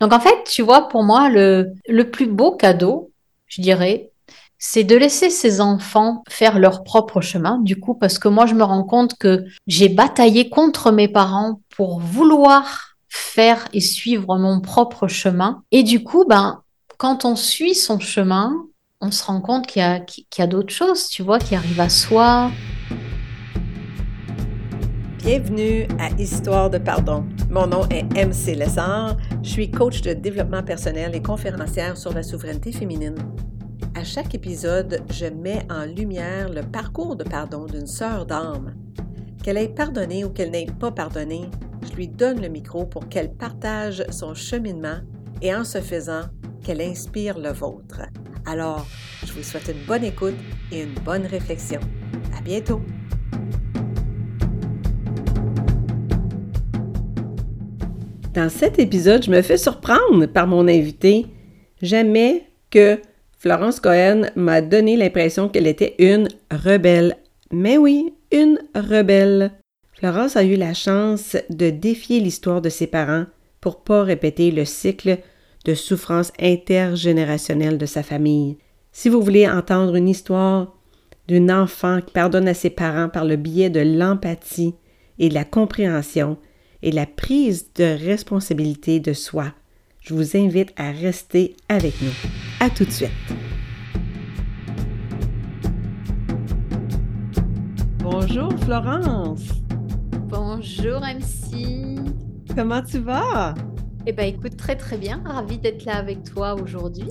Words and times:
Donc 0.00 0.12
en 0.12 0.20
fait, 0.20 0.44
tu 0.44 0.62
vois, 0.62 0.88
pour 0.88 1.04
moi, 1.04 1.28
le, 1.28 1.72
le 1.88 2.10
plus 2.10 2.26
beau 2.26 2.52
cadeau, 2.52 3.10
je 3.46 3.62
dirais, 3.62 4.10
c'est 4.58 4.84
de 4.84 4.96
laisser 4.96 5.30
ses 5.30 5.60
enfants 5.60 6.22
faire 6.28 6.58
leur 6.58 6.82
propre 6.82 7.20
chemin, 7.20 7.58
du 7.58 7.78
coup, 7.78 7.94
parce 7.94 8.18
que 8.18 8.28
moi, 8.28 8.46
je 8.46 8.54
me 8.54 8.64
rends 8.64 8.84
compte 8.84 9.16
que 9.18 9.44
j'ai 9.66 9.88
bataillé 9.88 10.48
contre 10.48 10.92
mes 10.92 11.08
parents 11.08 11.60
pour 11.76 12.00
vouloir 12.00 12.96
faire 13.08 13.68
et 13.72 13.80
suivre 13.80 14.38
mon 14.38 14.60
propre 14.60 15.08
chemin. 15.08 15.62
Et 15.72 15.82
du 15.82 16.02
coup, 16.02 16.24
ben, 16.26 16.62
quand 16.98 17.24
on 17.24 17.36
suit 17.36 17.74
son 17.74 17.98
chemin, 18.00 18.54
on 19.00 19.10
se 19.10 19.24
rend 19.24 19.40
compte 19.40 19.66
qu'il 19.66 19.82
y 19.82 19.84
a, 19.84 20.00
y 20.38 20.42
a 20.42 20.46
d'autres 20.46 20.72
choses, 20.72 21.08
tu 21.08 21.22
vois, 21.22 21.38
qui 21.38 21.54
arrivent 21.54 21.80
à 21.80 21.90
soi. 21.90 22.50
Bienvenue 25.26 25.88
à 25.98 26.10
Histoire 26.20 26.70
de 26.70 26.78
pardon. 26.78 27.26
Mon 27.50 27.66
nom 27.66 27.84
est 27.88 28.04
MC 28.14 28.54
Lessard. 28.54 29.16
Je 29.42 29.48
suis 29.48 29.68
coach 29.68 30.00
de 30.02 30.12
développement 30.12 30.62
personnel 30.62 31.16
et 31.16 31.20
conférencière 31.20 31.96
sur 31.96 32.12
la 32.12 32.22
souveraineté 32.22 32.70
féminine. 32.70 33.16
À 33.96 34.04
chaque 34.04 34.36
épisode, 34.36 35.02
je 35.10 35.26
mets 35.26 35.66
en 35.68 35.84
lumière 35.84 36.48
le 36.48 36.62
parcours 36.62 37.16
de 37.16 37.24
pardon 37.24 37.64
d'une 37.66 37.88
sœur 37.88 38.24
d'âme. 38.24 38.76
Qu'elle 39.42 39.56
ait 39.56 39.66
pardonné 39.66 40.24
ou 40.24 40.30
qu'elle 40.30 40.52
n'ait 40.52 40.68
pas 40.78 40.92
pardonné, 40.92 41.50
je 41.82 41.96
lui 41.96 42.06
donne 42.06 42.40
le 42.40 42.46
micro 42.46 42.86
pour 42.86 43.08
qu'elle 43.08 43.32
partage 43.32 44.04
son 44.10 44.32
cheminement 44.32 45.00
et 45.42 45.52
en 45.52 45.64
ce 45.64 45.80
faisant, 45.80 46.22
qu'elle 46.62 46.80
inspire 46.80 47.36
le 47.36 47.50
vôtre. 47.50 48.02
Alors, 48.46 48.86
je 49.26 49.32
vous 49.32 49.42
souhaite 49.42 49.66
une 49.66 49.84
bonne 49.88 50.04
écoute 50.04 50.38
et 50.70 50.82
une 50.82 50.94
bonne 51.04 51.26
réflexion. 51.26 51.80
À 52.38 52.40
bientôt! 52.42 52.80
Dans 58.36 58.50
cet 58.50 58.78
épisode, 58.78 59.24
je 59.24 59.30
me 59.30 59.40
fais 59.40 59.56
surprendre 59.56 60.26
par 60.26 60.46
mon 60.46 60.68
invité. 60.68 61.24
Jamais 61.80 62.42
que 62.68 63.00
Florence 63.38 63.80
Cohen 63.80 64.26
m'a 64.36 64.60
donné 64.60 64.98
l'impression 64.98 65.48
qu'elle 65.48 65.66
était 65.66 65.94
une 65.98 66.28
rebelle. 66.50 67.16
Mais 67.50 67.78
oui, 67.78 68.12
une 68.30 68.58
rebelle. 68.74 69.52
Florence 69.94 70.36
a 70.36 70.44
eu 70.44 70.56
la 70.56 70.74
chance 70.74 71.38
de 71.48 71.70
défier 71.70 72.20
l'histoire 72.20 72.60
de 72.60 72.68
ses 72.68 72.86
parents 72.86 73.24
pour 73.62 73.82
pas 73.82 74.02
répéter 74.02 74.50
le 74.50 74.66
cycle 74.66 75.16
de 75.64 75.72
souffrance 75.72 76.30
intergénérationnelle 76.38 77.78
de 77.78 77.86
sa 77.86 78.02
famille. 78.02 78.58
Si 78.92 79.08
vous 79.08 79.22
voulez 79.22 79.48
entendre 79.48 79.94
une 79.94 80.10
histoire 80.10 80.76
d'une 81.26 81.50
enfant 81.50 82.02
qui 82.02 82.12
pardonne 82.12 82.48
à 82.48 82.54
ses 82.54 82.68
parents 82.68 83.08
par 83.08 83.24
le 83.24 83.36
biais 83.36 83.70
de 83.70 83.80
l'empathie 83.80 84.74
et 85.18 85.30
de 85.30 85.34
la 85.34 85.46
compréhension, 85.46 86.36
et 86.82 86.92
la 86.92 87.06
prise 87.06 87.72
de 87.74 87.84
responsabilité 87.84 89.00
de 89.00 89.12
soi. 89.12 89.52
Je 90.00 90.14
vous 90.14 90.36
invite 90.36 90.72
à 90.76 90.92
rester 90.92 91.56
avec 91.68 92.00
nous. 92.00 92.12
À 92.60 92.70
tout 92.70 92.84
de 92.84 92.90
suite. 92.90 93.10
Bonjour 97.98 98.52
Florence. 98.60 99.48
Bonjour 100.28 101.00
MC. 101.00 101.98
Comment 102.54 102.82
tu 102.82 102.98
vas? 102.98 103.54
Eh 104.06 104.12
bien 104.12 104.26
écoute, 104.26 104.56
très 104.56 104.76
très 104.76 104.96
bien. 104.96 105.22
Ravie 105.24 105.58
d'être 105.58 105.84
là 105.84 105.96
avec 105.96 106.22
toi 106.22 106.54
aujourd'hui. 106.54 107.08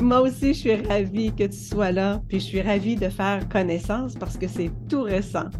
Moi 0.00 0.22
aussi, 0.22 0.54
je 0.54 0.58
suis 0.58 0.74
ravie 0.76 1.32
que 1.34 1.44
tu 1.44 1.58
sois 1.58 1.92
là, 1.92 2.22
puis 2.26 2.40
je 2.40 2.44
suis 2.44 2.62
ravie 2.62 2.96
de 2.96 3.10
faire 3.10 3.46
connaissance 3.50 4.14
parce 4.14 4.38
que 4.38 4.48
c'est 4.48 4.70
tout 4.88 5.02
récent 5.02 5.50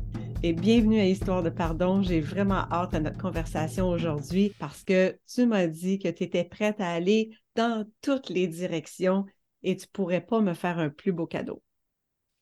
et 0.42 0.54
bienvenue 0.54 1.00
à 1.00 1.06
Histoire 1.06 1.42
de 1.42 1.50
pardon. 1.50 2.02
J'ai 2.02 2.20
vraiment 2.20 2.66
hâte 2.70 2.94
à 2.94 3.00
notre 3.00 3.18
conversation 3.18 3.88
aujourd'hui 3.88 4.54
parce 4.58 4.82
que 4.82 5.18
tu 5.26 5.44
m'as 5.44 5.66
dit 5.66 5.98
que 5.98 6.08
tu 6.08 6.24
étais 6.24 6.44
prête 6.44 6.80
à 6.80 6.90
aller 6.90 7.30
dans 7.56 7.86
toutes 8.00 8.30
les 8.30 8.46
directions 8.46 9.26
et 9.62 9.76
tu 9.76 9.86
pourrais 9.88 10.22
pas 10.22 10.40
me 10.40 10.54
faire 10.54 10.78
un 10.78 10.88
plus 10.88 11.12
beau 11.12 11.26
cadeau. 11.26 11.62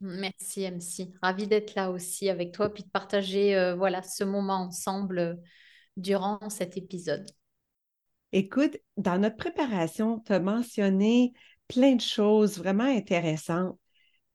Merci 0.00 0.62
MC. 0.62 1.12
Ravie 1.22 1.48
d'être 1.48 1.74
là 1.74 1.90
aussi 1.90 2.28
avec 2.28 2.52
toi 2.52 2.72
puis 2.72 2.84
de 2.84 2.88
partager 2.88 3.56
euh, 3.56 3.74
voilà 3.74 4.02
ce 4.02 4.22
moment 4.22 4.66
ensemble 4.66 5.18
euh, 5.18 5.34
durant 5.96 6.38
cet 6.50 6.76
épisode. 6.76 7.26
Écoute, 8.30 8.76
dans 8.96 9.18
notre 9.18 9.36
préparation, 9.36 10.20
tu 10.20 10.32
as 10.32 10.40
mentionné 10.40 11.32
plein 11.66 11.96
de 11.96 12.00
choses 12.00 12.58
vraiment 12.58 12.84
intéressantes. 12.84 13.76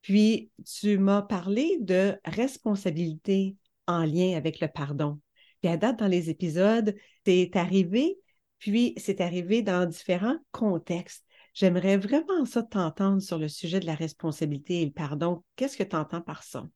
Puis, 0.04 0.50
tu 0.66 0.98
m'as 0.98 1.22
parlé 1.22 1.78
de 1.80 2.18
responsabilité 2.26 3.56
en 3.86 4.04
lien 4.04 4.36
avec 4.36 4.60
le 4.60 4.68
pardon. 4.68 5.20
Puis, 5.60 5.70
à 5.70 5.76
date, 5.76 5.98
dans 5.98 6.08
les 6.08 6.30
épisodes, 6.30 6.94
c'est 7.24 7.56
arrivé, 7.56 8.18
puis 8.58 8.94
c'est 8.96 9.20
arrivé 9.20 9.62
dans 9.62 9.88
différents 9.88 10.38
contextes. 10.52 11.24
J'aimerais 11.54 11.96
vraiment 11.96 12.44
ça 12.44 12.62
t'entendre 12.62 13.22
sur 13.22 13.38
le 13.38 13.48
sujet 13.48 13.80
de 13.80 13.86
la 13.86 13.94
responsabilité 13.94 14.82
et 14.82 14.84
le 14.84 14.92
pardon. 14.92 15.44
Qu'est-ce 15.56 15.76
que 15.76 15.84
tu 15.84 15.96
entends 15.96 16.20
par 16.20 16.42
ça? 16.42 16.66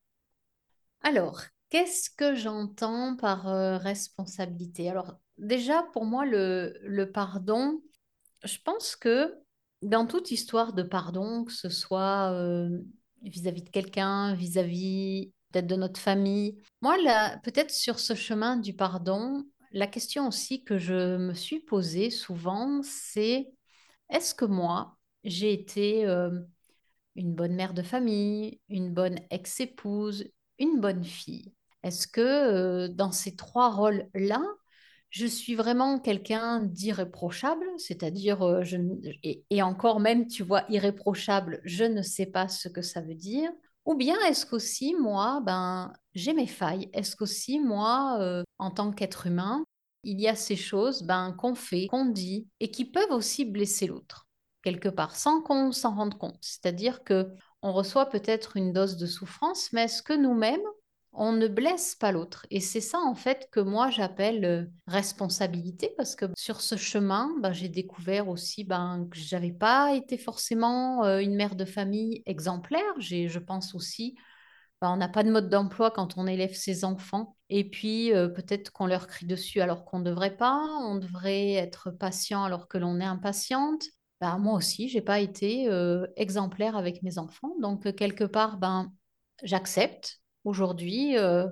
Alors, 1.02 1.42
qu'est-ce 1.68 2.10
que 2.10 2.34
j'entends 2.34 3.16
par 3.16 3.48
euh, 3.48 3.76
responsabilité? 3.76 4.88
Alors, 4.88 5.18
déjà, 5.36 5.82
pour 5.92 6.04
moi, 6.04 6.24
le, 6.24 7.04
pardon, 7.12 7.82
je 8.44 8.58
pense 8.64 8.96
que 8.96 9.34
dans 9.82 10.06
toute 10.06 10.30
histoire 10.30 10.72
de 10.72 10.82
pardon, 10.82 11.44
que 11.44 11.52
ce 11.52 11.68
soit 11.68 12.32
euh, 12.32 12.78
vis-à-vis 13.22 13.62
de 13.62 13.70
quelqu'un, 13.70 14.34
vis-à-vis 14.34 15.32
peut-être 15.50 15.66
de 15.66 15.76
notre 15.76 16.00
famille. 16.00 16.56
Moi, 16.82 16.96
peut-être 17.42 17.70
sur 17.70 17.98
ce 17.98 18.14
chemin 18.14 18.56
du 18.56 18.74
pardon, 18.74 19.44
la 19.72 19.86
question 19.86 20.28
aussi 20.28 20.64
que 20.64 20.78
je 20.78 21.16
me 21.16 21.34
suis 21.34 21.60
posée 21.60 22.10
souvent, 22.10 22.80
c'est 22.82 23.50
est-ce 24.10 24.34
que 24.34 24.44
moi, 24.44 24.96
j'ai 25.24 25.52
été 25.52 26.06
euh, 26.06 26.30
une 27.16 27.34
bonne 27.34 27.54
mère 27.54 27.74
de 27.74 27.82
famille, 27.82 28.60
une 28.68 28.92
bonne 28.92 29.18
ex-épouse, 29.30 30.30
une 30.58 30.80
bonne 30.80 31.04
fille? 31.04 31.52
Est-ce 31.82 32.06
que 32.06 32.20
euh, 32.20 32.88
dans 32.88 33.12
ces 33.12 33.36
trois 33.36 33.70
rôles-là, 33.70 34.42
je 35.10 35.26
suis 35.26 35.54
vraiment 35.54 35.98
quelqu'un 35.98 36.60
d'irréprochable, 36.60 37.66
c'est-à-dire, 37.78 38.42
euh, 38.42 38.62
et, 39.22 39.62
encore 39.62 40.00
même, 40.00 40.26
tu 40.26 40.42
vois, 40.42 40.64
irréprochable, 40.68 41.60
je 41.64 41.84
ne 41.84 42.02
sais 42.02 42.26
pas 42.26 42.48
ce 42.48 42.68
que 42.68 42.82
ça 42.82 43.00
veut 43.00 43.14
dire. 43.14 43.50
Ou 43.88 43.94
bien 43.94 44.20
est-ce 44.26 44.44
qu'aussi, 44.44 44.94
moi, 44.94 45.40
ben, 45.42 45.94
j'ai 46.14 46.34
mes 46.34 46.46
failles? 46.46 46.90
Est-ce 46.92 47.16
qu'aussi, 47.16 47.58
moi, 47.58 48.18
euh, 48.20 48.42
en 48.58 48.70
tant 48.70 48.92
qu'être 48.92 49.26
humain, 49.26 49.64
il 50.04 50.20
y 50.20 50.28
a 50.28 50.36
ces 50.36 50.56
choses 50.56 51.04
ben, 51.04 51.32
qu'on 51.32 51.54
fait, 51.54 51.86
qu'on 51.86 52.04
dit, 52.04 52.46
et 52.60 52.70
qui 52.70 52.84
peuvent 52.84 53.12
aussi 53.12 53.46
blesser 53.46 53.86
l'autre, 53.86 54.28
quelque 54.62 54.90
part, 54.90 55.16
sans 55.16 55.40
qu'on 55.40 55.72
s'en 55.72 55.94
rende 55.94 56.18
compte? 56.18 56.36
C'est-à-dire 56.42 57.02
que 57.02 57.30
on 57.62 57.72
reçoit 57.72 58.10
peut-être 58.10 58.58
une 58.58 58.74
dose 58.74 58.98
de 58.98 59.06
souffrance, 59.06 59.72
mais 59.72 59.84
est-ce 59.84 60.02
que 60.02 60.12
nous-mêmes, 60.12 60.60
on 61.18 61.32
ne 61.32 61.48
blesse 61.48 61.96
pas 61.96 62.12
l'autre. 62.12 62.46
Et 62.50 62.60
c'est 62.60 62.80
ça, 62.80 62.98
en 63.00 63.14
fait, 63.16 63.48
que 63.50 63.58
moi, 63.58 63.90
j'appelle 63.90 64.44
euh, 64.44 64.64
responsabilité, 64.86 65.92
parce 65.96 66.14
que 66.14 66.26
sur 66.36 66.60
ce 66.60 66.76
chemin, 66.76 67.34
ben, 67.40 67.52
j'ai 67.52 67.68
découvert 67.68 68.28
aussi 68.28 68.62
ben, 68.62 69.08
que 69.10 69.18
j'avais 69.18 69.52
pas 69.52 69.94
été 69.94 70.16
forcément 70.16 71.04
euh, 71.04 71.18
une 71.18 71.34
mère 71.34 71.56
de 71.56 71.64
famille 71.64 72.22
exemplaire. 72.24 72.94
J'ai, 72.98 73.28
je 73.28 73.40
pense 73.40 73.74
aussi, 73.74 74.16
ben, 74.80 74.92
on 74.92 74.96
n'a 74.96 75.08
pas 75.08 75.24
de 75.24 75.32
mode 75.32 75.48
d'emploi 75.48 75.90
quand 75.90 76.16
on 76.18 76.28
élève 76.28 76.54
ses 76.54 76.84
enfants. 76.84 77.36
Et 77.50 77.68
puis, 77.68 78.14
euh, 78.14 78.28
peut-être 78.28 78.70
qu'on 78.70 78.86
leur 78.86 79.08
crie 79.08 79.26
dessus 79.26 79.60
alors 79.60 79.84
qu'on 79.84 79.98
ne 79.98 80.04
devrait 80.04 80.36
pas. 80.36 80.62
On 80.84 80.96
devrait 80.96 81.54
être 81.54 81.90
patient 81.90 82.44
alors 82.44 82.68
que 82.68 82.78
l'on 82.78 83.00
est 83.00 83.04
impatiente. 83.04 83.82
Ben, 84.20 84.38
moi 84.38 84.54
aussi, 84.54 84.88
j'ai 84.88 85.02
pas 85.02 85.18
été 85.20 85.68
exemplaire 86.16 86.76
avec 86.76 87.02
mes 87.02 87.18
enfants. 87.18 87.54
Donc, 87.60 87.94
quelque 87.96 88.24
part, 88.24 88.58
ben, 88.58 88.92
j'accepte 89.42 90.20
aujourd'hui 90.48 91.16
euh, 91.18 91.48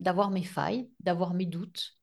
d'avoir 0.00 0.30
mes 0.30 0.42
failles, 0.44 0.90
d'avoir 1.00 1.34
mes 1.34 1.46
doutes, 1.46 1.96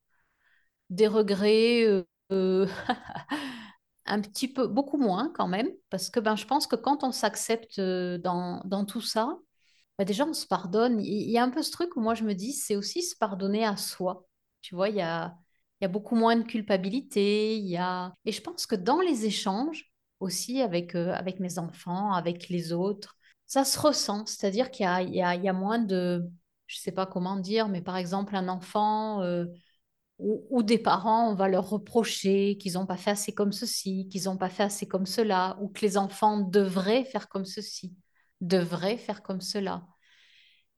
des 0.90 1.08
regrets 1.08 1.84
euh, 1.86 2.04
euh, 2.32 2.68
un 4.06 4.22
petit 4.22 4.48
peu, 4.48 4.68
beaucoup 4.68 4.98
moins 4.98 5.32
quand 5.36 5.48
même, 5.48 5.70
parce 5.90 6.10
que 6.10 6.20
ben, 6.20 6.36
je 6.36 6.46
pense 6.46 6.68
que 6.68 6.76
quand 6.76 7.04
on 7.04 7.12
s'accepte 7.12 7.80
dans, 7.80 8.62
dans, 8.66 8.86
tout 8.86 9.02
ça, 9.02 9.38
ben, 9.98 10.06
déjà 10.06 10.26
on 10.26 10.34
se 10.34 10.48
pardonne. 10.48 11.00
Il 11.02 11.30
y 11.30 11.38
a 11.38 11.44
un 11.44 11.50
peu 11.50 11.62
ce 11.62 11.72
truc 11.72 11.96
où 11.96 12.02
moi 12.02 12.16
je 12.16 12.24
me 12.24 12.34
dis, 12.34 12.54
c'est 12.54 12.76
aussi 12.76 13.04
se 13.04 13.16
pardonner 13.18 13.66
à 13.66 13.78
soi. 13.78 14.28
Tu 14.62 14.76
vois, 14.76 14.90
il 14.90 14.96
y 14.96 15.02
a, 15.02 15.36
y 15.82 15.86
a 15.86 15.88
beaucoup 15.90 16.16
moins 16.16 16.36
de 16.36 16.44
culpabilité. 16.44 17.58
Il 17.58 17.68
y 17.68 17.78
a... 17.78 18.14
Et 18.26 18.32
je 18.32 18.42
pense 18.42 18.66
que 18.66 18.76
dans 18.76 19.02
les 19.02 19.26
échanges 19.26 19.92
aussi 20.20 20.62
avec, 20.62 20.96
avec 20.96 21.40
mes 21.40 21.60
enfants, 21.60 22.14
avec 22.14 22.50
les 22.50 22.72
autres, 22.74 23.18
ça 23.54 23.66
se 23.66 23.80
ressent, 23.80 24.26
c'est-à-dire 24.26 24.72
qu'il 24.72 24.88
y, 24.88 25.22
a, 25.22 25.54
moins 25.54 25.78
de, 25.78 26.28
je 26.66 26.80
ne 26.80 26.82
sais 26.82 26.92
pas 26.92 27.06
comment 27.06 27.36
dire, 27.38 27.70
mais 27.70 27.84
par 27.84 27.98
exemple 27.98 28.36
un 28.36 28.48
enfant 28.48 29.22
euh, 29.22 29.46
ou, 30.18 30.64
des 30.64 30.80
parents, 30.80 31.30
on 31.30 31.36
va 31.36 31.48
leur 31.48 31.70
reprocher 31.70 32.58
qu'ils 32.58 32.74
n'ont 32.74 32.88
pas 32.88 32.98
fait 32.98 33.12
assez 33.12 33.32
comme 33.32 33.52
ceci, 33.52 34.08
qu'ils 34.10 34.24
n'ont 34.24 34.38
pas 34.38 34.50
fait 34.50 34.64
assez 34.64 34.88
comme 34.88 35.06
cela, 35.06 35.56
ou 35.62 35.68
que 35.68 35.82
les 35.82 35.98
enfants 35.98 36.40
devraient 36.40 37.06
faire 37.06 37.30
comme 37.30 37.46
ceci, 37.46 37.94
devraient 38.42 38.98
faire 38.98 39.22
comme 39.22 39.42
cela. 39.42 39.86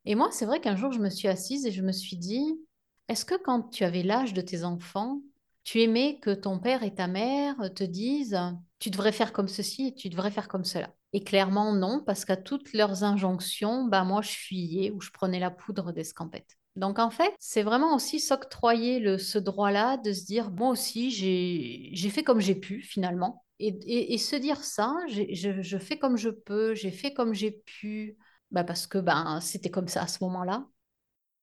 Et 0.04 0.16
moi, 0.16 0.28
c'est 0.34 0.46
vrai 0.46 0.60
qu'un 0.60 0.76
jour, 0.76 0.92
je 0.92 1.00
me 1.00 1.10
suis 1.10 1.30
assise 1.30 1.66
et 1.66 1.72
je 1.72 1.82
me 1.82 1.94
suis 1.94 2.18
dit, 2.18 2.60
est-ce 3.08 3.24
que 3.24 3.42
quand 3.42 3.70
tu 3.70 3.86
avais 3.86 4.04
l'âge 4.04 4.34
de 4.34 4.42
tes 4.42 4.66
enfants, 4.66 5.22
tu 5.64 5.80
aimais 5.82 6.20
que 6.22 6.32
ton 6.32 6.60
père 6.60 6.84
et 6.84 6.94
ta 6.94 7.08
mère 7.08 7.56
te 7.74 7.86
disent 7.86 8.38
tu 8.80 8.90
devrais 8.90 9.12
faire 9.12 9.34
comme 9.34 9.48
ceci 9.48 9.88
et 9.88 9.96
tu 9.96 10.10
devrais 10.10 10.32
faire 10.32 10.48
comme 10.48 10.66
cela. 10.66 10.90
Et 11.14 11.24
clairement, 11.24 11.74
non, 11.74 12.04
parce 12.06 12.26
qu'à 12.26 12.38
toutes 12.38 12.74
leurs 12.74 13.04
injonctions, 13.04 13.86
bah, 13.86 14.04
moi, 14.04 14.22
je 14.22 14.32
fuyais 14.32 14.92
ou 14.92 15.02
je 15.02 15.12
prenais 15.12 15.40
la 15.40 15.52
poudre 15.52 15.92
d'escampette. 15.92 16.58
Donc, 16.76 17.00
en 17.00 17.10
fait, 17.10 17.34
c'est 17.40 17.64
vraiment 17.64 17.96
aussi 17.96 18.20
s'octroyer 18.20 19.18
ce 19.18 19.38
droit-là 19.38 19.98
de 19.98 20.12
se 20.12 20.26
dire, 20.26 20.52
moi 20.52 20.70
aussi, 20.70 21.10
j'ai 21.10 22.10
fait 22.10 22.24
comme 22.24 22.42
j'ai 22.42 22.56
pu, 22.56 22.82
finalement. 22.82 23.46
Et, 23.60 24.14
et, 24.14 24.18
se 24.18 24.36
dire 24.36 24.62
ça, 24.66 24.94
je, 25.08 25.62
je, 25.62 25.78
fais 25.78 25.98
comme 25.98 26.18
je 26.18 26.30
peux, 26.30 26.76
j'ai 26.76 26.92
fait 26.92 27.14
comme 27.14 27.34
j'ai 27.34 27.52
pu, 27.52 28.18
bah 28.52 28.66
parce 28.66 28.86
que 28.86 28.98
ben, 28.98 29.40
c'était 29.40 29.72
comme 29.72 29.88
ça 29.88 30.02
à 30.02 30.08
ce 30.08 30.22
moment-là. 30.26 30.68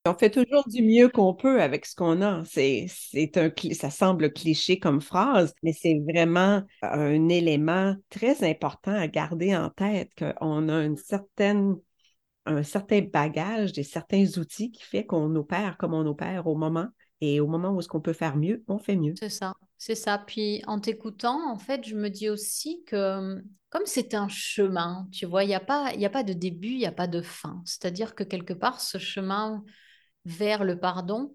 On 0.05 0.15
fait 0.15 0.31
toujours 0.31 0.67
du 0.67 0.81
mieux 0.81 1.07
qu'on 1.07 1.33
peut 1.33 1.61
avec 1.61 1.85
ce 1.85 1.95
qu'on 1.95 2.21
a. 2.21 2.43
C'est, 2.43 2.87
c'est 2.89 3.37
un, 3.37 3.49
ça 3.73 3.89
semble 3.89 4.33
cliché 4.33 4.77
comme 4.77 4.99
phrase, 4.99 5.53
mais 5.63 5.71
c'est 5.71 6.01
vraiment 6.11 6.61
un 6.81 7.29
élément 7.29 7.95
très 8.09 8.43
important 8.43 8.91
à 8.91 9.07
garder 9.07 9.55
en 9.55 9.69
tête 9.69 10.09
qu'on 10.17 10.67
a 10.67 10.83
une 10.83 10.97
certaine, 10.97 11.77
un 12.45 12.63
certain 12.63 12.99
bagage, 13.01 13.71
des 13.71 13.83
certains 13.83 14.25
outils 14.37 14.71
qui 14.71 14.83
fait 14.83 15.05
qu'on 15.05 15.33
opère 15.35 15.77
comme 15.77 15.93
on 15.93 16.05
opère 16.05 16.47
au 16.47 16.55
moment. 16.55 16.87
Et 17.21 17.39
au 17.39 17.47
moment 17.47 17.69
où 17.69 17.79
est-ce 17.79 17.87
qu'on 17.87 18.01
peut 18.01 18.11
faire 18.11 18.35
mieux, 18.35 18.61
on 18.67 18.79
fait 18.79 18.97
mieux. 18.97 19.13
C'est 19.17 19.29
ça, 19.29 19.53
c'est 19.77 19.95
ça. 19.95 20.17
Puis 20.17 20.61
en 20.67 20.81
t'écoutant, 20.81 21.49
en 21.49 21.57
fait, 21.57 21.87
je 21.87 21.95
me 21.95 22.09
dis 22.09 22.29
aussi 22.29 22.83
que 22.85 23.41
comme 23.69 23.85
c'est 23.85 24.13
un 24.15 24.27
chemin, 24.27 25.07
tu 25.13 25.25
vois, 25.25 25.45
il 25.45 25.47
n'y 25.47 25.55
a, 25.55 25.61
pas, 25.61 25.93
a 25.97 26.09
pas 26.09 26.23
de 26.23 26.33
début, 26.33 26.71
il 26.71 26.79
n'y 26.79 26.85
a 26.85 26.91
pas 26.91 27.07
de 27.07 27.21
fin. 27.21 27.61
C'est-à-dire 27.63 28.15
que 28.15 28.25
quelque 28.25 28.53
part, 28.53 28.81
ce 28.81 28.97
chemin 28.97 29.63
vers 30.25 30.63
le 30.63 30.79
pardon, 30.79 31.33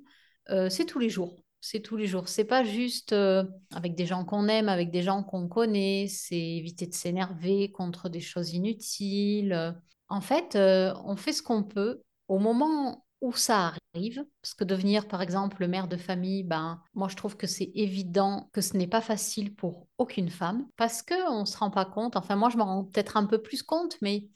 euh, 0.50 0.70
c'est 0.70 0.87
tous 0.87 0.99
les 0.99 1.11
jours. 1.11 1.37
C'est 1.61 1.81
tous 1.81 1.96
les 1.96 2.06
jours. 2.06 2.29
C'est 2.29 2.44
pas 2.44 2.64
juste 2.64 3.12
euh, 3.12 3.44
avec 3.75 3.94
des 3.94 4.06
gens 4.06 4.25
qu'on 4.25 4.46
aime, 4.49 4.69
avec 4.69 4.90
des 4.90 5.02
gens 5.02 5.23
qu'on 5.25 5.49
connaît. 5.49 6.06
C'est 6.08 6.38
éviter 6.38 6.87
de 6.87 6.94
s'énerver 6.94 7.73
contre 7.73 8.08
des 8.08 8.20
choses 8.20 8.52
inutiles. 8.52 9.75
En 10.08 10.20
fait, 10.20 10.56
euh, 10.56 10.94
on 11.05 11.17
fait 11.17 11.32
ce 11.32 11.43
qu'on 11.43 11.64
peut 11.64 12.02
au 12.29 12.38
moment 12.38 13.05
où 13.20 13.32
ça 13.32 13.75
arrive. 13.94 14.25
Parce 14.40 14.55
que 14.55 14.64
devenir, 14.64 15.08
par 15.08 15.20
exemple, 15.23 15.56
le 15.61 15.69
mère 15.69 15.88
de 15.88 15.96
famille, 15.96 16.44
ben, 16.44 16.81
moi, 16.94 17.08
je 17.08 17.17
trouve 17.17 17.37
que 17.37 17.49
c'est 17.49 17.73
évident 17.75 18.49
que 18.52 18.61
ce 18.61 18.76
n'est 18.76 18.87
pas 18.87 19.00
facile 19.00 19.55
pour 19.55 19.88
aucune 19.99 20.31
femme. 20.31 20.67
Parce 20.76 21.02
qu'on 21.02 21.40
ne 21.40 21.44
se 21.44 21.56
rend 21.58 21.70
pas 21.70 21.85
compte. 21.85 22.17
Enfin, 22.17 22.37
moi, 22.37 22.50
je 22.50 22.56
me 22.56 22.62
rends 22.62 22.85
peut-être 22.85 23.17
un 23.17 23.26
peu 23.26 23.43
plus 23.43 23.62
compte, 23.62 23.96
mais 24.00 24.29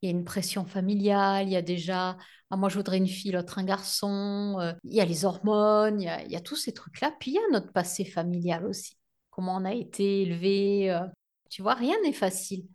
il 0.00 0.08
y 0.08 0.12
a 0.12 0.16
une 0.16 0.24
pression 0.24 0.64
familiale, 0.64 1.48
il 1.48 1.52
y 1.52 1.56
a 1.56 1.62
déjà, 1.62 2.16
ah, 2.50 2.56
moi 2.56 2.68
je 2.68 2.76
voudrais 2.76 2.96
une 2.96 3.06
fille, 3.06 3.32
l'autre 3.32 3.58
un 3.58 3.64
garçon, 3.64 4.56
euh, 4.60 4.72
il 4.84 4.94
y 4.94 5.00
a 5.00 5.04
les 5.04 5.24
hormones, 5.24 6.00
il 6.00 6.30
y 6.30 6.36
a, 6.36 6.40
tous 6.40 6.56
ces 6.56 6.72
trucs-là. 6.72 7.12
Puis 7.20 7.32
il 7.32 7.34
y 7.34 7.38
a 7.38 7.48
notre 7.52 7.72
passé 7.72 8.04
familial 8.04 8.66
aussi, 8.66 8.96
comment 9.30 9.56
on 9.56 9.64
a 9.64 9.74
été 9.74 10.22
élevé. 10.22 10.90
Euh, 10.90 11.06
tu 11.50 11.62
vois, 11.62 11.74
rien 11.74 11.96
n'est 12.02 12.12
facile. 12.12 12.66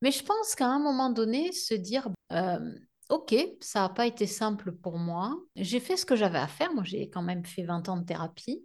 Mais 0.00 0.10
je 0.10 0.24
pense 0.24 0.54
qu'à 0.54 0.66
un 0.66 0.78
moment 0.78 1.10
donné, 1.10 1.52
se 1.52 1.74
dire, 1.74 2.08
euh, 2.32 2.74
ok, 3.10 3.34
ça 3.60 3.80
n'a 3.80 3.88
pas 3.90 4.06
été 4.06 4.26
simple 4.26 4.72
pour 4.72 4.98
moi, 4.98 5.38
j'ai 5.56 5.80
fait 5.80 5.96
ce 5.96 6.06
que 6.06 6.16
j'avais 6.16 6.38
à 6.38 6.48
faire, 6.48 6.72
moi 6.72 6.84
j'ai 6.84 7.08
quand 7.10 7.22
même 7.22 7.44
fait 7.44 7.64
20 7.64 7.88
ans 7.88 7.98
de 7.98 8.04
thérapie. 8.04 8.64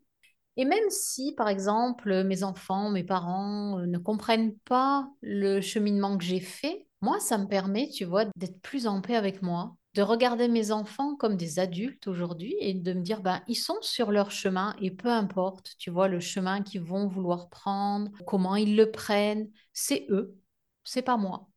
Et 0.56 0.66
même 0.66 0.90
si, 0.90 1.34
par 1.36 1.50
exemple, 1.50 2.24
mes 2.24 2.44
enfants, 2.44 2.90
mes 2.90 3.04
parents 3.04 3.78
ne 3.80 3.98
comprennent 4.00 4.58
pas 4.66 5.08
le 5.22 5.62
cheminement 5.62 6.18
que 6.18 6.24
j'ai 6.24 6.40
fait, 6.40 6.88
moi, 7.02 7.20
ça 7.20 7.38
me 7.38 7.48
permet, 7.48 7.90
tu 7.90 8.06
vois, 8.06 8.26
d'être 8.36 8.60
plus 8.62 8.88
en 8.88 9.02
paix 9.02 9.16
avec 9.16 9.44
moi, 9.44 9.76
de 9.98 10.04
regarder 10.04 10.48
mes 10.48 10.72
enfants 10.72 11.16
comme 11.16 11.38
des 11.38 11.58
adultes 11.58 12.06
aujourd'hui 12.08 12.56
et 12.60 12.76
de 12.76 12.94
me 12.94 13.02
dire, 13.02 13.22
ben, 13.22 13.42
ils 13.48 13.56
sont 13.56 13.80
sur 13.82 14.12
leur 14.12 14.30
chemin 14.30 14.76
et 14.80 14.92
peu 14.92 15.10
importe, 15.10 15.76
tu 15.80 15.90
vois, 15.90 16.08
le 16.08 16.20
chemin 16.20 16.62
qu'ils 16.62 16.84
vont 16.84 17.08
vouloir 17.08 17.50
prendre, 17.50 18.12
comment 18.28 18.56
ils 18.56 18.76
le 18.76 18.92
prennent, 18.92 19.50
c'est 19.74 20.06
eux, 20.12 20.38
c'est 20.84 21.02
pas 21.02 21.18
moi. 21.18 21.50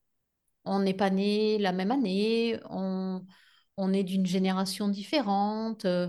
On 0.65 0.81
n'est 0.81 0.95
pas 0.95 1.11
nés 1.11 1.59
la 1.59 1.73
même 1.73 1.91
année, 1.91 2.59
on, 2.71 3.25
on 3.77 3.93
est 3.93 4.05
d'une 4.05 4.27
génération 4.27 4.89
différente. 4.89 5.85
Euh, 5.85 6.09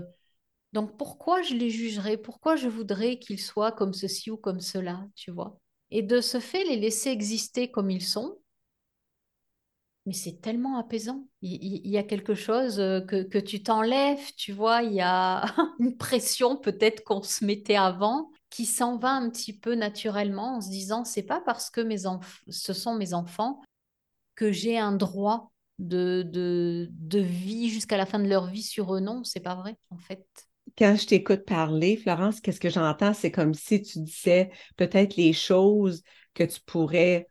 donc 0.72 0.96
pourquoi 0.98 1.42
je 1.42 1.54
les 1.54 1.70
jugerais? 1.70 2.16
Pourquoi 2.16 2.56
je 2.56 2.68
voudrais 2.68 3.18
qu'ils 3.18 3.40
soient 3.40 3.72
comme 3.72 3.94
ceci 3.94 4.30
ou 4.30 4.38
comme 4.38 4.60
cela, 4.60 5.06
tu 5.16 5.30
vois? 5.30 5.60
Et 5.90 6.02
de 6.02 6.22
ce 6.22 6.40
fait, 6.40 6.64
les 6.64 6.76
laisser 6.78 7.10
exister 7.10 7.70
comme 7.70 7.90
ils 7.90 8.04
sont, 8.04 8.38
mais 10.06 10.12
c'est 10.12 10.40
tellement 10.40 10.78
apaisant. 10.78 11.26
Il, 11.42 11.86
y 11.88 11.96
a 11.96 12.02
quelque 12.02 12.34
chose 12.34 12.80
euh, 12.80 13.00
que, 13.00 13.38
tu 13.38 13.62
t'enlèves, 13.62 14.32
tu 14.36 14.52
vois, 14.52 14.82
il 14.82 14.94
y 14.94 15.00
a 15.00 15.44
une 15.78 15.96
pression 15.96 16.56
peut-être 16.56 17.04
qu'on 17.04 17.22
se 17.22 17.44
mettait 17.44 17.76
avant 17.76 18.30
qui 18.50 18.66
s'en 18.66 18.98
va 18.98 19.10
un 19.10 19.30
petit 19.30 19.56
peu 19.56 19.74
naturellement 19.74 20.56
en 20.56 20.60
se 20.60 20.68
disant 20.68 21.04
c'est 21.04 21.22
pas 21.22 21.40
parce 21.40 21.70
que 21.70 21.80
mes 21.80 22.02
ce 22.48 22.72
sont 22.72 22.94
mes 22.94 23.14
enfants 23.14 23.62
que 24.34 24.52
j'ai 24.52 24.78
un 24.78 24.92
droit 24.92 25.52
de, 25.78 26.22
de, 26.22 26.88
de 26.90 27.18
vie 27.18 27.70
jusqu'à 27.70 27.96
la 27.96 28.06
fin 28.06 28.18
de 28.18 28.28
leur 28.28 28.46
vie 28.46 28.62
sur 28.62 28.94
eux. 28.94 29.00
Non, 29.00 29.24
c'est 29.24 29.40
pas 29.40 29.54
vrai 29.54 29.76
en 29.90 29.98
fait. 29.98 30.26
Quand 30.76 30.96
je 30.96 31.06
t'écoute 31.06 31.44
parler, 31.44 31.96
Florence, 31.96 32.40
qu'est-ce 32.40 32.60
que 32.60 32.70
j'entends? 32.70 33.14
C'est 33.14 33.30
comme 33.30 33.54
si 33.54 33.82
tu 33.82 34.00
disais 34.00 34.50
peut-être 34.76 35.16
les 35.16 35.32
choses 35.32 36.02
que 36.34 36.44
tu 36.44 36.60
pourrais 36.60 37.28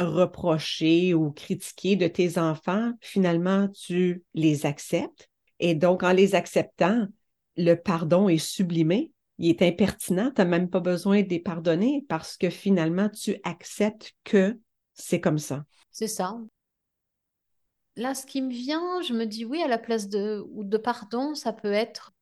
reprocher 0.00 1.14
ou 1.14 1.30
critiquer 1.30 1.96
de 1.96 2.08
tes 2.08 2.38
enfants, 2.38 2.92
finalement, 3.00 3.68
tu 3.68 4.24
les 4.34 4.66
acceptes. 4.66 5.28
Et 5.58 5.74
donc, 5.74 6.02
en 6.02 6.12
les 6.12 6.34
acceptant, 6.34 7.06
le 7.56 7.74
pardon 7.74 8.28
est 8.28 8.38
sublimé, 8.38 9.12
il 9.38 9.50
est 9.50 9.62
impertinent, 9.62 10.30
tu 10.34 10.40
n'as 10.40 10.46
même 10.46 10.70
pas 10.70 10.80
besoin 10.80 11.22
de 11.22 11.28
les 11.28 11.40
pardonner 11.40 12.04
parce 12.08 12.36
que 12.36 12.50
finalement, 12.50 13.08
tu 13.08 13.36
acceptes 13.42 14.12
que 14.24 14.58
c'est 14.94 15.20
comme 15.20 15.38
ça. 15.38 15.64
C'est 15.90 16.08
ça. 16.08 16.38
Là, 17.96 18.14
ce 18.14 18.24
qui 18.24 18.40
me 18.40 18.50
vient, 18.50 19.02
je 19.02 19.12
me 19.12 19.26
dis 19.26 19.44
oui, 19.44 19.62
à 19.62 19.68
la 19.68 19.78
place 19.78 20.08
de, 20.08 20.44
de 20.48 20.78
pardon, 20.78 21.34
ça 21.34 21.52
peut 21.52 21.72
être 21.72 22.12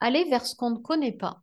aller 0.00 0.24
vers 0.24 0.44
ce 0.46 0.54
qu'on 0.54 0.70
ne 0.70 0.78
connaît 0.78 1.12
pas. 1.12 1.42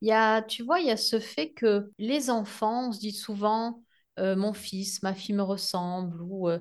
Il 0.00 0.08
y 0.08 0.12
a, 0.12 0.42
tu 0.42 0.62
vois, 0.62 0.80
il 0.80 0.86
y 0.86 0.90
a 0.90 0.96
ce 0.96 1.20
fait 1.20 1.52
que 1.52 1.90
les 1.98 2.30
enfants, 2.30 2.88
on 2.88 2.92
se 2.92 2.98
dit 2.98 3.12
souvent, 3.12 3.82
euh, 4.18 4.36
mon 4.36 4.52
fils, 4.52 5.02
ma 5.02 5.14
fille 5.14 5.34
me 5.34 5.42
ressemble 5.42 6.20
ou 6.22 6.48
euh, 6.48 6.58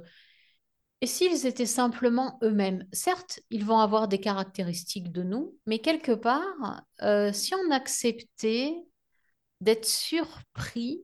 et 1.01 1.05
s'ils 1.05 1.45
étaient 1.45 1.65
simplement 1.65 2.39
eux-mêmes, 2.43 2.87
certes, 2.93 3.41
ils 3.49 3.65
vont 3.65 3.79
avoir 3.79 4.07
des 4.07 4.21
caractéristiques 4.21 5.11
de 5.11 5.21
nous, 5.21 5.57
mais 5.65 5.79
quelque 5.79 6.13
part, 6.13 6.85
euh, 7.01 7.33
si 7.33 7.53
on 7.55 7.71
acceptait 7.71 8.73
d'être 9.59 9.85
surpris 9.85 11.03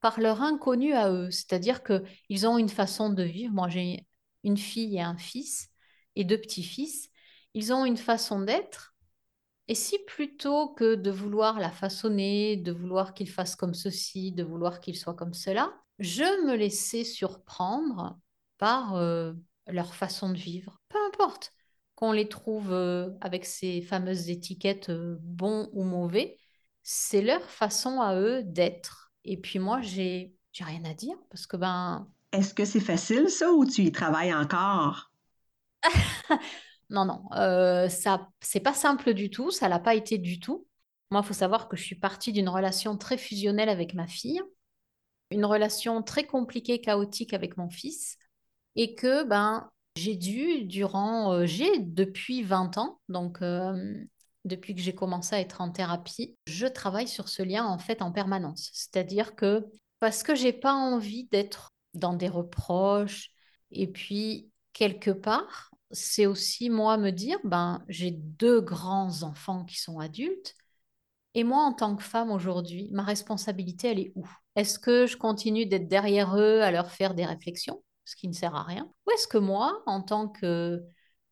par 0.00 0.20
leur 0.20 0.42
inconnu 0.42 0.92
à 0.92 1.10
eux, 1.10 1.32
c'est-à-dire 1.32 1.82
qu'ils 1.82 2.46
ont 2.46 2.58
une 2.58 2.68
façon 2.68 3.10
de 3.10 3.24
vivre. 3.24 3.52
Moi, 3.52 3.68
j'ai 3.68 4.06
une 4.44 4.56
fille 4.56 4.96
et 4.96 5.00
un 5.00 5.16
fils 5.16 5.68
et 6.14 6.22
deux 6.22 6.38
petits-fils. 6.40 7.10
Ils 7.54 7.72
ont 7.72 7.84
une 7.84 7.96
façon 7.96 8.40
d'être. 8.40 8.94
Et 9.66 9.74
si 9.74 9.98
plutôt 10.06 10.68
que 10.68 10.94
de 10.94 11.10
vouloir 11.10 11.58
la 11.58 11.72
façonner, 11.72 12.56
de 12.56 12.70
vouloir 12.70 13.14
qu'ils 13.14 13.28
fassent 13.30 13.56
comme 13.56 13.74
ceci, 13.74 14.30
de 14.30 14.44
vouloir 14.44 14.80
qu'ils 14.80 14.96
soient 14.96 15.14
comme 15.14 15.34
cela, 15.34 15.74
je 16.00 16.46
me 16.46 16.56
laissais 16.56 17.04
surprendre 17.04 18.18
par 18.58 18.96
euh, 18.96 19.34
leur 19.68 19.94
façon 19.94 20.30
de 20.30 20.38
vivre. 20.38 20.80
Peu 20.88 20.98
importe 21.06 21.52
qu'on 21.94 22.12
les 22.12 22.28
trouve 22.28 22.72
euh, 22.72 23.10
avec 23.20 23.44
ces 23.44 23.82
fameuses 23.82 24.30
étiquettes 24.30 24.88
euh, 24.88 25.18
bons 25.20 25.68
ou 25.72 25.84
mauvais, 25.84 26.38
c'est 26.82 27.20
leur 27.20 27.42
façon 27.42 28.00
à 28.00 28.16
eux 28.16 28.42
d'être. 28.42 29.12
Et 29.24 29.36
puis 29.36 29.58
moi, 29.58 29.80
j'ai 29.82 30.34
j'ai 30.52 30.64
rien 30.64 30.84
à 30.84 30.94
dire 30.94 31.16
parce 31.28 31.46
que 31.46 31.56
ben. 31.56 32.08
Est-ce 32.32 32.54
que 32.54 32.64
c'est 32.64 32.80
facile 32.80 33.28
ça 33.28 33.52
ou 33.52 33.66
tu 33.66 33.82
y 33.82 33.92
travailles 33.92 34.34
encore? 34.34 35.12
non, 36.90 37.04
non, 37.04 37.24
ça 37.88 38.28
c'est 38.40 38.60
pas 38.60 38.74
simple 38.74 39.14
du 39.14 39.30
tout, 39.30 39.50
ça 39.50 39.68
l'a 39.68 39.78
pas 39.78 39.94
été 39.94 40.16
du 40.16 40.40
tout. 40.40 40.66
Moi, 41.10 41.22
il 41.22 41.26
faut 41.26 41.34
savoir 41.34 41.68
que 41.68 41.76
je 41.76 41.82
suis 41.82 41.96
partie 41.96 42.32
d'une 42.32 42.48
relation 42.48 42.96
très 42.96 43.18
fusionnelle 43.18 43.68
avec 43.68 43.94
ma 43.94 44.06
fille 44.06 44.40
une 45.30 45.44
relation 45.44 46.02
très 46.02 46.24
compliquée, 46.24 46.80
chaotique 46.80 47.34
avec 47.34 47.56
mon 47.56 47.70
fils, 47.70 48.16
et 48.76 48.94
que 48.94 49.24
ben, 49.24 49.70
j'ai 49.96 50.16
dû, 50.16 50.64
durant, 50.64 51.32
euh, 51.34 51.46
j'ai 51.46 51.78
depuis 51.78 52.42
20 52.42 52.78
ans, 52.78 53.00
donc 53.08 53.42
euh, 53.42 54.04
depuis 54.44 54.74
que 54.74 54.80
j'ai 54.80 54.94
commencé 54.94 55.34
à 55.36 55.40
être 55.40 55.60
en 55.60 55.70
thérapie, 55.70 56.36
je 56.46 56.66
travaille 56.66 57.08
sur 57.08 57.28
ce 57.28 57.42
lien 57.42 57.64
en 57.66 57.78
fait 57.78 58.02
en 58.02 58.12
permanence. 58.12 58.70
C'est-à-dire 58.72 59.34
que 59.34 59.66
parce 59.98 60.22
que 60.22 60.34
j'ai 60.34 60.52
pas 60.52 60.72
envie 60.72 61.24
d'être 61.30 61.70
dans 61.94 62.14
des 62.14 62.28
reproches, 62.28 63.30
et 63.70 63.86
puis 63.86 64.50
quelque 64.72 65.10
part, 65.10 65.70
c'est 65.90 66.26
aussi 66.26 66.70
moi 66.70 66.96
me 66.96 67.10
dire, 67.10 67.38
ben, 67.44 67.84
j'ai 67.88 68.12
deux 68.12 68.60
grands 68.60 69.22
enfants 69.22 69.64
qui 69.64 69.78
sont 69.78 69.98
adultes, 69.98 70.54
et 71.34 71.44
moi, 71.44 71.64
en 71.64 71.72
tant 71.72 71.96
que 71.96 72.02
femme 72.04 72.30
aujourd'hui, 72.30 72.88
ma 72.92 73.02
responsabilité, 73.02 73.88
elle 73.88 73.98
est 74.00 74.12
où? 74.14 74.28
Est-ce 74.56 74.78
que 74.78 75.06
je 75.06 75.16
continue 75.16 75.66
d'être 75.66 75.88
derrière 75.88 76.36
eux 76.36 76.60
à 76.62 76.70
leur 76.70 76.90
faire 76.90 77.14
des 77.14 77.24
réflexions, 77.24 77.82
ce 78.04 78.16
qui 78.16 78.28
ne 78.28 78.32
sert 78.32 78.54
à 78.54 78.62
rien? 78.62 78.90
Ou 79.06 79.12
est-ce 79.12 79.28
que 79.28 79.38
moi, 79.38 79.82
en 79.86 80.02
tant 80.02 80.28
que 80.28 80.82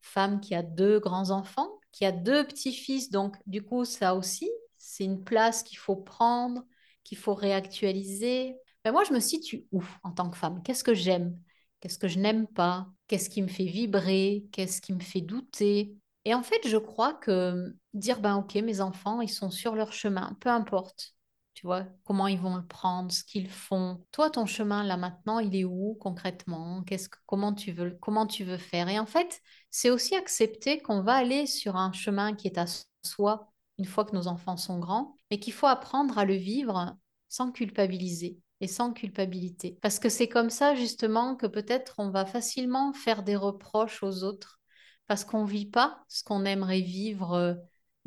femme 0.01 0.41
qui 0.41 0.55
a 0.55 0.63
deux 0.63 1.01
grands-enfants, 1.01 1.71
qui 1.93 2.05
a 2.05 2.13
deux 2.13 2.47
petits-fils, 2.47 3.11
donc 3.11 3.37
du 3.47 3.63
coup, 3.63 3.85
ça 3.85 4.15
aussi, 4.15 4.51
c'est 4.77 5.05
une 5.05 5.25
place 5.25 5.63
qu'il 5.63 5.79
faut 5.79 5.97
prendre, 5.97 6.63
qu'il 7.05 7.19
faut 7.19 7.35
réactualiser. 7.35 8.57
Mais 8.85 8.93
moi, 8.93 9.05
je 9.05 9.13
me 9.13 9.21
situe 9.21 9.67
où 9.73 9.83
en 10.05 10.13
tant 10.13 10.31
que 10.31 10.37
femme? 10.37 10.63
Qu'est-ce 10.63 10.85
que 10.85 10.95
j'aime? 10.95 11.39
Qu'est-ce 11.81 11.99
que 11.99 12.09
je 12.09 12.19
n'aime 12.19 12.47
pas? 12.47 12.89
Qu'est-ce 13.09 13.31
qui 13.31 13.43
me 13.43 13.49
fait 13.49 13.67
vibrer? 13.67 14.47
Qu'est-ce 14.53 14.81
qui 14.81 14.93
me 14.93 15.01
fait 15.01 15.21
douter? 15.21 15.97
Et 16.25 16.35
en 16.35 16.43
fait, 16.43 16.67
je 16.67 16.77
crois 16.77 17.15
que 17.15 17.75
dire, 17.95 18.21
ben 18.21 18.37
ok, 18.37 18.55
mes 18.57 18.81
enfants, 18.81 19.21
ils 19.21 19.31
sont 19.31 19.51
sur 19.51 19.75
leur 19.75 19.93
chemin, 19.93 20.37
peu 20.41 20.49
importe 20.49 21.15
tu 21.59 21.67
vois, 21.67 21.87
comment 22.05 22.29
ils 22.29 22.39
vont 22.39 22.57
le 22.57 22.65
prendre, 22.65 23.11
ce 23.11 23.25
qu'ils 23.25 23.51
font. 23.51 24.01
Toi, 24.13 24.31
ton 24.31 24.47
chemin 24.47 24.85
là 24.85 24.97
maintenant, 24.97 25.41
il 25.41 25.57
est 25.57 25.65
où 25.65 25.99
concrètement? 26.01 26.85
Qu'est-ce 26.85 27.09
comment 27.27 27.53
tu 27.53 27.73
veux 27.73 27.99
comment 28.01 28.29
tu 28.29 28.45
veux 28.45 28.59
faire? 28.59 28.89
Et 28.89 29.01
en 29.01 29.07
fait, 29.07 29.41
c'est 29.69 29.91
aussi 29.91 30.15
accepter 30.15 30.81
qu'on 30.81 31.03
va 31.03 31.15
aller 31.15 31.47
sur 31.47 31.75
un 31.75 31.91
chemin 31.91 32.37
qui 32.37 32.47
est 32.47 32.59
à 32.59 32.67
soi 33.03 33.51
une 33.77 33.87
fois 33.87 34.05
que 34.05 34.15
nos 34.15 34.29
enfants 34.29 34.57
sont 34.57 34.79
grands, 34.79 35.17
mais 35.33 35.41
qu'il 35.41 35.53
faut 35.53 35.67
apprendre 35.67 36.17
à 36.17 36.25
le 36.25 36.35
vivre 36.37 36.97
sans 37.29 37.51
culpabiliser 37.51 38.39
et 38.61 38.69
sans 38.69 38.93
culpabilité. 38.93 39.81
Parce 39.83 39.99
que 39.99 40.09
c'est 40.09 40.29
comme 40.29 40.51
ça 40.51 40.77
justement 40.77 41.35
que 41.35 41.49
peut-être 41.49 41.97
on 41.99 42.11
va 42.11 42.25
facilement 42.25 42.93
faire 42.93 43.25
des 43.25 43.35
reproches 43.35 44.05
aux 44.05 44.23
autres 44.23 44.61
parce 45.09 45.25
qu'on 45.25 45.43
ne 45.43 45.51
vit 45.51 45.67
pas 45.67 46.05
ce 46.07 46.23
qu'on 46.23 46.45
aimerait 46.45 46.83
vivre 46.83 47.33
euh, 47.33 47.55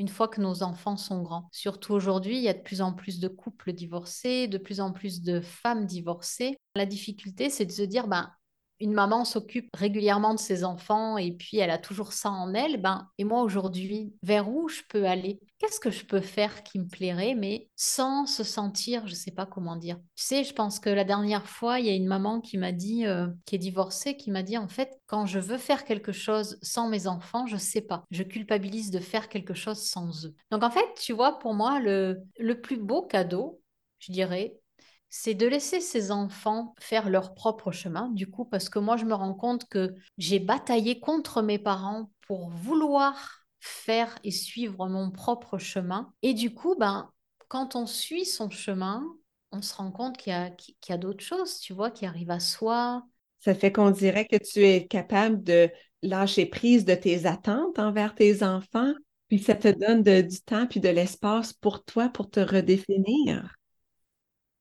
une 0.01 0.07
fois 0.07 0.27
que 0.27 0.41
nos 0.41 0.63
enfants 0.63 0.97
sont 0.97 1.21
grands. 1.21 1.47
Surtout 1.51 1.93
aujourd'hui, 1.93 2.37
il 2.37 2.41
y 2.41 2.49
a 2.49 2.55
de 2.55 2.61
plus 2.63 2.81
en 2.81 2.91
plus 2.91 3.19
de 3.19 3.27
couples 3.27 3.71
divorcés, 3.71 4.47
de 4.47 4.57
plus 4.57 4.81
en 4.81 4.91
plus 4.91 5.21
de 5.21 5.41
femmes 5.41 5.85
divorcées. 5.85 6.57
La 6.75 6.87
difficulté, 6.87 7.51
c'est 7.51 7.67
de 7.67 7.71
se 7.71 7.83
dire, 7.83 8.07
ben, 8.07 8.31
une 8.79 8.93
maman 8.93 9.25
s'occupe 9.25 9.69
régulièrement 9.75 10.33
de 10.33 10.39
ses 10.39 10.63
enfants 10.63 11.19
et 11.19 11.33
puis 11.33 11.57
elle 11.57 11.69
a 11.69 11.77
toujours 11.77 12.13
ça 12.13 12.31
en 12.31 12.55
elle, 12.55 12.81
ben, 12.81 13.07
et 13.19 13.23
moi 13.23 13.43
aujourd'hui, 13.43 14.15
vers 14.23 14.49
où 14.49 14.67
je 14.69 14.81
peux 14.89 15.05
aller? 15.05 15.39
Qu'est-ce 15.61 15.79
que 15.79 15.91
je 15.91 16.05
peux 16.05 16.21
faire 16.21 16.63
qui 16.63 16.79
me 16.79 16.87
plairait, 16.87 17.35
mais 17.35 17.69
sans 17.75 18.25
se 18.25 18.43
sentir, 18.43 19.05
je 19.05 19.11
ne 19.11 19.15
sais 19.15 19.29
pas 19.29 19.45
comment 19.45 19.75
dire. 19.75 19.97
Tu 20.15 20.23
sais, 20.23 20.43
je 20.43 20.55
pense 20.55 20.79
que 20.79 20.89
la 20.89 21.03
dernière 21.03 21.45
fois, 21.45 21.79
il 21.79 21.85
y 21.85 21.89
a 21.89 21.93
une 21.93 22.07
maman 22.07 22.41
qui 22.41 22.57
m'a 22.57 22.71
dit, 22.71 23.05
euh, 23.05 23.27
qui 23.45 23.53
est 23.53 23.59
divorcée, 23.59 24.17
qui 24.17 24.31
m'a 24.31 24.41
dit, 24.41 24.57
en 24.57 24.67
fait, 24.67 24.99
quand 25.05 25.27
je 25.27 25.37
veux 25.37 25.59
faire 25.59 25.85
quelque 25.85 26.13
chose 26.13 26.57
sans 26.63 26.89
mes 26.89 27.05
enfants, 27.05 27.45
je 27.45 27.53
ne 27.53 27.59
sais 27.59 27.81
pas. 27.81 28.05
Je 28.09 28.23
culpabilise 28.23 28.89
de 28.89 28.97
faire 28.97 29.29
quelque 29.29 29.53
chose 29.53 29.79
sans 29.79 30.25
eux. 30.25 30.33
Donc 30.49 30.63
en 30.63 30.71
fait, 30.71 30.87
tu 30.99 31.13
vois, 31.13 31.37
pour 31.37 31.53
moi, 31.53 31.79
le, 31.79 32.23
le 32.39 32.59
plus 32.59 32.77
beau 32.77 33.03
cadeau, 33.03 33.61
je 33.99 34.11
dirais, 34.11 34.57
c'est 35.11 35.35
de 35.35 35.45
laisser 35.45 35.79
ses 35.79 36.09
enfants 36.09 36.73
faire 36.79 37.07
leur 37.07 37.35
propre 37.35 37.71
chemin, 37.71 38.09
du 38.09 38.27
coup, 38.27 38.45
parce 38.45 38.67
que 38.67 38.79
moi, 38.79 38.97
je 38.97 39.05
me 39.05 39.13
rends 39.13 39.35
compte 39.35 39.69
que 39.69 39.93
j'ai 40.17 40.39
bataillé 40.39 40.99
contre 40.99 41.43
mes 41.43 41.59
parents 41.59 42.09
pour 42.25 42.49
vouloir 42.49 43.40
faire 43.61 44.17
et 44.23 44.31
suivre 44.31 44.89
mon 44.89 45.11
propre 45.11 45.57
chemin. 45.57 46.11
Et 46.23 46.33
du 46.33 46.53
coup, 46.53 46.75
ben, 46.77 47.09
quand 47.47 47.75
on 47.75 47.85
suit 47.85 48.25
son 48.25 48.49
chemin, 48.49 49.05
on 49.51 49.61
se 49.61 49.73
rend 49.75 49.91
compte 49.91 50.17
qu'il 50.17 50.33
y 50.33 50.35
a, 50.35 50.49
qu'il 50.49 50.75
y 50.89 50.91
a 50.91 50.97
d'autres 50.97 51.23
choses, 51.23 51.59
tu 51.59 51.73
vois, 51.73 51.91
qui 51.91 52.05
arrivent 52.05 52.31
à 52.31 52.39
soi. 52.39 53.03
Ça 53.39 53.53
fait 53.53 53.71
qu'on 53.71 53.91
dirait 53.91 54.25
que 54.25 54.37
tu 54.37 54.65
es 54.65 54.87
capable 54.87 55.43
de 55.43 55.69
lâcher 56.01 56.47
prise 56.47 56.85
de 56.85 56.95
tes 56.95 57.25
attentes 57.27 57.77
envers 57.77 58.15
tes 58.15 58.43
enfants, 58.43 58.93
puis 59.27 59.39
ça 59.39 59.55
te 59.55 59.67
donne 59.67 60.03
du 60.03 60.41
temps 60.41 60.65
puis 60.67 60.79
de 60.79 60.89
l'espace 60.89 61.53
pour 61.53 61.83
toi 61.85 62.09
pour 62.09 62.29
te 62.29 62.39
redéfinir. 62.39 63.55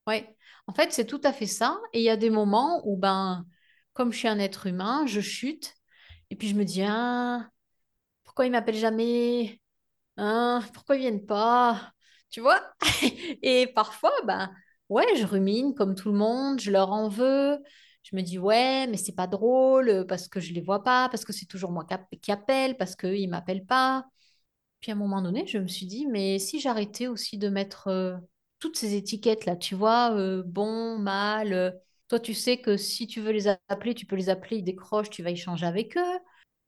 Oui, 0.07 0.25
en 0.66 0.75
fait, 0.75 0.92
c'est 0.92 1.07
tout 1.07 1.21
à 1.25 1.33
fait 1.33 1.47
ça. 1.47 1.78
Et 1.92 2.00
il 2.00 2.04
y 2.04 2.11
a 2.11 2.16
des 2.16 2.30
moments 2.30 2.83
où, 2.85 2.97
ben, 2.97 3.47
comme 3.92 4.12
je 4.12 4.19
suis 4.19 4.28
un 4.28 4.38
être 4.38 4.66
humain, 4.66 5.07
je 5.07 5.21
chute. 5.21 5.75
Et 6.30 6.37
puis 6.37 6.49
je 6.49 6.54
me 6.54 6.64
dis, 6.64 6.83
ah, 6.83 7.49
pourquoi 8.40 8.47
ils 8.49 8.52
m'appellent 8.52 8.75
jamais 8.76 9.61
hein, 10.18 10.62
Pourquoi 10.75 10.97
ils 10.97 11.00
viennent 11.00 11.26
pas 11.26 11.92
Tu 12.30 12.40
vois? 12.40 12.61
Et 13.42 13.66
parfois, 13.75 14.12
ben, 14.26 14.54
ouais, 14.90 15.06
je 15.16 15.26
rumine 15.26 15.75
comme 15.75 15.94
tout 15.94 16.11
le 16.12 16.18
monde, 16.18 16.61
je 16.61 16.70
leur 16.70 16.92
en 16.92 17.09
veux. 17.09 17.59
Je 18.04 18.16
me 18.16 18.23
dis, 18.23 18.38
ouais, 18.38 18.87
mais 18.88 18.97
c'est 18.97 19.14
pas 19.14 19.26
drôle 19.26 20.06
parce 20.09 20.28
que 20.28 20.40
je 20.40 20.54
les 20.54 20.62
vois 20.62 20.85
pas, 20.85 21.09
parce 21.11 21.25
que 21.25 21.32
c'est 21.35 21.47
toujours 21.47 21.73
moi 21.73 21.87
qui 22.23 22.32
appelle, 22.32 22.76
parce 22.78 22.97
qu'eux, 22.97 23.16
ils 23.18 23.28
m'appellent 23.28 23.66
pas. 23.66 24.06
Puis 24.80 24.92
à 24.92 24.94
un 24.94 24.99
moment 24.99 25.23
donné, 25.23 25.47
je 25.47 25.59
me 25.59 25.68
suis 25.68 25.87
dit, 25.87 26.06
mais 26.06 26.38
si 26.38 26.61
j'arrêtais 26.61 27.09
aussi 27.09 27.38
de 27.38 27.49
mettre 27.50 27.88
euh, 27.88 28.16
toutes 28.61 28.76
ces 28.78 28.94
étiquettes-là, 28.97 29.56
tu 29.56 29.75
vois, 29.75 30.12
euh, 30.16 30.42
bon, 30.47 30.99
mal. 30.99 31.52
Euh, 31.52 31.70
toi, 32.09 32.20
tu 32.20 32.35
sais 32.35 32.59
que 32.61 32.76
si 32.76 33.06
tu 33.06 33.20
veux 33.20 33.32
les 33.32 33.49
appeler, 33.49 33.94
tu 33.94 34.06
peux 34.06 34.16
les 34.16 34.30
appeler, 34.30 34.59
ils 34.59 34.64
décrochent, 34.64 35.11
tu 35.11 35.23
vas 35.23 35.30
échanger 35.30 35.66
avec 35.66 35.97
eux. 35.99 36.18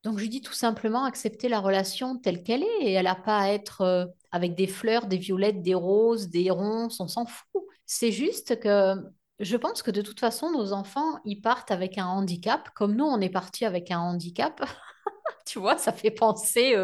Donc, 0.02 0.18
je 0.18 0.26
dis 0.26 0.40
tout 0.40 0.52
simplement 0.52 1.04
accepter 1.04 1.48
la 1.48 1.60
relation 1.60 2.18
telle 2.18 2.42
qu'elle 2.42 2.62
est. 2.62 2.80
Et 2.80 2.92
elle 2.92 3.04
n'a 3.04 3.14
pas 3.14 3.38
à 3.38 3.48
être 3.48 3.82
euh, 3.82 4.06
avec 4.30 4.54
des 4.54 4.66
fleurs, 4.66 5.06
des 5.06 5.16
violettes, 5.16 5.62
des 5.62 5.74
roses, 5.74 6.28
des 6.28 6.50
ronces, 6.50 7.00
on 7.00 7.08
s'en 7.08 7.26
fout. 7.26 7.62
C'est 7.86 8.12
juste 8.12 8.58
que 8.58 8.94
je 9.38 9.56
pense 9.56 9.82
que 9.82 9.90
de 9.90 10.02
toute 10.02 10.20
façon, 10.20 10.50
nos 10.50 10.72
enfants, 10.72 11.18
ils 11.24 11.40
partent 11.40 11.70
avec 11.70 11.98
un 11.98 12.06
handicap, 12.06 12.70
comme 12.74 12.94
nous, 12.94 13.04
on 13.04 13.20
est 13.20 13.30
parti 13.30 13.64
avec 13.64 13.90
un 13.90 14.00
handicap. 14.00 14.64
tu 15.46 15.58
vois, 15.58 15.78
ça 15.78 15.92
fait 15.92 16.10
penser 16.10 16.76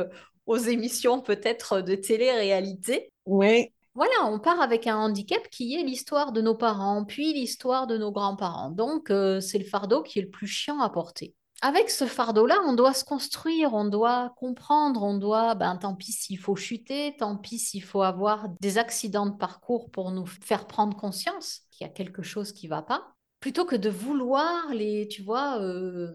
aux 0.46 0.56
émissions 0.56 1.20
peut-être 1.20 1.82
de 1.82 1.94
télé-réalité. 1.94 3.10
Oui. 3.26 3.70
Voilà, 3.94 4.26
on 4.26 4.38
part 4.38 4.60
avec 4.60 4.87
un 4.87 4.96
handicap 4.96 5.48
qui 5.50 5.75
est 5.75 5.82
l'histoire 5.82 6.32
de 6.32 6.40
nos 6.40 6.54
parents, 6.54 7.04
puis 7.04 7.32
l'histoire 7.34 7.87
de 7.87 7.98
nos 7.98 8.12
grands-parents. 8.12 8.70
Donc, 8.70 9.10
euh, 9.10 9.40
c'est 9.40 9.58
le 9.58 9.64
fardeau 9.64 10.02
qui 10.02 10.20
est 10.20 10.22
le 10.22 10.30
plus 10.30 10.46
chiant 10.46 10.80
à 10.80 10.88
porter. 10.88 11.34
Avec 11.61 11.91
ce 11.91 12.07
fardeau-là, 12.07 12.57
on 12.67 12.73
doit 12.75 12.95
se 12.95 13.05
construire, 13.05 13.75
on 13.75 13.85
doit 13.85 14.33
comprendre, 14.37 15.03
on 15.03 15.19
doit, 15.19 15.57
ben 15.57 15.77
tant 15.77 15.95
pis 15.97 16.12
s'il 16.12 16.38
faut 16.38 16.55
chuter, 16.55 17.17
tant 17.19 17.37
pis 17.37 17.59
s'il 17.59 17.83
faut 17.83 18.03
avoir 18.03 18.49
des 18.61 18.79
accidents 18.79 19.27
de 19.27 19.37
parcours 19.37 19.91
pour 19.91 20.12
nous 20.12 20.27
faire 20.27 20.69
prendre 20.69 20.97
conscience 20.97 21.62
qu'il 21.71 21.85
y 21.87 21.91
a 21.91 21.93
quelque 21.93 22.23
chose 22.23 22.53
qui 22.53 22.67
ne 22.67 22.71
va 22.71 22.83
pas, 22.83 23.12
plutôt 23.41 23.65
que 23.65 23.75
de 23.75 23.91
vouloir 23.91 24.73
les, 24.73 25.09
tu 25.09 25.23
vois, 25.23 25.61
euh, 25.61 26.12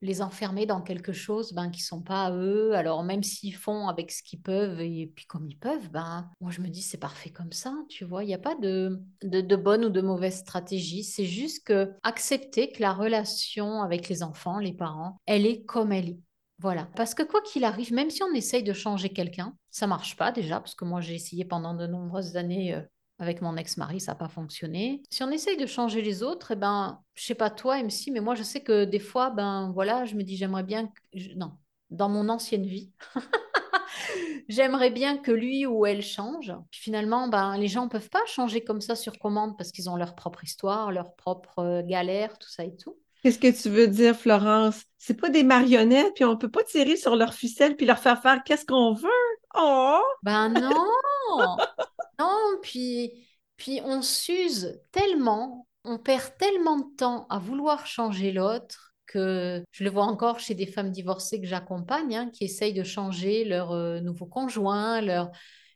les 0.00 0.22
enfermer 0.22 0.66
dans 0.66 0.80
quelque 0.80 1.12
chose 1.12 1.52
ben, 1.52 1.70
qui 1.70 1.80
sont 1.80 2.02
pas 2.02 2.26
à 2.26 2.32
eux. 2.32 2.74
Alors 2.74 3.02
même 3.02 3.22
s'ils 3.22 3.54
font 3.54 3.88
avec 3.88 4.10
ce 4.10 4.22
qu'ils 4.22 4.40
peuvent 4.40 4.80
et 4.80 5.12
puis 5.14 5.26
comme 5.26 5.48
ils 5.48 5.58
peuvent, 5.58 5.90
ben, 5.90 6.30
moi 6.40 6.50
je 6.50 6.60
me 6.60 6.68
dis 6.68 6.82
c'est 6.82 6.98
parfait 6.98 7.30
comme 7.30 7.52
ça, 7.52 7.74
tu 7.88 8.04
vois. 8.04 8.24
Il 8.24 8.28
n'y 8.28 8.34
a 8.34 8.38
pas 8.38 8.54
de, 8.54 9.00
de, 9.22 9.56
bonne 9.56 9.84
ou 9.84 9.90
de 9.90 10.00
mauvaise 10.00 10.38
stratégie. 10.38 11.04
C'est 11.04 11.24
juste 11.24 11.66
que 11.66 11.92
accepter 12.02 12.70
que 12.70 12.82
la 12.82 12.92
relation 12.92 13.82
avec 13.82 14.08
les 14.08 14.22
enfants, 14.22 14.58
les 14.58 14.72
parents, 14.74 15.18
elle 15.26 15.46
est 15.46 15.64
comme 15.64 15.92
elle 15.92 16.10
est. 16.10 16.20
Voilà. 16.60 16.88
Parce 16.96 17.14
que 17.14 17.22
quoi 17.22 17.40
qu'il 17.42 17.64
arrive, 17.64 17.92
même 17.92 18.10
si 18.10 18.22
on 18.24 18.34
essaye 18.34 18.64
de 18.64 18.72
changer 18.72 19.10
quelqu'un, 19.10 19.54
ça 19.70 19.86
marche 19.86 20.16
pas 20.16 20.32
déjà, 20.32 20.58
parce 20.58 20.74
que 20.74 20.84
moi 20.84 21.00
j'ai 21.00 21.14
essayé 21.14 21.44
pendant 21.44 21.74
de 21.74 21.86
nombreuses 21.86 22.36
années 22.36 22.74
euh, 22.74 22.82
avec 23.18 23.42
mon 23.42 23.56
ex-mari, 23.56 24.00
ça 24.00 24.12
n'a 24.12 24.16
pas 24.16 24.28
fonctionné. 24.28 25.02
Si 25.10 25.22
on 25.22 25.30
essaye 25.30 25.56
de 25.56 25.66
changer 25.66 26.02
les 26.02 26.22
autres, 26.22 26.52
eh 26.52 26.56
ben, 26.56 27.02
je 27.14 27.24
sais 27.24 27.34
pas 27.34 27.50
toi, 27.50 27.82
MC, 27.82 28.10
mais 28.12 28.20
moi, 28.20 28.34
je 28.34 28.42
sais 28.42 28.60
que 28.60 28.84
des 28.84 29.00
fois, 29.00 29.30
ben 29.30 29.70
voilà, 29.74 30.04
je 30.04 30.14
me 30.14 30.22
dis, 30.22 30.36
j'aimerais 30.36 30.62
bien 30.62 30.86
que... 30.86 31.34
Non, 31.36 31.52
dans 31.90 32.08
mon 32.08 32.28
ancienne 32.28 32.66
vie, 32.66 32.92
j'aimerais 34.48 34.90
bien 34.90 35.18
que 35.18 35.32
lui 35.32 35.66
ou 35.66 35.84
elle 35.84 36.02
change. 36.02 36.54
Puis 36.70 36.80
finalement, 36.80 37.28
ben, 37.28 37.56
les 37.56 37.68
gens 37.68 37.84
ne 37.84 37.90
peuvent 37.90 38.10
pas 38.10 38.24
changer 38.26 38.62
comme 38.62 38.80
ça 38.80 38.94
sur 38.94 39.18
commande 39.18 39.56
parce 39.56 39.72
qu'ils 39.72 39.90
ont 39.90 39.96
leur 39.96 40.14
propre 40.14 40.44
histoire, 40.44 40.92
leur 40.92 41.14
propre 41.16 41.58
euh, 41.58 41.82
galère, 41.82 42.38
tout 42.38 42.48
ça 42.48 42.64
et 42.64 42.76
tout. 42.76 42.96
Qu'est-ce 43.22 43.40
que 43.40 43.62
tu 43.62 43.68
veux 43.68 43.88
dire, 43.88 44.14
Florence? 44.14 44.84
C'est 44.96 45.20
pas 45.20 45.28
des 45.28 45.42
marionnettes, 45.42 46.14
puis 46.14 46.24
on 46.24 46.36
peut 46.36 46.50
pas 46.50 46.62
tirer 46.62 46.96
sur 46.96 47.16
leur 47.16 47.34
ficelle 47.34 47.76
puis 47.76 47.84
leur 47.84 47.98
faire 47.98 48.22
faire 48.22 48.44
qu'est-ce 48.44 48.64
qu'on 48.64 48.94
veut? 48.94 49.08
Oh! 49.56 50.00
Ben 50.22 50.50
non! 50.50 51.56
Non, 52.18 52.58
puis, 52.62 53.26
puis 53.56 53.80
on 53.84 54.02
s'use 54.02 54.80
tellement, 54.92 55.66
on 55.84 55.98
perd 55.98 56.36
tellement 56.38 56.78
de 56.78 56.96
temps 56.96 57.26
à 57.28 57.38
vouloir 57.38 57.86
changer 57.86 58.32
l'autre 58.32 58.94
que 59.06 59.64
je 59.72 59.84
le 59.84 59.90
vois 59.90 60.04
encore 60.04 60.38
chez 60.38 60.54
des 60.54 60.66
femmes 60.66 60.90
divorcées 60.90 61.40
que 61.40 61.46
j'accompagne, 61.46 62.14
hein, 62.14 62.30
qui 62.30 62.44
essayent 62.44 62.74
de 62.74 62.84
changer 62.84 63.44
leur 63.44 63.72
euh, 63.72 64.00
nouveau 64.00 64.26
conjoint. 64.26 65.00
Leur... 65.00 65.30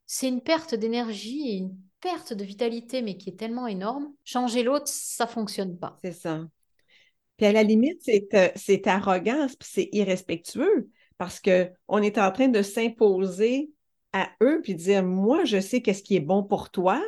C'est 0.06 0.28
une 0.28 0.42
perte 0.42 0.74
d'énergie 0.74 1.58
une 1.58 1.76
perte 2.00 2.34
de 2.34 2.44
vitalité, 2.44 3.00
mais 3.00 3.16
qui 3.16 3.30
est 3.30 3.38
tellement 3.38 3.66
énorme. 3.66 4.12
Changer 4.24 4.62
l'autre, 4.62 4.88
ça 4.88 5.26
fonctionne 5.26 5.78
pas. 5.78 5.98
C'est 6.04 6.12
ça. 6.12 6.46
Puis 7.36 7.46
à 7.46 7.52
la 7.52 7.62
limite, 7.62 8.00
c'est, 8.02 8.28
euh, 8.34 8.48
c'est 8.54 8.86
arrogance, 8.86 9.56
puis 9.56 9.68
c'est 9.72 9.88
irrespectueux, 9.92 10.90
parce 11.16 11.40
qu'on 11.40 12.02
est 12.02 12.18
en 12.18 12.30
train 12.32 12.48
de 12.48 12.62
s'imposer 12.62 13.70
à 14.12 14.30
eux 14.42 14.60
puis 14.62 14.74
dire 14.74 15.02
moi, 15.02 15.44
je 15.44 15.60
sais 15.60 15.82
qu'est-ce 15.82 16.02
qui 16.02 16.16
est 16.16 16.20
bon 16.20 16.42
pour 16.42 16.70
toi 16.70 17.02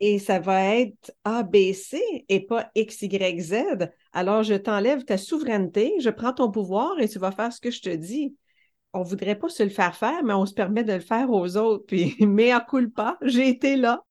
et 0.00 0.18
ça 0.18 0.38
va 0.38 0.76
être 0.76 1.12
A, 1.24 1.42
B, 1.42 1.72
C 1.72 2.24
et 2.28 2.44
pas 2.44 2.70
X, 2.74 3.02
Y, 3.02 3.40
Z. 3.40 3.54
Alors, 4.12 4.42
je 4.42 4.54
t'enlève 4.54 5.04
ta 5.04 5.16
souveraineté, 5.16 5.94
je 6.00 6.10
prends 6.10 6.32
ton 6.32 6.50
pouvoir 6.50 6.98
et 7.00 7.08
tu 7.08 7.18
vas 7.18 7.30
faire 7.30 7.52
ce 7.52 7.60
que 7.60 7.70
je 7.70 7.80
te 7.80 7.90
dis. 7.90 8.36
On 8.92 9.02
voudrait 9.02 9.38
pas 9.38 9.48
se 9.48 9.62
le 9.62 9.70
faire 9.70 9.96
faire, 9.96 10.22
mais 10.22 10.34
on 10.34 10.46
se 10.46 10.54
permet 10.54 10.84
de 10.84 10.92
le 10.92 11.00
faire 11.00 11.30
aux 11.30 11.56
autres. 11.56 11.86
Puis, 11.86 12.16
mais 12.20 12.50
à 12.50 12.64
pas, 12.94 13.18
j'ai 13.22 13.48
été 13.48 13.76
là. 13.76 14.02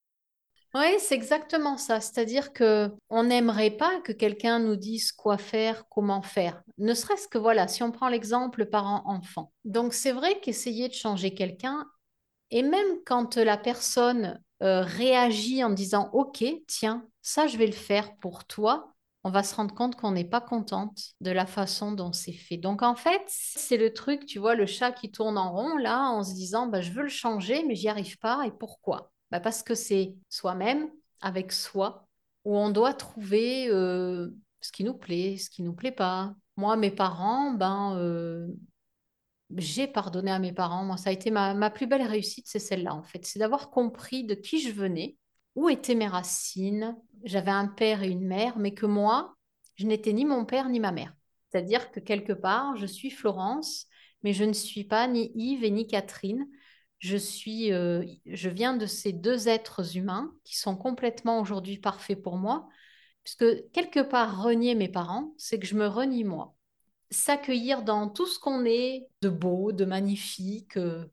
Oui, 0.73 0.95
c'est 0.97 1.13
exactement 1.13 1.77
ça. 1.77 2.01
C'est-à-dire 2.01 2.51
que 2.51 2.89
on 3.11 3.25
n'aimerait 3.25 3.69
pas 3.69 4.01
que 4.01 4.11
quelqu'un 4.11 4.57
nous 4.57 4.75
dise 4.75 5.11
quoi 5.11 5.37
faire, 5.37 5.87
comment 5.87 6.23
faire. 6.23 6.63
Ne 6.79 6.95
serait-ce 6.95 7.27
que 7.27 7.37
voilà, 7.37 7.67
si 7.67 7.83
on 7.83 7.91
prend 7.91 8.09
l'exemple 8.09 8.65
parent-enfant. 8.65 9.51
Donc 9.65 9.93
c'est 9.93 10.11
vrai 10.11 10.39
qu'essayer 10.39 10.87
de 10.89 10.93
changer 10.93 11.35
quelqu'un, 11.35 11.85
Et 12.53 12.61
même 12.61 12.99
quand 13.03 13.35
la 13.37 13.57
personne 13.57 14.39
euh, 14.61 14.81
réagit 14.81 15.63
en 15.63 15.71
disant 15.71 16.11
OK, 16.13 16.45
tiens, 16.67 17.03
ça 17.23 17.47
je 17.47 17.57
vais 17.57 17.65
le 17.65 17.73
faire 17.73 18.15
pour 18.17 18.45
toi, 18.45 18.93
on 19.23 19.31
va 19.31 19.41
se 19.41 19.55
rendre 19.55 19.73
compte 19.73 19.95
qu'on 19.95 20.11
n'est 20.11 20.23
pas 20.23 20.39
contente 20.39 20.99
de 21.19 21.31
la 21.31 21.47
façon 21.47 21.93
dont 21.93 22.13
c'est 22.13 22.31
fait. 22.31 22.57
Donc 22.57 22.83
en 22.83 22.95
fait, 22.95 23.23
c'est 23.25 23.77
le 23.77 23.91
truc, 23.91 24.27
tu 24.27 24.37
vois, 24.37 24.53
le 24.53 24.67
chat 24.67 24.91
qui 24.91 25.09
tourne 25.09 25.35
en 25.39 25.51
rond 25.51 25.77
là, 25.77 26.09
en 26.11 26.23
se 26.23 26.35
disant 26.35 26.67
bah, 26.67 26.81
je 26.81 26.91
veux 26.91 27.01
le 27.01 27.09
changer, 27.09 27.63
mais 27.65 27.73
j'y 27.73 27.89
arrive 27.89 28.19
pas. 28.19 28.45
Et 28.45 28.51
pourquoi? 28.51 29.11
Bah, 29.31 29.39
Parce 29.39 29.63
que 29.63 29.73
c'est 29.73 30.15
soi-même, 30.29 30.91
avec 31.21 31.51
soi, 31.51 32.05
où 32.45 32.55
on 32.55 32.69
doit 32.69 32.93
trouver 32.93 33.67
euh, 33.69 34.29
ce 34.61 34.71
qui 34.71 34.83
nous 34.83 34.93
plaît, 34.93 35.37
ce 35.37 35.49
qui 35.49 35.63
nous 35.63 35.73
plaît 35.73 35.91
pas. 35.91 36.35
Moi, 36.55 36.75
mes 36.75 36.91
parents, 36.91 37.49
ben, 37.49 37.97
euh, 37.97 38.47
j'ai 39.57 39.87
pardonné 39.87 40.31
à 40.31 40.39
mes 40.39 40.53
parents. 40.53 40.83
Moi, 40.83 40.97
ça 40.97 41.09
a 41.09 41.13
été 41.13 41.31
ma, 41.31 41.53
ma 41.53 41.69
plus 41.69 41.87
belle 41.87 42.01
réussite, 42.03 42.47
c'est 42.47 42.59
celle-là, 42.59 42.93
en 42.93 43.03
fait. 43.03 43.25
C'est 43.25 43.39
d'avoir 43.39 43.69
compris 43.69 44.23
de 44.23 44.35
qui 44.35 44.61
je 44.61 44.71
venais, 44.71 45.17
où 45.55 45.69
étaient 45.69 45.95
mes 45.95 46.07
racines. 46.07 46.97
J'avais 47.23 47.51
un 47.51 47.67
père 47.67 48.03
et 48.03 48.09
une 48.09 48.25
mère, 48.27 48.57
mais 48.57 48.73
que 48.73 48.85
moi, 48.85 49.35
je 49.75 49.85
n'étais 49.85 50.13
ni 50.13 50.25
mon 50.25 50.45
père 50.45 50.69
ni 50.69 50.79
ma 50.79 50.91
mère. 50.91 51.13
C'est-à-dire 51.49 51.91
que 51.91 51.99
quelque 51.99 52.33
part, 52.33 52.75
je 52.77 52.85
suis 52.85 53.11
Florence, 53.11 53.87
mais 54.23 54.33
je 54.33 54.43
ne 54.43 54.53
suis 54.53 54.83
pas 54.83 55.07
ni 55.07 55.31
Yves 55.35 55.63
et 55.63 55.71
ni 55.71 55.87
Catherine. 55.87 56.47
Je 56.99 57.17
suis, 57.17 57.71
euh, 57.73 58.03
je 58.25 58.49
viens 58.49 58.75
de 58.75 58.85
ces 58.85 59.11
deux 59.11 59.49
êtres 59.49 59.97
humains 59.97 60.33
qui 60.43 60.57
sont 60.57 60.75
complètement 60.75 61.41
aujourd'hui 61.41 61.77
parfaits 61.77 62.21
pour 62.21 62.37
moi, 62.37 62.67
puisque 63.23 63.45
quelque 63.71 63.99
part 63.99 64.41
renier 64.41 64.73
mes 64.73 64.89
parents, 64.89 65.33
c'est 65.37 65.59
que 65.59 65.67
je 65.67 65.75
me 65.75 65.87
renie 65.87 66.23
moi 66.23 66.55
s'accueillir 67.11 67.83
dans 67.83 68.09
tout 68.09 68.27
ce 68.27 68.39
qu'on 68.39 68.65
est 68.65 69.07
de 69.21 69.29
beau, 69.29 69.71
de 69.71 69.85
magnifique, 69.85 70.77
euh, 70.77 71.05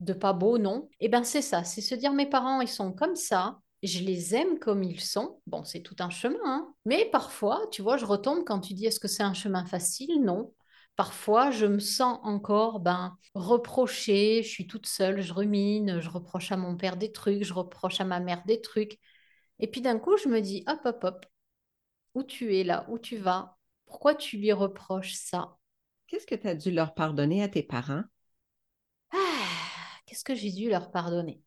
de 0.00 0.12
pas 0.12 0.32
beau, 0.32 0.58
non. 0.58 0.88
Eh 1.00 1.08
ben 1.08 1.24
c'est 1.24 1.42
ça, 1.42 1.64
c'est 1.64 1.80
se 1.80 1.94
dire 1.94 2.12
mes 2.12 2.26
parents, 2.26 2.60
ils 2.60 2.68
sont 2.68 2.92
comme 2.92 3.16
ça, 3.16 3.60
je 3.82 4.00
les 4.00 4.34
aime 4.34 4.58
comme 4.58 4.82
ils 4.82 5.00
sont. 5.00 5.40
Bon, 5.46 5.64
c'est 5.64 5.82
tout 5.82 5.96
un 6.00 6.10
chemin, 6.10 6.38
hein. 6.44 6.74
mais 6.84 7.06
parfois, 7.10 7.66
tu 7.70 7.82
vois, 7.82 7.96
je 7.96 8.04
retombe 8.06 8.44
quand 8.44 8.60
tu 8.60 8.74
dis 8.74 8.86
est-ce 8.86 9.00
que 9.00 9.08
c'est 9.08 9.22
un 9.22 9.34
chemin 9.34 9.64
facile? 9.66 10.22
Non. 10.22 10.52
Parfois, 10.96 11.50
je 11.50 11.66
me 11.66 11.78
sens 11.78 12.18
encore 12.22 12.80
ben, 12.80 13.16
reprochée, 13.34 14.42
je 14.42 14.48
suis 14.48 14.66
toute 14.66 14.86
seule, 14.86 15.22
je 15.22 15.32
rumine, 15.32 16.00
je 16.00 16.10
reproche 16.10 16.52
à 16.52 16.56
mon 16.56 16.76
père 16.76 16.96
des 16.96 17.12
trucs, 17.12 17.42
je 17.44 17.54
reproche 17.54 18.00
à 18.00 18.04
ma 18.04 18.20
mère 18.20 18.42
des 18.46 18.60
trucs. 18.60 18.98
Et 19.60 19.66
puis 19.68 19.80
d'un 19.82 19.98
coup, 19.98 20.16
je 20.16 20.28
me 20.28 20.40
dis, 20.40 20.64
hop, 20.68 20.80
hop, 20.84 21.04
hop, 21.04 21.26
où 22.14 22.22
tu 22.24 22.56
es 22.56 22.64
là, 22.64 22.86
où 22.88 22.98
tu 22.98 23.16
vas, 23.16 23.58
pourquoi 23.90 24.14
tu 24.14 24.36
lui 24.38 24.52
reproches 24.52 25.14
ça? 25.14 25.58
Qu'est-ce 26.06 26.24
que 26.26 26.36
tu 26.36 26.46
as 26.46 26.54
dû 26.54 26.70
leur 26.70 26.94
pardonner 26.94 27.42
à 27.42 27.48
tes 27.48 27.64
parents? 27.64 28.04
Ah, 29.12 29.18
qu'est-ce 30.06 30.24
que 30.24 30.34
j'ai 30.34 30.52
dû 30.52 30.68
leur 30.68 30.90
pardonner? 30.92 31.42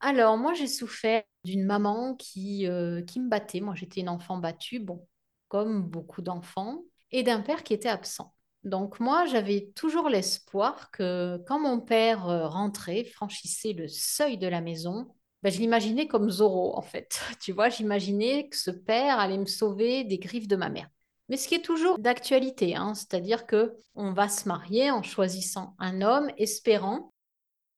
Alors, 0.00 0.38
moi, 0.38 0.54
j'ai 0.54 0.68
souffert 0.68 1.22
d'une 1.44 1.64
maman 1.64 2.14
qui, 2.16 2.66
euh, 2.68 3.02
qui 3.02 3.20
me 3.20 3.28
battait. 3.28 3.60
Moi, 3.60 3.74
j'étais 3.76 4.00
une 4.00 4.08
enfant 4.08 4.38
battue, 4.38 4.80
bon, 4.80 5.06
comme 5.48 5.82
beaucoup 5.82 6.22
d'enfants, 6.22 6.82
et 7.10 7.22
d'un 7.22 7.40
père 7.42 7.62
qui 7.64 7.74
était 7.74 7.90
absent. 7.90 8.34
Donc, 8.64 9.00
moi, 9.00 9.26
j'avais 9.26 9.72
toujours 9.76 10.08
l'espoir 10.08 10.90
que 10.92 11.42
quand 11.46 11.60
mon 11.60 11.80
père 11.80 12.28
euh, 12.28 12.48
rentrait, 12.48 13.04
franchissait 13.04 13.74
le 13.74 13.88
seuil 13.88 14.38
de 14.38 14.48
la 14.48 14.62
maison, 14.62 15.08
ben, 15.42 15.52
je 15.52 15.58
l'imaginais 15.60 16.08
comme 16.08 16.30
Zorro, 16.30 16.76
en 16.78 16.82
fait. 16.82 17.20
Tu 17.42 17.52
vois, 17.52 17.68
j'imaginais 17.68 18.48
que 18.48 18.56
ce 18.56 18.70
père 18.70 19.18
allait 19.20 19.38
me 19.38 19.46
sauver 19.46 20.04
des 20.04 20.18
griffes 20.18 20.48
de 20.48 20.56
ma 20.56 20.70
mère 20.70 20.88
mais 21.32 21.38
ce 21.38 21.48
qui 21.48 21.54
est 21.54 21.64
toujours 21.64 21.98
d'actualité, 21.98 22.76
hein, 22.76 22.92
c'est-à-dire 22.92 23.46
que 23.46 23.74
on 23.94 24.12
va 24.12 24.28
se 24.28 24.46
marier 24.46 24.90
en 24.90 25.02
choisissant 25.02 25.74
un 25.78 26.02
homme, 26.02 26.30
espérant 26.36 27.10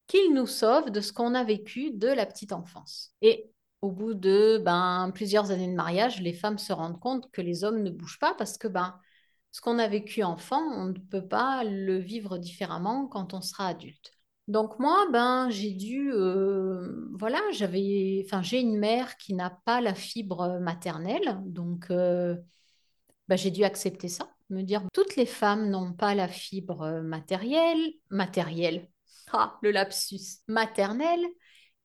qu'il 0.08 0.34
nous 0.34 0.49
sauve 0.49 0.90
de 0.90 1.00
ce 1.00 1.12
qu'on 1.12 1.34
a 1.37 1.44
vécu 1.44 1.92
de 1.92 2.08
la 2.08 2.26
petite 2.26 2.50
enfance. 2.50 3.12
Et 3.23 3.52
au 3.80 3.92
bout 3.92 4.14
de 4.14 4.61
ben, 4.64 5.12
plusieurs 5.14 5.52
années 5.52 5.68
de 5.68 5.76
mariage, 5.76 6.20
les 6.20 6.32
femmes 6.32 6.58
se 6.58 6.73
rendent 6.73 6.99
compte 6.99 7.30
que 7.30 7.42
les 7.42 7.62
hommes 7.62 7.84
ne 7.84 7.90
bougent 7.90 8.18
pas 8.18 8.34
parce 8.34 8.58
que 8.58 8.66
ben, 8.66 8.99
ce 9.52 9.61
qu'on 9.61 9.78
a 9.78 9.87
vécu 9.87 10.25
enfant, 10.25 10.60
on 10.73 10.86
ne 10.86 10.99
peut 10.99 11.28
pas 11.28 11.62
le 11.62 11.99
vivre 11.99 12.38
différemment 12.38 13.06
quand 13.06 13.34
on 13.34 13.40
sera 13.40 13.69
adulte. 13.69 14.10
Donc 14.49 14.80
moi, 14.80 15.06
ben, 15.12 15.49
j'ai 15.50 15.71
dû, 15.71 16.10
euh, 16.12 17.08
voilà, 17.12 17.38
j'avais, 17.52 18.25
enfin, 18.26 18.43
j'ai 18.43 18.58
une 18.58 18.80
mère 18.80 19.17
qui 19.17 19.32
n'a 19.32 19.50
pas 19.64 19.80
la 19.80 19.95
fibre 19.95 20.58
maternelle, 20.58 21.40
donc 21.45 21.93
euh, 21.93 22.34
bah, 23.28 23.37
j'ai 23.37 23.50
dû 23.50 23.65
accepter 23.65 24.08
ça, 24.08 24.28
me 24.50 24.63
dire 24.63 24.82
toutes 24.93 25.17
les 25.17 25.26
femmes 25.26 25.71
n'ont 25.71 25.93
pas 25.93 26.15
la 26.15 26.28
fibre 26.28 26.82
euh, 26.82 27.02
matérielle, 27.02 27.93
matérielle, 28.10 28.89
ah, 29.32 29.58
le 29.63 29.71
lapsus, 29.71 30.41
maternelle, 30.49 31.25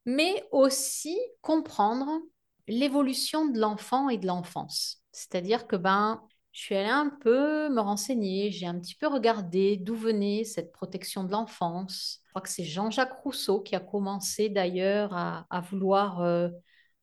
mais 0.05 0.43
aussi 0.51 1.17
comprendre 1.41 2.21
l'évolution 2.67 3.47
de 3.47 3.59
l'enfant 3.59 4.09
et 4.09 4.17
de 4.17 4.27
l'enfance. 4.27 5.01
C'est-à-dire 5.11 5.67
que 5.67 5.75
ben, 5.75 6.21
je 6.51 6.61
suis 6.61 6.75
allée 6.75 6.89
un 6.89 7.09
peu 7.09 7.69
me 7.69 7.79
renseigner, 7.79 8.51
j'ai 8.51 8.65
un 8.65 8.79
petit 8.79 8.95
peu 8.95 9.07
regardé 9.07 9.77
d'où 9.77 9.95
venait 9.95 10.43
cette 10.43 10.71
protection 10.71 11.23
de 11.23 11.31
l'enfance. 11.31 12.19
Je 12.25 12.29
crois 12.29 12.41
que 12.41 12.49
c'est 12.49 12.63
Jean-Jacques 12.63 13.21
Rousseau 13.23 13.61
qui 13.61 13.75
a 13.75 13.79
commencé 13.79 14.49
d'ailleurs 14.49 15.13
à, 15.13 15.61
vouloir 15.69 16.21
euh, 16.21 16.49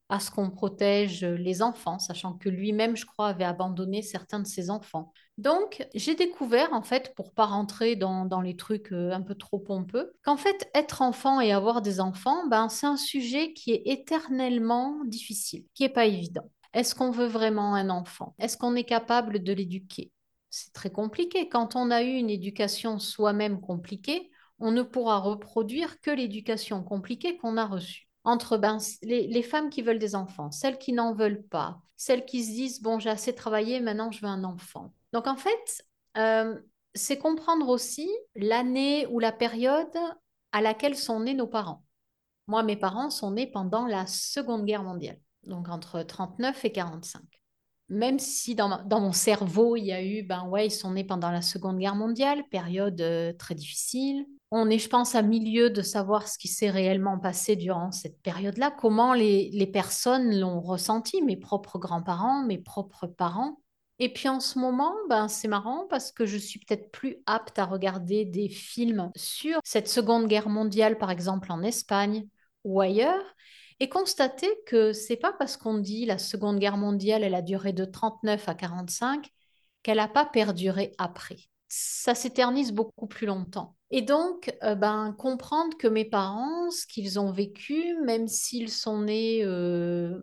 à 0.08 0.20
ce 0.20 0.30
qu'on 0.30 0.50
protège 0.50 1.24
les 1.24 1.62
enfants, 1.62 1.98
sachant 1.98 2.34
que 2.34 2.48
lui-même, 2.48 2.96
je 2.96 3.06
crois, 3.06 3.28
avait 3.28 3.44
abandonné 3.44 4.02
certains 4.02 4.38
de 4.38 4.46
ses 4.46 4.70
enfants. 4.70 5.12
Donc, 5.36 5.86
j'ai 5.94 6.14
découvert, 6.14 6.72
en 6.72 6.82
fait, 6.82 7.12
pour 7.14 7.32
pas 7.32 7.46
rentrer 7.46 7.96
dans, 7.96 8.40
les 8.40 8.56
trucs 8.56 8.92
euh, 8.92 9.12
un 9.12 9.22
peu 9.22 9.34
trop 9.34 9.58
pompeux, 9.58 10.12
qu'en 10.22 10.36
fait, 10.36 10.70
être 10.74 11.02
enfant 11.02 11.40
et 11.40 11.52
avoir 11.52 11.82
des 11.82 12.00
enfants, 12.00 12.46
ben, 12.48 12.68
c'est 12.68 12.86
un 12.86 12.96
sujet 12.96 13.52
qui 13.52 13.72
est 13.72 13.82
éternellement 13.86 15.02
difficile, 15.04 15.64
qui 15.74 15.84
est 15.84 15.88
pas 15.90 16.06
évident. 16.06 16.50
Est-ce 16.72 16.94
qu'on 16.94 17.10
veut 17.10 17.26
vraiment 17.26 17.74
un 17.74 17.90
enfant? 17.90 18.34
Est-ce 18.38 18.56
qu'on 18.56 18.76
est 18.76 18.84
capable 18.84 19.42
de 19.42 19.52
l'éduquer? 19.52 20.12
C'est 20.50 20.72
très 20.72 20.90
compliqué. 20.90 21.48
Quand 21.48 21.74
on 21.74 21.90
a 21.90 22.02
eu 22.02 22.14
une 22.14 22.30
éducation 22.30 22.98
soi-même 22.98 23.60
compliquée, 23.60 24.30
on 24.58 24.70
ne 24.70 24.82
pourra 24.82 25.18
reproduire 25.18 26.00
que 26.00 26.10
l'éducation 26.10 26.82
compliquée 26.82 27.36
qu'on 27.36 27.56
a 27.56 27.66
reçue 27.66 28.06
entre 28.26 28.58
ben, 28.58 28.78
les, 29.02 29.42
femmes 29.42 29.70
qui 29.70 29.82
veulent 29.82 30.00
des 30.00 30.16
enfants, 30.16 30.50
celles 30.50 30.78
qui 30.78 30.92
n'en 30.92 31.14
veulent 31.14 31.44
pas, 31.44 31.80
celles 31.96 32.26
qui 32.26 32.44
se 32.44 32.50
disent, 32.50 32.82
bon, 32.82 32.98
j'ai 32.98 33.08
assez 33.08 33.32
travaillé, 33.32 33.78
maintenant 33.80 34.10
je 34.10 34.20
veux 34.20 34.26
un 34.26 34.42
enfant. 34.42 34.92
Donc 35.12 35.28
en 35.28 35.36
fait, 35.36 35.84
euh, 36.18 36.58
c'est 36.94 37.18
comprendre 37.18 37.68
aussi 37.68 38.10
l'année 38.34 39.06
ou 39.06 39.20
la 39.20 39.30
période 39.30 39.96
à 40.50 40.60
laquelle 40.60 40.96
sont 40.96 41.20
nés 41.20 41.34
nos 41.34 41.46
parents. 41.46 41.84
Moi, 42.48 42.64
mes 42.64 42.76
parents 42.76 43.10
sont 43.10 43.30
nés 43.30 43.46
pendant 43.46 43.86
la 43.86 44.06
Seconde 44.06 44.64
Guerre 44.66 44.82
mondiale, 44.82 45.20
donc 45.44 45.68
entre 45.68 46.02
39 46.02 46.64
et 46.64 46.72
45. 46.72 47.22
Même 47.88 48.18
si 48.18 48.56
dans, 48.56 48.82
mon 48.90 49.12
cerveau, 49.12 49.76
il 49.76 49.84
y 49.84 49.92
a 49.92 50.02
eu, 50.02 50.24
ben 50.24 50.48
ouais, 50.48 50.66
ils 50.66 50.72
sont 50.72 50.90
nés 50.90 51.04
pendant 51.04 51.30
la 51.30 51.42
Seconde 51.42 51.78
Guerre 51.78 51.94
mondiale, 51.94 52.42
période 52.50 53.00
euh, 53.00 53.32
très 53.34 53.54
difficile, 53.54 54.26
on 54.56 54.70
est, 54.70 54.78
je 54.78 54.88
pense, 54.88 55.14
à 55.14 55.20
milieu 55.20 55.68
de 55.68 55.82
savoir 55.82 56.28
ce 56.28 56.38
qui 56.38 56.48
s'est 56.48 56.70
réellement 56.70 57.18
passé 57.18 57.56
durant 57.56 57.92
cette 57.92 58.22
période-là, 58.22 58.70
comment 58.70 59.12
les, 59.12 59.70
personnes 59.70 60.38
l'ont 60.38 60.60
ressenti, 60.60 61.20
mes 61.20 61.36
propres 61.36 61.78
grands-parents, 61.78 62.42
mes 62.42 62.56
propres 62.56 63.06
parents. 63.06 63.60
Et 63.98 64.12
puis 64.12 64.30
en 64.30 64.40
ce 64.40 64.58
moment, 64.58 64.94
ben, 65.10 65.28
c'est 65.28 65.48
marrant 65.48 65.86
parce 65.90 66.10
que 66.10 66.24
je 66.24 66.38
suis 66.38 66.58
peut-être 66.58 66.90
plus 66.90 67.18
apte 67.26 67.58
à 67.58 67.66
regarder 67.66 68.24
des 68.24 68.48
films 68.48 69.10
sur 69.14 69.58
cette 69.62 69.88
Seconde 69.88 70.26
Guerre 70.26 70.48
mondiale, 70.48 70.96
par 70.96 71.10
exemple 71.10 71.52
en 71.52 71.62
Espagne 71.62 72.26
ou 72.64 72.80
ailleurs, 72.80 73.24
et 73.78 73.90
constater 73.90 74.48
que 74.66 74.94
c'est 74.94 75.16
pas 75.16 75.34
parce 75.34 75.58
qu'on 75.58 75.78
dit 75.78 76.06
la 76.06 76.18
Seconde 76.18 76.58
Guerre 76.58 76.78
mondiale, 76.78 77.24
elle 77.24 77.34
a 77.34 77.42
duré 77.42 77.74
de 77.74 77.84
39 77.84 78.48
à 78.48 78.54
45, 78.54 79.30
qu'elle 79.82 79.98
n'a 79.98 80.08
pas 80.08 80.24
perduré 80.24 80.92
après. 80.98 81.36
Ça 81.68 82.14
s'éternise 82.14 82.72
beaucoup 82.72 83.06
plus 83.06 83.26
longtemps. 83.26 83.75
Et 83.90 84.02
donc, 84.02 84.52
euh, 84.62 84.74
ben, 84.74 85.14
comprendre 85.16 85.76
que 85.76 85.86
mes 85.86 86.04
parents, 86.04 86.70
ce 86.70 86.86
qu'ils 86.86 87.20
ont 87.20 87.30
vécu, 87.30 87.96
même 88.04 88.26
s'ils 88.26 88.70
sont 88.70 89.02
nés, 89.02 89.44
euh, 89.44 90.20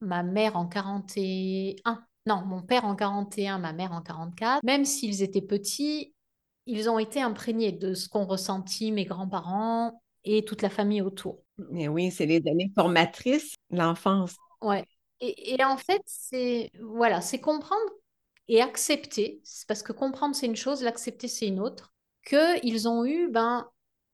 ma 0.00 0.22
mère 0.22 0.56
en 0.56 0.66
41, 0.66 2.04
non, 2.26 2.42
mon 2.44 2.62
père 2.62 2.84
en 2.84 2.94
41, 2.94 3.58
ma 3.58 3.72
mère 3.72 3.92
en 3.92 4.02
44, 4.02 4.62
même 4.62 4.84
s'ils 4.84 5.22
étaient 5.22 5.40
petits, 5.40 6.14
ils 6.66 6.90
ont 6.90 6.98
été 6.98 7.20
imprégnés 7.22 7.72
de 7.72 7.94
ce 7.94 8.08
qu'ont 8.08 8.26
ressenti 8.26 8.92
mes 8.92 9.06
grands-parents 9.06 10.02
et 10.24 10.44
toute 10.44 10.60
la 10.60 10.70
famille 10.70 11.00
autour. 11.00 11.42
Mais 11.70 11.88
oui, 11.88 12.10
c'est 12.10 12.26
les 12.26 12.42
années 12.46 12.70
formatrices, 12.74 13.54
l'enfance. 13.70 14.36
Ouais. 14.60 14.84
Et, 15.20 15.54
et 15.54 15.64
en 15.64 15.78
fait, 15.78 16.02
c'est 16.04 16.70
voilà, 16.80 17.22
c'est 17.22 17.40
comprendre 17.40 17.80
et 18.48 18.60
accepter, 18.60 19.42
parce 19.66 19.82
que 19.82 19.92
comprendre 19.92 20.34
c'est 20.34 20.46
une 20.46 20.56
chose, 20.56 20.82
l'accepter 20.82 21.28
c'est 21.28 21.46
une 21.46 21.60
autre 21.60 21.94
qu'ils 22.24 22.88
ont 22.88 23.04
eu, 23.04 23.30
ben, 23.30 23.66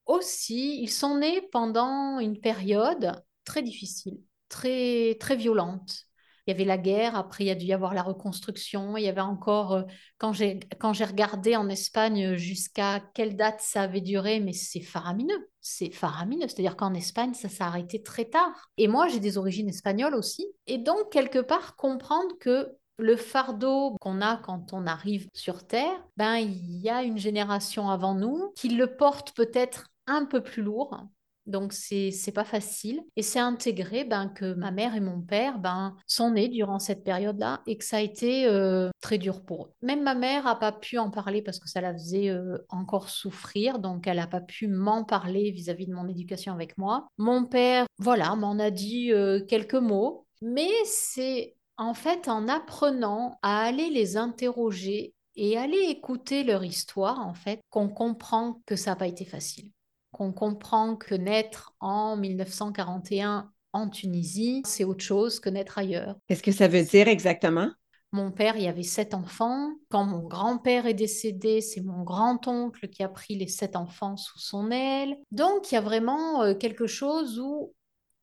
aussi, 0.06 0.80
ils 0.82 0.90
sont 0.90 1.18
nés 1.18 1.42
pendant 1.52 2.18
une 2.20 2.40
période 2.40 3.22
très 3.44 3.62
difficile, 3.62 4.18
très, 4.48 5.16
très 5.20 5.36
violente. 5.36 6.06
Il 6.46 6.52
y 6.52 6.54
avait 6.54 6.64
la 6.64 6.78
guerre, 6.78 7.16
après 7.16 7.42
il 7.42 7.46
y 7.48 7.50
a 7.50 7.56
dû 7.56 7.66
y 7.66 7.72
avoir 7.72 7.92
la 7.92 8.04
reconstruction, 8.04 8.96
il 8.96 9.02
y 9.02 9.08
avait 9.08 9.20
encore, 9.20 9.72
euh, 9.72 9.82
quand 10.16 10.32
j'ai 10.32 10.60
quand 10.78 10.92
j'ai 10.92 11.04
regardé 11.04 11.56
en 11.56 11.68
Espagne 11.68 12.36
jusqu'à 12.36 13.00
quelle 13.14 13.34
date 13.34 13.60
ça 13.60 13.82
avait 13.82 14.00
duré, 14.00 14.38
mais 14.38 14.52
c'est 14.52 14.80
faramineux, 14.80 15.50
c'est 15.60 15.90
faramineux. 15.90 16.46
C'est-à-dire 16.46 16.76
qu'en 16.76 16.94
Espagne, 16.94 17.34
ça 17.34 17.48
s'est 17.48 17.64
arrêté 17.64 18.00
très 18.00 18.26
tard. 18.26 18.70
Et 18.76 18.86
moi, 18.86 19.08
j'ai 19.08 19.18
des 19.18 19.38
origines 19.38 19.68
espagnoles 19.68 20.14
aussi. 20.14 20.46
Et 20.68 20.78
donc, 20.78 21.10
quelque 21.10 21.40
part, 21.40 21.74
comprendre 21.74 22.38
que 22.38 22.68
le 22.98 23.16
fardeau 23.16 23.96
qu'on 24.00 24.20
a 24.20 24.36
quand 24.36 24.72
on 24.72 24.86
arrive 24.86 25.28
sur 25.34 25.66
Terre, 25.66 26.02
ben 26.16 26.36
il 26.36 26.80
y 26.80 26.88
a 26.88 27.02
une 27.02 27.18
génération 27.18 27.90
avant 27.90 28.14
nous 28.14 28.52
qui 28.56 28.70
le 28.70 28.96
porte 28.96 29.34
peut-être 29.36 29.88
un 30.06 30.24
peu 30.24 30.42
plus 30.42 30.62
lourd. 30.62 31.06
Donc 31.46 31.72
c'est 31.72 32.32
pas 32.34 32.44
facile 32.44 33.00
et 33.14 33.22
c'est 33.22 33.38
intégré 33.38 34.04
ben 34.04 34.28
que 34.28 34.54
ma 34.54 34.72
mère 34.72 34.96
et 34.96 35.00
mon 35.00 35.20
père 35.20 35.60
ben 35.60 35.94
sont 36.08 36.32
nés 36.32 36.48
durant 36.48 36.80
cette 36.80 37.04
période-là 37.04 37.62
et 37.68 37.78
que 37.78 37.84
ça 37.84 37.98
a 37.98 38.00
été 38.00 38.46
euh, 38.46 38.90
très 39.00 39.16
dur 39.16 39.44
pour 39.44 39.66
eux. 39.66 39.72
Même 39.80 40.02
ma 40.02 40.16
mère 40.16 40.48
a 40.48 40.58
pas 40.58 40.72
pu 40.72 40.98
en 40.98 41.08
parler 41.08 41.42
parce 41.42 41.60
que 41.60 41.68
ça 41.68 41.80
la 41.80 41.92
faisait 41.92 42.30
euh, 42.30 42.58
encore 42.68 43.10
souffrir 43.10 43.78
donc 43.78 44.08
elle 44.08 44.18
a 44.18 44.26
pas 44.26 44.40
pu 44.40 44.66
m'en 44.66 45.04
parler 45.04 45.52
vis-à-vis 45.52 45.86
de 45.86 45.94
mon 45.94 46.08
éducation 46.08 46.52
avec 46.52 46.76
moi. 46.78 47.06
Mon 47.16 47.44
père 47.44 47.86
voilà 47.98 48.34
m'en 48.34 48.58
a 48.58 48.72
dit 48.72 49.12
euh, 49.12 49.40
quelques 49.46 49.74
mots 49.74 50.26
mais 50.42 50.70
c'est 50.84 51.54
en 51.76 51.94
fait, 51.94 52.28
en 52.28 52.48
apprenant 52.48 53.38
à 53.42 53.60
aller 53.60 53.90
les 53.90 54.16
interroger 54.16 55.14
et 55.36 55.58
aller 55.58 55.78
écouter 55.90 56.44
leur 56.44 56.64
histoire, 56.64 57.20
en 57.20 57.34
fait, 57.34 57.60
qu'on 57.70 57.88
comprend 57.88 58.60
que 58.66 58.76
ça 58.76 58.90
n'a 58.90 58.96
pas 58.96 59.06
été 59.06 59.24
facile. 59.24 59.70
Qu'on 60.12 60.32
comprend 60.32 60.96
que 60.96 61.14
naître 61.14 61.74
en 61.80 62.16
1941 62.16 63.50
en 63.72 63.88
Tunisie, 63.90 64.62
c'est 64.64 64.84
autre 64.84 65.04
chose 65.04 65.38
que 65.38 65.50
naître 65.50 65.76
ailleurs. 65.76 66.16
Qu'est-ce 66.26 66.42
que 66.42 66.52
ça 66.52 66.68
veut 66.68 66.82
dire 66.82 67.08
exactement? 67.08 67.70
Mon 68.12 68.30
père, 68.30 68.56
il 68.56 68.62
y 68.62 68.68
avait 68.68 68.82
sept 68.82 69.12
enfants. 69.12 69.72
Quand 69.90 70.04
mon 70.04 70.22
grand-père 70.22 70.86
est 70.86 70.94
décédé, 70.94 71.60
c'est 71.60 71.82
mon 71.82 72.02
grand-oncle 72.02 72.88
qui 72.88 73.02
a 73.02 73.08
pris 73.08 73.36
les 73.36 73.48
sept 73.48 73.76
enfants 73.76 74.16
sous 74.16 74.38
son 74.38 74.70
aile. 74.70 75.18
Donc, 75.32 75.70
il 75.70 75.74
y 75.74 75.78
a 75.78 75.82
vraiment 75.82 76.42
euh, 76.42 76.54
quelque 76.54 76.86
chose 76.86 77.38
où 77.38 77.74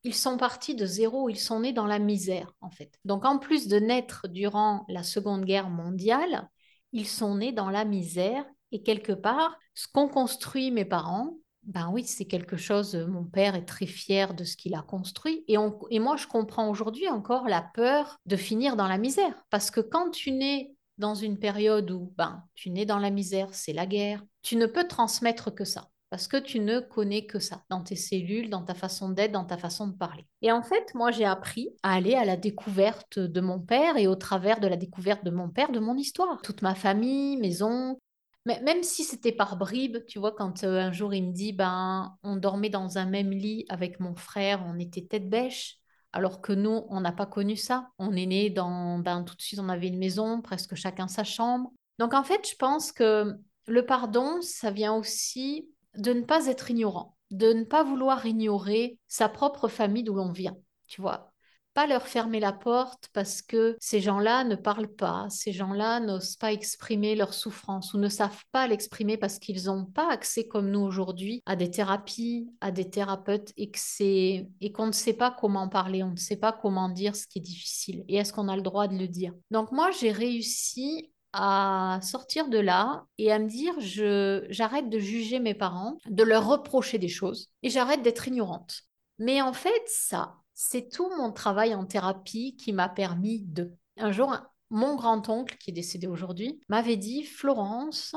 ils 0.04 0.14
sont 0.14 0.36
partis 0.36 0.74
de 0.74 0.84
zéro, 0.86 1.28
ils 1.28 1.40
sont 1.40 1.60
nés 1.60 1.72
dans 1.72 1.86
la 1.86 1.98
misère, 1.98 2.54
en 2.60 2.70
fait. 2.70 2.92
Donc, 3.04 3.24
en 3.24 3.38
plus 3.38 3.68
de 3.68 3.78
naître 3.78 4.28
durant 4.28 4.84
la 4.88 5.02
Seconde 5.02 5.44
Guerre 5.44 5.70
mondiale, 5.70 6.48
ils 6.92 7.08
sont 7.08 7.36
nés 7.36 7.52
dans 7.52 7.70
la 7.70 7.84
misère. 7.84 8.44
Et 8.70 8.82
quelque 8.82 9.12
part, 9.12 9.58
ce 9.74 9.88
qu'ont 9.88 10.08
construit 10.08 10.70
mes 10.70 10.84
parents, 10.84 11.38
ben 11.62 11.88
oui, 11.90 12.04
c'est 12.04 12.26
quelque 12.26 12.58
chose, 12.58 12.94
mon 12.94 13.24
père 13.24 13.54
est 13.54 13.64
très 13.64 13.86
fier 13.86 14.34
de 14.34 14.44
ce 14.44 14.56
qu'il 14.56 14.74
a 14.74 14.82
construit. 14.82 15.44
Et, 15.48 15.56
et 15.90 15.98
moi, 15.98 16.16
je 16.16 16.26
comprends 16.26 16.68
aujourd'hui 16.68 17.08
encore 17.08 17.48
la 17.48 17.62
peur 17.62 18.18
de 18.26 18.36
finir 18.36 18.76
dans 18.76 18.88
la 18.88 18.98
misère. 18.98 19.34
Parce 19.48 19.70
que 19.70 19.80
quand 19.80 20.10
tu 20.10 20.32
nais 20.32 20.74
dans 20.98 21.14
une 21.14 21.38
période 21.38 21.90
où 21.90 22.12
ben, 22.16 22.44
tu 22.54 22.70
nais 22.70 22.84
dans 22.84 22.98
la 22.98 23.10
misère, 23.10 23.48
c'est 23.52 23.72
la 23.72 23.86
guerre, 23.86 24.22
tu 24.42 24.56
ne 24.56 24.66
peux 24.66 24.86
transmettre 24.86 25.54
que 25.54 25.64
ça 25.64 25.88
parce 26.14 26.28
que 26.28 26.36
tu 26.36 26.60
ne 26.60 26.78
connais 26.78 27.26
que 27.26 27.40
ça 27.40 27.64
dans 27.70 27.82
tes 27.82 27.96
cellules, 27.96 28.48
dans 28.48 28.62
ta 28.62 28.74
façon 28.74 29.08
d'être, 29.08 29.32
dans 29.32 29.44
ta 29.44 29.56
façon 29.56 29.88
de 29.88 29.96
parler. 29.96 30.24
Et 30.42 30.52
en 30.52 30.62
fait, 30.62 30.94
moi, 30.94 31.10
j'ai 31.10 31.24
appris 31.24 31.70
à 31.82 31.94
aller 31.94 32.14
à 32.14 32.24
la 32.24 32.36
découverte 32.36 33.18
de 33.18 33.40
mon 33.40 33.58
père 33.58 33.96
et 33.96 34.06
au 34.06 34.14
travers 34.14 34.60
de 34.60 34.68
la 34.68 34.76
découverte 34.76 35.24
de 35.24 35.32
mon 35.32 35.48
père, 35.48 35.72
de 35.72 35.80
mon 35.80 35.96
histoire. 35.96 36.40
Toute 36.40 36.62
ma 36.62 36.76
famille, 36.76 37.36
mes 37.38 37.62
oncles. 37.62 37.98
Mais 38.46 38.62
même 38.62 38.84
si 38.84 39.02
c'était 39.02 39.32
par 39.32 39.56
bribes, 39.56 40.04
tu 40.06 40.20
vois, 40.20 40.30
quand 40.30 40.62
euh, 40.62 40.82
un 40.82 40.92
jour 40.92 41.12
il 41.14 41.26
me 41.26 41.32
dit, 41.32 41.52
ben, 41.52 42.16
on 42.22 42.36
dormait 42.36 42.70
dans 42.70 42.96
un 42.96 43.06
même 43.06 43.32
lit 43.32 43.64
avec 43.68 43.98
mon 43.98 44.14
frère, 44.14 44.64
on 44.68 44.78
était 44.78 45.02
tête 45.02 45.28
bêche, 45.28 45.78
alors 46.12 46.40
que 46.40 46.52
nous, 46.52 46.84
on 46.90 47.00
n'a 47.00 47.10
pas 47.10 47.26
connu 47.26 47.56
ça. 47.56 47.88
On 47.98 48.14
est 48.14 48.26
né 48.26 48.50
dans, 48.50 49.00
ben, 49.00 49.24
tout 49.24 49.34
de 49.34 49.42
suite, 49.42 49.58
on 49.58 49.68
avait 49.68 49.88
une 49.88 49.98
maison, 49.98 50.42
presque 50.42 50.76
chacun 50.76 51.08
sa 51.08 51.24
chambre. 51.24 51.72
Donc 51.98 52.14
en 52.14 52.22
fait, 52.22 52.48
je 52.48 52.54
pense 52.54 52.92
que 52.92 53.34
le 53.66 53.84
pardon, 53.84 54.40
ça 54.42 54.70
vient 54.70 54.94
aussi 54.94 55.73
de 55.96 56.12
ne 56.12 56.22
pas 56.22 56.46
être 56.46 56.70
ignorant, 56.70 57.16
de 57.30 57.52
ne 57.52 57.64
pas 57.64 57.84
vouloir 57.84 58.24
ignorer 58.26 58.98
sa 59.06 59.28
propre 59.28 59.68
famille 59.68 60.04
d'où 60.04 60.14
l'on 60.14 60.32
vient, 60.32 60.56
tu 60.86 61.00
vois. 61.00 61.30
Pas 61.74 61.88
leur 61.88 62.06
fermer 62.06 62.38
la 62.38 62.52
porte 62.52 63.08
parce 63.12 63.42
que 63.42 63.76
ces 63.80 64.00
gens-là 64.00 64.44
ne 64.44 64.54
parlent 64.54 64.94
pas, 64.94 65.26
ces 65.28 65.50
gens-là 65.52 65.98
n'osent 65.98 66.36
pas 66.36 66.52
exprimer 66.52 67.16
leur 67.16 67.34
souffrance 67.34 67.94
ou 67.94 67.98
ne 67.98 68.08
savent 68.08 68.44
pas 68.52 68.68
l'exprimer 68.68 69.16
parce 69.16 69.40
qu'ils 69.40 69.64
n'ont 69.64 69.84
pas 69.84 70.08
accès 70.08 70.46
comme 70.46 70.70
nous 70.70 70.82
aujourd'hui 70.82 71.42
à 71.46 71.56
des 71.56 71.72
thérapies, 71.72 72.48
à 72.60 72.70
des 72.70 72.88
thérapeutes 72.88 73.52
et 73.56 73.72
et 73.98 74.72
qu'on 74.72 74.86
ne 74.86 74.92
sait 74.92 75.14
pas 75.14 75.32
comment 75.32 75.68
parler, 75.68 76.04
on 76.04 76.12
ne 76.12 76.16
sait 76.16 76.36
pas 76.36 76.52
comment 76.52 76.88
dire 76.88 77.16
ce 77.16 77.26
qui 77.26 77.40
est 77.40 77.42
difficile 77.42 78.04
et 78.06 78.18
est-ce 78.18 78.32
qu'on 78.32 78.46
a 78.46 78.54
le 78.54 78.62
droit 78.62 78.86
de 78.86 78.96
le 78.96 79.08
dire? 79.08 79.32
Donc 79.50 79.72
moi 79.72 79.90
j'ai 79.90 80.12
réussi 80.12 81.10
à 81.34 81.98
sortir 82.00 82.48
de 82.48 82.58
là 82.58 83.04
et 83.18 83.32
à 83.32 83.38
me 83.38 83.48
dire 83.48 83.74
je 83.80 84.46
j'arrête 84.50 84.88
de 84.88 84.98
juger 84.98 85.40
mes 85.40 85.54
parents, 85.54 85.98
de 86.06 86.22
leur 86.22 86.46
reprocher 86.46 86.98
des 86.98 87.08
choses 87.08 87.50
et 87.62 87.70
j'arrête 87.70 88.02
d'être 88.02 88.28
ignorante. 88.28 88.82
Mais 89.18 89.42
en 89.42 89.52
fait, 89.52 89.82
ça, 89.86 90.36
c'est 90.54 90.88
tout 90.88 91.10
mon 91.18 91.32
travail 91.32 91.74
en 91.74 91.84
thérapie 91.84 92.56
qui 92.56 92.72
m'a 92.72 92.88
permis 92.88 93.40
de. 93.40 93.74
Un 93.96 94.12
jour, 94.12 94.34
mon 94.70 94.94
grand-oncle, 94.96 95.56
qui 95.58 95.70
est 95.70 95.74
décédé 95.74 96.06
aujourd'hui, 96.06 96.60
m'avait 96.68 96.96
dit 96.96 97.24
Florence, 97.24 98.14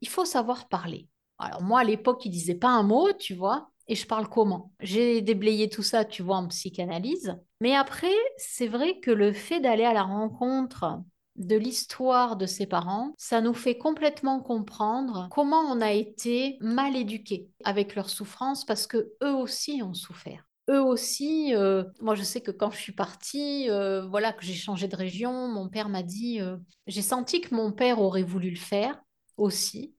il 0.00 0.08
faut 0.08 0.24
savoir 0.24 0.68
parler. 0.68 1.08
Alors, 1.38 1.62
moi, 1.62 1.80
à 1.80 1.84
l'époque, 1.84 2.24
il 2.24 2.30
disait 2.30 2.54
pas 2.54 2.68
un 2.68 2.82
mot, 2.84 3.12
tu 3.12 3.34
vois, 3.34 3.70
et 3.88 3.94
je 3.94 4.06
parle 4.06 4.28
comment? 4.28 4.72
J'ai 4.80 5.20
déblayé 5.22 5.68
tout 5.68 5.82
ça, 5.82 6.04
tu 6.04 6.22
vois, 6.22 6.36
en 6.36 6.48
psychanalyse. 6.48 7.36
Mais 7.60 7.74
après, 7.74 8.14
c'est 8.36 8.68
vrai 8.68 9.00
que 9.00 9.10
le 9.10 9.32
fait 9.32 9.60
d'aller 9.60 9.84
à 9.84 9.92
la 9.92 10.02
rencontre 10.02 11.02
de 11.36 11.56
l'histoire 11.56 12.36
de 12.36 12.46
ses 12.46 12.66
parents, 12.66 13.14
ça 13.16 13.40
nous 13.40 13.54
fait 13.54 13.78
complètement 13.78 14.40
comprendre 14.40 15.28
comment 15.30 15.60
on 15.60 15.80
a 15.80 15.92
été 15.92 16.58
mal 16.60 16.96
éduqués 16.96 17.48
avec 17.64 17.94
leur 17.94 18.10
souffrance 18.10 18.64
parce 18.64 18.86
que 18.86 19.12
eux 19.22 19.34
aussi 19.34 19.82
ont 19.82 19.94
souffert. 19.94 20.44
Eux 20.70 20.80
aussi, 20.80 21.54
euh, 21.56 21.84
moi 22.00 22.14
je 22.14 22.22
sais 22.22 22.40
que 22.40 22.52
quand 22.52 22.70
je 22.70 22.78
suis 22.78 22.92
partie, 22.92 23.68
euh, 23.68 24.06
voilà 24.06 24.32
que 24.32 24.44
j'ai 24.44 24.54
changé 24.54 24.86
de 24.86 24.94
région, 24.94 25.48
mon 25.48 25.68
père 25.68 25.88
m'a 25.88 26.02
dit, 26.04 26.40
euh, 26.40 26.56
j'ai 26.86 27.02
senti 27.02 27.40
que 27.40 27.54
mon 27.54 27.72
père 27.72 28.00
aurait 28.00 28.22
voulu 28.22 28.50
le 28.50 28.56
faire 28.56 29.02
aussi, 29.36 29.94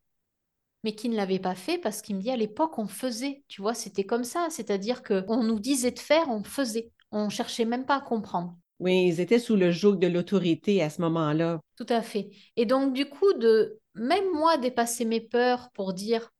mais 0.83 0.95
qu'il 0.95 1.11
ne 1.11 1.17
l'avait 1.17 1.39
pas 1.39 1.55
fait 1.55 1.77
parce 1.77 2.01
qu'il 2.01 2.15
me 2.15 2.21
dit 2.21 2.31
à 2.31 2.37
l'époque 2.37 2.77
on 2.79 2.87
faisait, 2.87 3.43
tu 3.49 3.61
vois, 3.61 3.73
c'était 3.73 4.05
comme 4.05 4.23
ça, 4.23 4.47
c'est-à-dire 4.49 5.03
que 5.03 5.25
on 5.27 5.43
nous 5.43 5.59
disait 5.59 5.91
de 5.91 5.99
faire, 5.99 6.29
on 6.29 6.43
faisait, 6.43 6.91
on 7.11 7.29
cherchait 7.29 7.65
même 7.65 7.85
pas 7.85 7.97
à 7.97 8.01
comprendre. 8.01 8.57
Oui, 8.83 9.07
ils 9.07 9.21
étaient 9.21 9.39
sous 9.39 9.55
le 9.55 9.71
joug 9.71 9.95
de 9.95 10.07
l'autorité 10.07 10.83
à 10.83 10.89
ce 10.89 11.01
moment-là. 11.01 11.61
Tout 11.77 11.85
à 11.87 12.01
fait. 12.01 12.31
Et 12.57 12.65
donc, 12.65 12.93
du 12.93 13.05
coup, 13.05 13.31
de 13.33 13.79
même 13.95 14.29
moi 14.33 14.57
dépasser 14.57 15.05
mes 15.05 15.21
peurs 15.21 15.69
pour 15.73 15.93
dire 15.93 16.31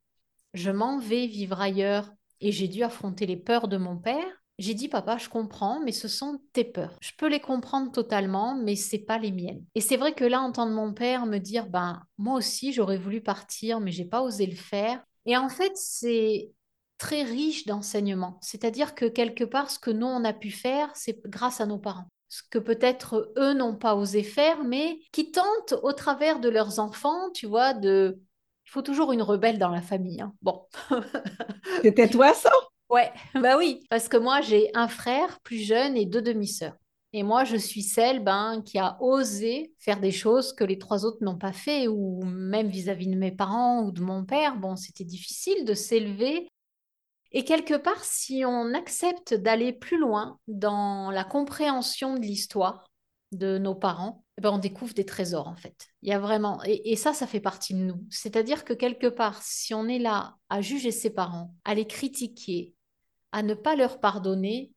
je 0.54 0.70
m'en 0.70 1.00
vais 1.00 1.26
vivre 1.26 1.62
ailleurs 1.62 2.12
et 2.42 2.52
j'ai 2.52 2.68
dû 2.68 2.84
affronter 2.84 3.26
les 3.26 3.38
peurs 3.38 3.70
de 3.70 3.78
mon 3.78 3.98
père, 3.98 4.44
j'ai 4.60 4.74
dit 4.74 4.90
papa, 4.90 5.18
je 5.18 5.30
comprends, 5.30 5.80
mais 5.80 5.94
ce 5.94 6.10
sont 6.10 6.42
tes 6.52 6.66
peurs. 6.66 6.98
Je 7.02 7.12
peux 7.18 7.30
les 7.30 7.40
comprendre 7.40 7.92
totalement, 7.92 8.56
mais 8.56 8.76
c'est 8.76 9.00
pas 9.00 9.18
les 9.18 9.32
miennes. 9.32 9.64
Et 9.74 9.82
c'est 9.82 9.98
vrai 9.98 10.14
que 10.14 10.26
là, 10.26 10.42
entendre 10.42 10.74
mon 10.74 10.94
père 10.94 11.26
me 11.26 11.38
dire 11.38 11.68
ben 11.68 12.04
moi 12.18 12.36
aussi 12.36 12.74
j'aurais 12.74 12.98
voulu 12.98 13.22
partir, 13.22 13.80
mais 13.80 13.92
j'ai 13.92 14.06
pas 14.06 14.22
osé 14.22 14.46
le 14.46 14.56
faire. 14.56 15.02
Et 15.26 15.38
en 15.38 15.48
fait, 15.48 15.72
c'est 15.76 16.52
très 16.98 17.24
riche 17.24 17.66
d'enseignement. 17.66 18.38
C'est-à-dire 18.42 18.96
que 18.96 19.06
quelque 19.06 19.46
part, 19.46 19.72
ce 19.72 19.80
que 19.80 19.92
nous 19.92 20.08
on 20.08 20.26
a 20.26 20.34
pu 20.34 20.52
faire, 20.52 20.92
c'est 20.94 21.26
grâce 21.26 21.62
à 21.62 21.66
nos 21.66 21.80
parents 21.80 22.10
ce 22.34 22.42
que 22.50 22.58
peut-être 22.58 23.32
eux 23.38 23.54
n'ont 23.54 23.76
pas 23.76 23.96
osé 23.96 24.24
faire, 24.24 24.64
mais 24.64 24.98
qui 25.12 25.30
tentent 25.30 25.76
au 25.84 25.94
travers 25.94 26.40
de 26.40 26.50
leurs 26.50 26.80
enfants, 26.80 27.30
tu 27.32 27.46
vois, 27.46 27.76
de... 27.76 28.20
Il 28.66 28.72
faut 28.72 28.82
toujours 28.82 29.12
une 29.12 29.22
rebelle 29.22 29.60
dans 29.60 29.70
la 29.70 29.84
famille. 29.84 30.20
Hein. 30.20 30.34
Bon. 30.42 30.66
C'était 31.84 32.10
toi 32.10 32.34
ça? 32.34 32.50
Ouais, 32.90 33.12
bah 33.36 33.56
oui, 33.56 33.82
parce 33.88 34.08
que 34.08 34.18
moi 34.18 34.42
j'ai 34.42 34.72
un 34.74 34.88
frère 34.88 35.42
plus 35.42 35.60
jeune 35.60 35.96
et 35.96 36.08
deux 36.08 36.24
demi-sœurs. 36.24 36.74
Et 37.16 37.22
moi, 37.22 37.44
je 37.44 37.58
suis 37.58 37.84
celle 37.84 38.24
ben, 38.24 38.64
qui 38.66 38.80
a 38.80 38.98
osé 39.00 39.72
faire 39.78 40.00
des 40.00 40.12
choses 40.12 40.52
que 40.52 40.64
les 40.64 40.80
trois 40.80 41.06
autres 41.06 41.24
n'ont 41.24 41.38
pas 41.38 41.54
fait, 41.54 41.88
ou 41.88 42.24
même 42.24 42.70
vis-à-vis 42.70 43.06
-vis 43.06 43.14
de 43.14 43.20
mes 43.20 43.32
parents 43.32 43.84
ou 43.84 43.92
de 43.92 44.02
mon 44.02 44.26
père. 44.26 44.58
Bon, 44.58 44.76
c'était 44.76 45.04
difficile 45.04 45.64
de 45.64 45.76
s'élever 45.76 46.48
et 47.34 47.44
quelque 47.44 47.76
part, 47.76 48.04
si 48.04 48.44
on 48.46 48.74
accepte 48.74 49.34
d'aller 49.34 49.74
plus 49.74 49.98
loin 49.98 50.40
dans 50.48 51.10
la 51.10 51.24
compréhension 51.24 52.16
de 52.16 52.22
l'histoire 52.22 52.90
de 53.32 53.58
nos 53.58 53.74
parents, 53.74 54.24
eh 54.38 54.42
ben 54.42 54.52
on 54.52 54.60
découvre 54.60 54.94
des 54.94 55.06
trésors 55.06 55.48
en 55.48 55.56
fait. 55.56 55.88
Il 56.04 56.10
y 56.10 56.14
a 56.14 56.20
vraiment, 56.20 56.62
et, 56.66 56.96
ça, 56.96 57.14
ça 57.14 57.26
fait 57.26 57.40
partie 57.40 57.74
de 57.74 57.80
nous. 57.80 58.06
C'est-à-dire 58.12 58.64
que 58.64 58.74
quelque 58.74 59.08
part, 59.08 59.42
si 59.42 59.74
on 59.74 59.88
est 59.88 60.00
là 60.00 60.36
à 60.50 60.62
juger 60.62 60.92
ses 60.92 61.10
parents, 61.10 61.56
à 61.66 61.74
les 61.74 61.88
critiquer, 61.88 62.76
à 63.32 63.42
ne 63.42 63.56
pas 63.56 63.76
leur 63.76 64.00
pardonner, 64.00 64.72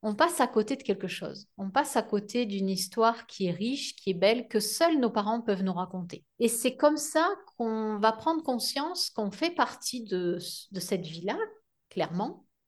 on 0.00 0.14
passe 0.14 0.40
à 0.40 0.46
côté 0.46 0.76
de 0.76 0.82
quelque 0.82 1.08
chose. 1.08 1.46
On 1.58 1.70
passe 1.70 1.96
à 1.96 2.02
côté 2.02 2.46
d'une 2.46 2.68
histoire 2.68 3.26
qui 3.26 3.46
est 3.46 3.52
riche, 3.52 3.96
qui 3.96 4.10
est 4.10 4.14
belle, 4.14 4.46
que 4.48 4.60
seuls 4.60 4.98
nos 4.98 5.10
parents 5.10 5.40
peuvent 5.40 5.64
nous 5.64 5.72
raconter. 5.72 6.24
Et 6.38 6.48
c'est 6.48 6.76
comme 6.76 6.96
ça 6.96 7.28
qu'on 7.56 7.98
va 7.98 8.12
prendre 8.12 8.42
conscience 8.42 9.10
qu'on 9.10 9.32
fait 9.32 9.50
partie 9.50 10.04
de, 10.04 10.38
de 10.70 10.80
cette 10.80 11.04
vie-là, 11.04 11.36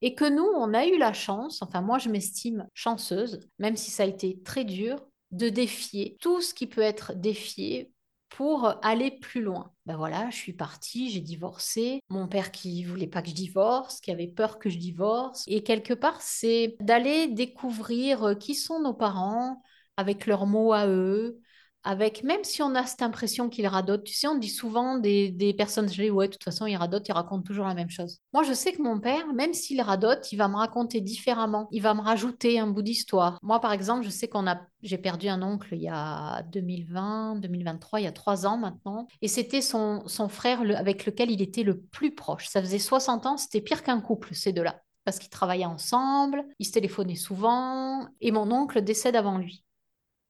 Et 0.02 0.14
que 0.14 0.24
nous, 0.24 0.46
on 0.56 0.72
a 0.74 0.86
eu 0.86 0.96
la 0.98 1.12
chance, 1.12 1.62
enfin 1.62 1.82
moi 1.82 1.98
je 1.98 2.08
m'estime 2.08 2.66
chanceuse, 2.74 3.40
même 3.58 3.76
si 3.76 3.90
ça 3.90 4.04
a 4.04 4.06
été 4.06 4.40
très 4.42 4.64
dur, 4.64 5.04
de 5.30 5.48
défier 5.48 6.16
tout 6.20 6.40
ce 6.40 6.54
qui 6.54 6.66
peut 6.66 6.80
être 6.80 7.14
défié 7.14 7.92
pour 8.30 8.74
aller 8.82 9.10
plus 9.10 9.42
loin. 9.42 9.72
Ben 9.86 9.96
voilà, 9.96 10.30
je 10.30 10.36
suis 10.36 10.52
partie, 10.52 11.10
j'ai 11.10 11.20
divorcé. 11.20 12.00
Mon 12.08 12.28
père 12.28 12.52
qui 12.52 12.84
voulait 12.84 13.06
pas 13.06 13.22
que 13.22 13.28
je 13.28 13.34
divorce, 13.34 14.00
qui 14.00 14.10
avait 14.10 14.28
peur 14.28 14.58
que 14.58 14.70
je 14.70 14.78
divorce. 14.78 15.44
Et 15.46 15.62
quelque 15.62 15.94
part, 15.94 16.22
c'est 16.22 16.76
d'aller 16.80 17.26
découvrir 17.28 18.36
qui 18.38 18.54
sont 18.54 18.80
nos 18.80 18.94
parents 18.94 19.62
avec 19.96 20.26
leurs 20.26 20.46
mots 20.46 20.72
à 20.72 20.86
eux, 20.86 21.40
avec, 21.82 22.22
même 22.24 22.44
si 22.44 22.62
on 22.62 22.74
a 22.74 22.84
cette 22.84 23.02
impression 23.02 23.48
qu'il 23.48 23.66
radote, 23.66 24.04
tu 24.04 24.12
sais, 24.12 24.26
on 24.28 24.36
dit 24.36 24.48
souvent 24.48 24.98
des, 24.98 25.30
des 25.30 25.54
personnes 25.54 25.86
âgées, 25.86 26.10
ouais, 26.10 26.28
de 26.28 26.32
toute 26.32 26.44
façon, 26.44 26.66
il 26.66 26.76
radote, 26.76 27.08
il 27.08 27.12
raconte 27.12 27.44
toujours 27.44 27.66
la 27.66 27.74
même 27.74 27.88
chose. 27.88 28.18
Moi, 28.32 28.42
je 28.42 28.52
sais 28.52 28.72
que 28.72 28.82
mon 28.82 29.00
père, 29.00 29.32
même 29.32 29.54
s'il 29.54 29.80
radote, 29.80 30.30
il 30.32 30.36
va 30.36 30.48
me 30.48 30.56
raconter 30.56 31.00
différemment. 31.00 31.68
Il 31.72 31.82
va 31.82 31.94
me 31.94 32.02
rajouter 32.02 32.58
un 32.58 32.66
bout 32.66 32.82
d'histoire. 32.82 33.38
Moi, 33.42 33.60
par 33.60 33.72
exemple, 33.72 34.04
je 34.04 34.10
sais 34.10 34.28
qu'on 34.28 34.46
a, 34.46 34.60
j'ai 34.82 34.98
perdu 34.98 35.28
un 35.28 35.42
oncle 35.42 35.74
il 35.74 35.82
y 35.82 35.88
a 35.88 36.42
2020, 36.52 37.36
2023, 37.36 38.00
il 38.00 38.04
y 38.04 38.06
a 38.06 38.12
trois 38.12 38.46
ans 38.46 38.58
maintenant. 38.58 39.06
Et 39.22 39.28
c'était 39.28 39.62
son, 39.62 40.02
son 40.06 40.28
frère 40.28 40.60
avec 40.76 41.06
lequel 41.06 41.30
il 41.30 41.40
était 41.40 41.62
le 41.62 41.80
plus 41.80 42.14
proche. 42.14 42.48
Ça 42.48 42.60
faisait 42.60 42.78
60 42.78 43.26
ans, 43.26 43.36
c'était 43.36 43.60
pire 43.62 43.82
qu'un 43.82 44.00
couple, 44.00 44.34
ces 44.34 44.52
deux-là. 44.52 44.82
Parce 45.04 45.18
qu'ils 45.18 45.30
travaillaient 45.30 45.64
ensemble, 45.64 46.44
ils 46.58 46.66
se 46.66 46.72
téléphonaient 46.72 47.14
souvent, 47.14 48.06
et 48.20 48.32
mon 48.32 48.52
oncle 48.52 48.82
décède 48.82 49.16
avant 49.16 49.38
lui. 49.38 49.64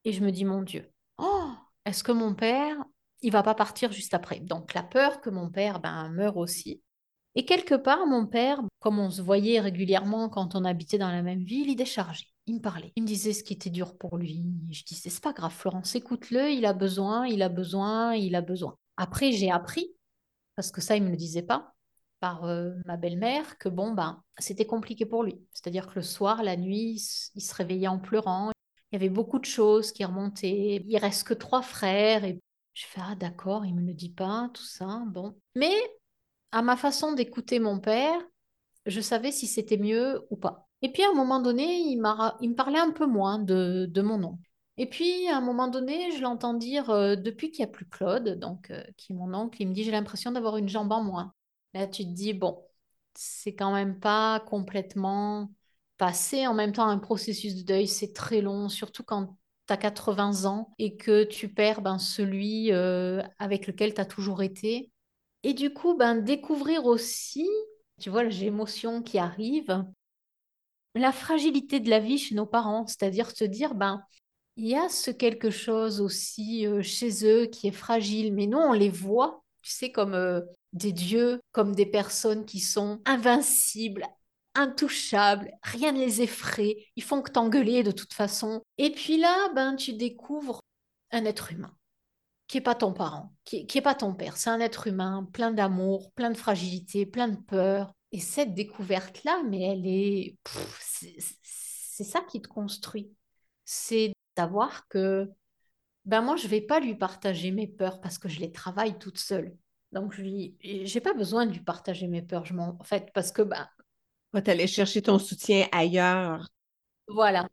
Et 0.04 0.12
je 0.12 0.22
me 0.24 0.30
dis, 0.30 0.44
mon 0.44 0.62
Dieu, 0.62 0.90
est-ce 1.90 2.04
que 2.04 2.12
mon 2.12 2.34
père, 2.34 2.76
il 3.20 3.32
va 3.32 3.42
pas 3.42 3.54
partir 3.54 3.90
juste 3.90 4.14
après? 4.14 4.38
Donc 4.40 4.74
la 4.74 4.84
peur 4.84 5.20
que 5.20 5.28
mon 5.28 5.50
père 5.50 5.80
ben, 5.80 6.08
meure 6.10 6.36
aussi. 6.36 6.80
Et 7.34 7.44
quelque 7.44 7.74
part, 7.74 8.06
mon 8.06 8.26
père, 8.26 8.60
comme 8.78 8.98
on 8.98 9.10
se 9.10 9.22
voyait 9.22 9.60
régulièrement 9.60 10.28
quand 10.28 10.54
on 10.54 10.64
habitait 10.64 10.98
dans 10.98 11.10
la 11.10 11.22
même 11.22 11.42
ville, 11.42 11.68
il 11.68 11.76
déchargeait. 11.76 12.26
Il 12.46 12.56
me 12.56 12.60
parlait. 12.60 12.92
Il 12.94 13.02
me 13.02 13.08
disait 13.08 13.32
ce 13.32 13.42
qui 13.42 13.52
était 13.52 13.70
dur 13.70 13.96
pour 13.98 14.18
lui. 14.18 14.44
Je 14.70 14.84
disais, 14.84 15.10
c'est 15.10 15.22
pas 15.22 15.32
grave, 15.32 15.52
Florence, 15.52 15.94
écoute-le, 15.96 16.50
il 16.50 16.64
a 16.64 16.72
besoin, 16.72 17.26
il 17.26 17.42
a 17.42 17.48
besoin, 17.48 18.14
il 18.14 18.34
a 18.34 18.40
besoin. 18.40 18.76
Après, 18.96 19.32
j'ai 19.32 19.50
appris, 19.50 19.92
parce 20.54 20.70
que 20.70 20.80
ça, 20.80 20.96
il 20.96 21.02
me 21.02 21.10
le 21.10 21.16
disait 21.16 21.42
pas, 21.42 21.72
par 22.20 22.44
euh, 22.44 22.72
ma 22.84 22.96
belle-mère, 22.96 23.58
que 23.58 23.68
bon, 23.68 23.92
ben, 23.92 24.22
c'était 24.38 24.66
compliqué 24.66 25.06
pour 25.06 25.24
lui. 25.24 25.40
C'est-à-dire 25.52 25.88
que 25.88 25.96
le 25.96 26.02
soir, 26.02 26.42
la 26.42 26.56
nuit, 26.56 27.02
il 27.34 27.40
se 27.40 27.54
réveillait 27.54 27.88
en 27.88 27.98
pleurant. 27.98 28.50
Il 28.90 28.96
y 28.96 28.96
avait 28.96 29.08
beaucoup 29.08 29.38
de 29.38 29.44
choses 29.44 29.92
qui 29.92 30.04
remontaient. 30.04 30.82
Il 30.86 30.98
reste 30.98 31.24
que 31.24 31.34
trois 31.34 31.62
frères. 31.62 32.24
Et 32.24 32.40
je 32.74 32.86
fais, 32.86 33.00
ah 33.02 33.14
d'accord, 33.14 33.64
il 33.64 33.74
me 33.74 33.86
le 33.86 33.94
dit 33.94 34.10
pas, 34.12 34.50
tout 34.54 34.64
ça. 34.64 35.02
Bon. 35.06 35.36
Mais 35.54 35.74
à 36.52 36.62
ma 36.62 36.76
façon 36.76 37.12
d'écouter 37.12 37.60
mon 37.60 37.78
père, 37.80 38.20
je 38.86 39.00
savais 39.00 39.32
si 39.32 39.46
c'était 39.46 39.76
mieux 39.76 40.26
ou 40.30 40.36
pas. 40.36 40.68
Et 40.82 40.90
puis 40.92 41.02
à 41.02 41.10
un 41.10 41.14
moment 41.14 41.40
donné, 41.40 41.64
il, 41.78 42.02
il 42.40 42.50
me 42.50 42.54
parlait 42.54 42.78
un 42.78 42.90
peu 42.90 43.06
moins 43.06 43.38
de, 43.38 43.86
de 43.86 44.02
mon 44.02 44.22
oncle. 44.24 44.50
Et 44.76 44.86
puis 44.86 45.28
à 45.28 45.36
un 45.36 45.40
moment 45.42 45.68
donné, 45.68 46.10
je 46.16 46.22
l'entends 46.22 46.54
dire, 46.54 46.90
euh, 46.90 47.14
depuis 47.14 47.50
qu'il 47.50 47.64
n'y 47.64 47.70
a 47.70 47.72
plus 47.72 47.86
Claude, 47.86 48.38
donc 48.38 48.70
euh, 48.70 48.82
qui 48.96 49.12
est 49.12 49.14
mon 49.14 49.34
oncle, 49.34 49.60
il 49.60 49.68
me 49.68 49.74
dit, 49.74 49.84
j'ai 49.84 49.90
l'impression 49.90 50.32
d'avoir 50.32 50.56
une 50.56 50.68
jambe 50.68 50.90
en 50.92 51.02
moins. 51.02 51.34
Là, 51.74 51.86
tu 51.86 52.04
te 52.04 52.08
dis, 52.08 52.32
bon, 52.32 52.64
c'est 53.14 53.54
quand 53.54 53.72
même 53.72 54.00
pas 54.00 54.40
complètement 54.40 55.52
passer 56.00 56.46
en 56.46 56.54
même 56.54 56.72
temps 56.72 56.88
un 56.88 56.98
processus 56.98 57.54
de 57.56 57.62
deuil, 57.62 57.86
c'est 57.86 58.14
très 58.14 58.40
long, 58.40 58.70
surtout 58.70 59.02
quand 59.02 59.36
tu 59.66 59.74
as 59.74 59.76
80 59.76 60.46
ans 60.46 60.72
et 60.78 60.96
que 60.96 61.24
tu 61.24 61.52
perds 61.52 61.82
ben, 61.82 61.98
celui 61.98 62.72
euh, 62.72 63.22
avec 63.38 63.66
lequel 63.66 63.92
tu 63.92 64.00
as 64.00 64.06
toujours 64.06 64.42
été. 64.42 64.90
Et 65.42 65.52
du 65.52 65.74
coup, 65.74 65.94
ben, 65.94 66.16
découvrir 66.16 66.86
aussi, 66.86 67.46
tu 68.00 68.08
vois, 68.08 68.26
j'ai 68.30 68.46
l'émotion 68.46 69.02
qui 69.02 69.18
arrive, 69.18 69.84
la 70.94 71.12
fragilité 71.12 71.80
de 71.80 71.90
la 71.90 72.00
vie 72.00 72.16
chez 72.16 72.34
nos 72.34 72.46
parents, 72.46 72.86
c'est-à-dire 72.86 73.30
se 73.30 73.44
dire, 73.44 73.74
ben, 73.74 74.02
il 74.56 74.68
y 74.68 74.76
a 74.76 74.88
ce 74.88 75.10
quelque 75.10 75.50
chose 75.50 76.00
aussi 76.00 76.66
euh, 76.66 76.80
chez 76.80 77.26
eux 77.26 77.44
qui 77.44 77.68
est 77.68 77.72
fragile, 77.72 78.32
mais 78.32 78.46
nous, 78.46 78.56
on 78.58 78.72
les 78.72 78.88
voit, 78.88 79.44
tu 79.60 79.70
sais, 79.70 79.92
comme 79.92 80.14
euh, 80.14 80.40
des 80.72 80.92
dieux, 80.92 81.42
comme 81.52 81.74
des 81.74 81.84
personnes 81.84 82.46
qui 82.46 82.60
sont 82.60 83.02
invincibles, 83.04 84.06
intouchables, 84.54 85.52
rien 85.62 85.92
ne 85.92 85.98
les 85.98 86.22
effraie, 86.22 86.76
ils 86.96 87.02
font 87.02 87.22
que 87.22 87.30
t'engueuler 87.30 87.82
de 87.82 87.92
toute 87.92 88.12
façon. 88.12 88.62
Et 88.78 88.90
puis 88.90 89.18
là, 89.18 89.50
ben, 89.54 89.76
tu 89.76 89.92
découvres 89.92 90.60
un 91.12 91.24
être 91.24 91.52
humain 91.52 91.74
qui 92.50 92.56
n'est 92.56 92.62
pas 92.62 92.74
ton 92.74 92.92
parent, 92.92 93.32
qui 93.44 93.66
n'est 93.72 93.80
pas 93.80 93.94
ton 93.94 94.12
père. 94.12 94.36
C'est 94.36 94.50
un 94.50 94.58
être 94.58 94.88
humain 94.88 95.28
plein 95.32 95.52
d'amour, 95.52 96.10
plein 96.12 96.30
de 96.30 96.36
fragilité, 96.36 97.06
plein 97.06 97.28
de 97.28 97.36
peur. 97.36 97.92
Et 98.10 98.18
cette 98.18 98.54
découverte-là, 98.54 99.42
mais 99.48 99.62
elle 99.62 99.86
est... 99.86 100.36
C'est 101.42 102.04
ça 102.04 102.20
qui 102.22 102.42
te 102.42 102.48
construit. 102.48 103.14
C'est 103.64 104.12
d'avoir 104.36 104.88
que, 104.88 105.30
ben 106.06 106.22
moi, 106.22 106.34
je 106.34 106.48
vais 106.48 106.60
pas 106.60 106.80
lui 106.80 106.96
partager 106.96 107.52
mes 107.52 107.68
peurs 107.68 108.00
parce 108.00 108.18
que 108.18 108.28
je 108.28 108.40
les 108.40 108.50
travaille 108.50 108.98
toute 108.98 109.18
seule. 109.18 109.56
Donc, 109.92 110.12
je 110.12 110.22
j'ai 110.60 111.00
pas 111.00 111.14
besoin 111.14 111.46
de 111.46 111.52
lui 111.52 111.60
partager 111.60 112.08
mes 112.08 112.22
peurs. 112.22 112.46
Je 112.46 112.54
m'en, 112.54 112.76
en 112.80 112.84
fait, 112.84 113.12
parce 113.14 113.30
que 113.30 113.42
ben, 113.42 113.68
Va 114.32 114.42
t'aller 114.42 114.66
chercher 114.66 115.02
ton 115.02 115.18
soutien 115.18 115.66
ailleurs. 115.72 116.48
Voilà. 117.08 117.48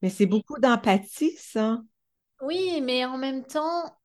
Mais 0.00 0.10
c'est 0.10 0.26
beaucoup 0.26 0.58
d'empathie, 0.58 1.36
ça. 1.36 1.80
Oui, 2.40 2.80
mais 2.80 3.04
en 3.04 3.18
même 3.18 3.44
temps, 3.44 3.96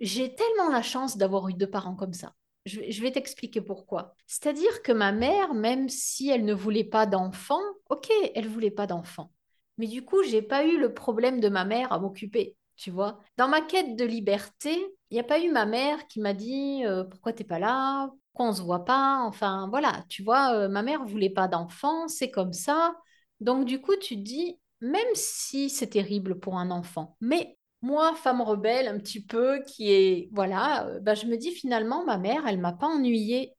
j'ai 0.00 0.34
tellement 0.34 0.70
la 0.70 0.82
chance 0.82 1.16
d'avoir 1.16 1.48
eu 1.48 1.54
deux 1.54 1.70
parents 1.70 1.94
comme 1.94 2.12
ça. 2.12 2.34
Je, 2.66 3.00
vais 3.00 3.12
t'expliquer 3.12 3.60
pourquoi. 3.60 4.16
C'est-à-dire 4.26 4.82
que 4.82 4.90
ma 4.90 5.12
mère, 5.12 5.54
même 5.54 5.88
si 5.88 6.28
elle 6.30 6.44
ne 6.44 6.52
voulait 6.52 6.82
pas 6.82 7.06
d'enfant, 7.06 7.60
ok, 7.90 8.10
elle 8.34 8.48
voulait 8.48 8.72
pas 8.72 8.88
d'enfant. 8.88 9.30
Mais 9.78 9.86
du 9.86 10.04
coup, 10.04 10.24
j'ai 10.24 10.42
pas 10.42 10.64
eu 10.64 10.76
le 10.76 10.92
problème 10.92 11.38
de 11.38 11.48
ma 11.48 11.64
mère 11.64 11.92
à 11.92 12.00
m'occuper, 12.00 12.56
tu 12.74 12.90
vois. 12.90 13.20
Dans 13.36 13.46
ma 13.46 13.60
quête 13.60 13.94
de 13.94 14.04
liberté, 14.04 14.84
il 15.10 15.14
n'y 15.14 15.20
a 15.20 15.24
pas 15.24 15.40
eu 15.40 15.50
ma 15.50 15.66
mère 15.66 16.06
qui 16.08 16.20
m'a 16.20 16.34
dit 16.34 16.84
euh, 16.84 17.04
pourquoi 17.04 17.32
t'es 17.32 17.44
pas 17.44 17.58
là, 17.58 18.10
qu'on 18.34 18.52
se 18.52 18.62
voit 18.62 18.84
pas? 18.84 19.20
Enfin, 19.24 19.68
voilà, 19.70 20.04
tu 20.08 20.22
vois, 20.22 20.54
euh, 20.54 20.68
ma 20.68 20.82
mère 20.82 21.04
voulait 21.04 21.30
pas 21.30 21.48
d'enfant, 21.48 22.08
c'est 22.08 22.30
comme 22.30 22.52
ça. 22.52 22.94
Donc, 23.40 23.64
du 23.66 23.80
coup, 23.80 23.94
tu 23.96 24.16
te 24.16 24.20
dis, 24.22 24.58
même 24.80 25.06
si 25.14 25.70
c'est 25.70 25.88
terrible 25.88 26.38
pour 26.40 26.58
un 26.58 26.70
enfant, 26.70 27.16
mais 27.20 27.58
moi, 27.82 28.14
femme 28.14 28.40
rebelle, 28.40 28.88
un 28.88 28.98
petit 28.98 29.24
peu, 29.24 29.62
qui 29.66 29.92
est, 29.92 30.28
voilà, 30.32 30.86
euh, 30.88 31.00
bah, 31.00 31.14
je 31.14 31.26
me 31.26 31.36
dis 31.36 31.52
finalement, 31.52 32.04
ma 32.04 32.18
mère, 32.18 32.46
elle 32.46 32.58
m'a 32.58 32.72
pas 32.72 32.86
ennuyée, 32.88 33.54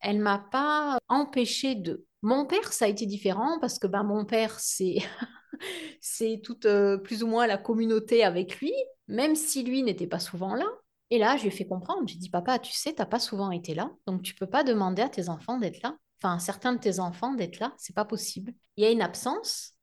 elle 0.00 0.18
m'a 0.20 0.38
pas 0.38 0.98
empêché 1.08 1.74
de. 1.74 2.06
Mon 2.22 2.46
père, 2.46 2.72
ça 2.72 2.84
a 2.86 2.88
été 2.88 3.06
différent 3.06 3.58
parce 3.60 3.78
que 3.78 3.86
ben, 3.86 4.02
mon 4.02 4.24
père, 4.26 4.58
c'est 4.60 4.98
c'est 6.00 6.40
toute 6.44 6.66
euh, 6.66 6.98
plus 6.98 7.22
ou 7.22 7.26
moins 7.26 7.46
la 7.46 7.58
communauté 7.58 8.24
avec 8.24 8.60
lui, 8.60 8.72
même 9.08 9.34
si 9.36 9.62
lui 9.64 9.82
n'était 9.82 10.06
pas 10.06 10.18
souvent 10.20 10.54
là. 10.54 10.66
Et 11.10 11.18
là, 11.18 11.36
je 11.36 11.42
lui 11.42 11.48
ai 11.48 11.52
fait 11.52 11.66
comprendre. 11.66 12.06
J'ai 12.06 12.18
dit, 12.18 12.30
papa, 12.30 12.58
tu 12.58 12.72
sais, 12.72 12.94
tu 12.94 13.00
n'as 13.00 13.06
pas 13.06 13.18
souvent 13.18 13.50
été 13.50 13.74
là, 13.74 13.90
donc 14.06 14.22
tu 14.22 14.34
peux 14.34 14.46
pas 14.46 14.64
demander 14.64 15.02
à 15.02 15.08
tes 15.08 15.28
enfants 15.28 15.58
d'être 15.58 15.82
là. 15.82 15.96
Enfin, 16.22 16.38
certains 16.38 16.74
de 16.74 16.78
tes 16.78 17.00
enfants 17.00 17.34
d'être 17.34 17.58
là, 17.58 17.72
c'est 17.78 17.94
pas 17.94 18.04
possible. 18.04 18.52
Il 18.76 18.84
y 18.84 18.86
a 18.86 18.90
une 18.90 19.02
absence. 19.02 19.74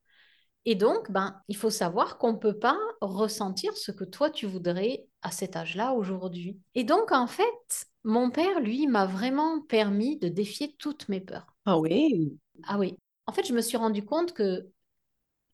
Et 0.66 0.76
donc, 0.76 1.12
ben, 1.12 1.42
il 1.48 1.56
faut 1.56 1.70
savoir 1.70 2.18
qu'on 2.18 2.34
ne 2.34 2.38
peut 2.38 2.58
pas 2.58 2.78
ressentir 3.02 3.76
ce 3.78 3.92
que 3.92 4.04
toi, 4.04 4.30
tu 4.30 4.46
voudrais 4.46 5.08
à 5.22 5.32
cet 5.32 5.56
âge-là 5.56 5.94
aujourd'hui. 5.94 6.60
Et 6.76 6.84
donc, 6.84 7.12
en 7.12 7.28
fait, 7.28 7.88
mon 8.04 8.30
père, 8.32 8.60
lui, 8.60 8.86
m'a 8.86 9.06
vraiment 9.06 9.62
permis 9.62 10.18
de 10.18 10.28
défier 10.28 10.76
toutes 10.78 11.10
mes 11.10 11.22
peurs. 11.22 11.56
Ah 11.66 11.80
oui? 11.80 12.38
Ah 12.64 12.78
oui. 12.78 12.98
En 13.26 13.32
fait, 13.32 13.46
je 13.46 13.54
me 13.54 13.62
suis 13.62 13.78
rendu 13.78 14.06
compte 14.06 14.34
que 14.34 14.68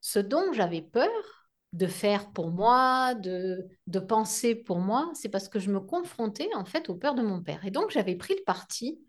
ce 0.02 0.20
dont 0.20 0.52
j'avais 0.52 0.82
peur, 0.82 1.43
de 1.74 1.88
faire 1.88 2.32
pour 2.32 2.52
moi, 2.52 3.16
de, 3.16 3.68
de 3.88 4.00
penser 4.00 4.56
pour 4.56 4.80
moi, 4.80 5.12
c'est 5.16 5.30
parce 5.30 5.50
que 5.50 5.60
je 5.60 5.72
me 5.72 5.80
confrontais 5.82 6.50
en 6.56 6.66
fait 6.66 6.90
aux 6.90 6.96
peurs 6.96 7.16
de 7.16 7.24
mon 7.24 7.42
père. 7.42 7.66
Et 7.66 7.72
donc 7.72 7.92
j'avais 7.92 8.16
pris 8.16 8.36
le 8.36 8.44
parti, 8.46 9.00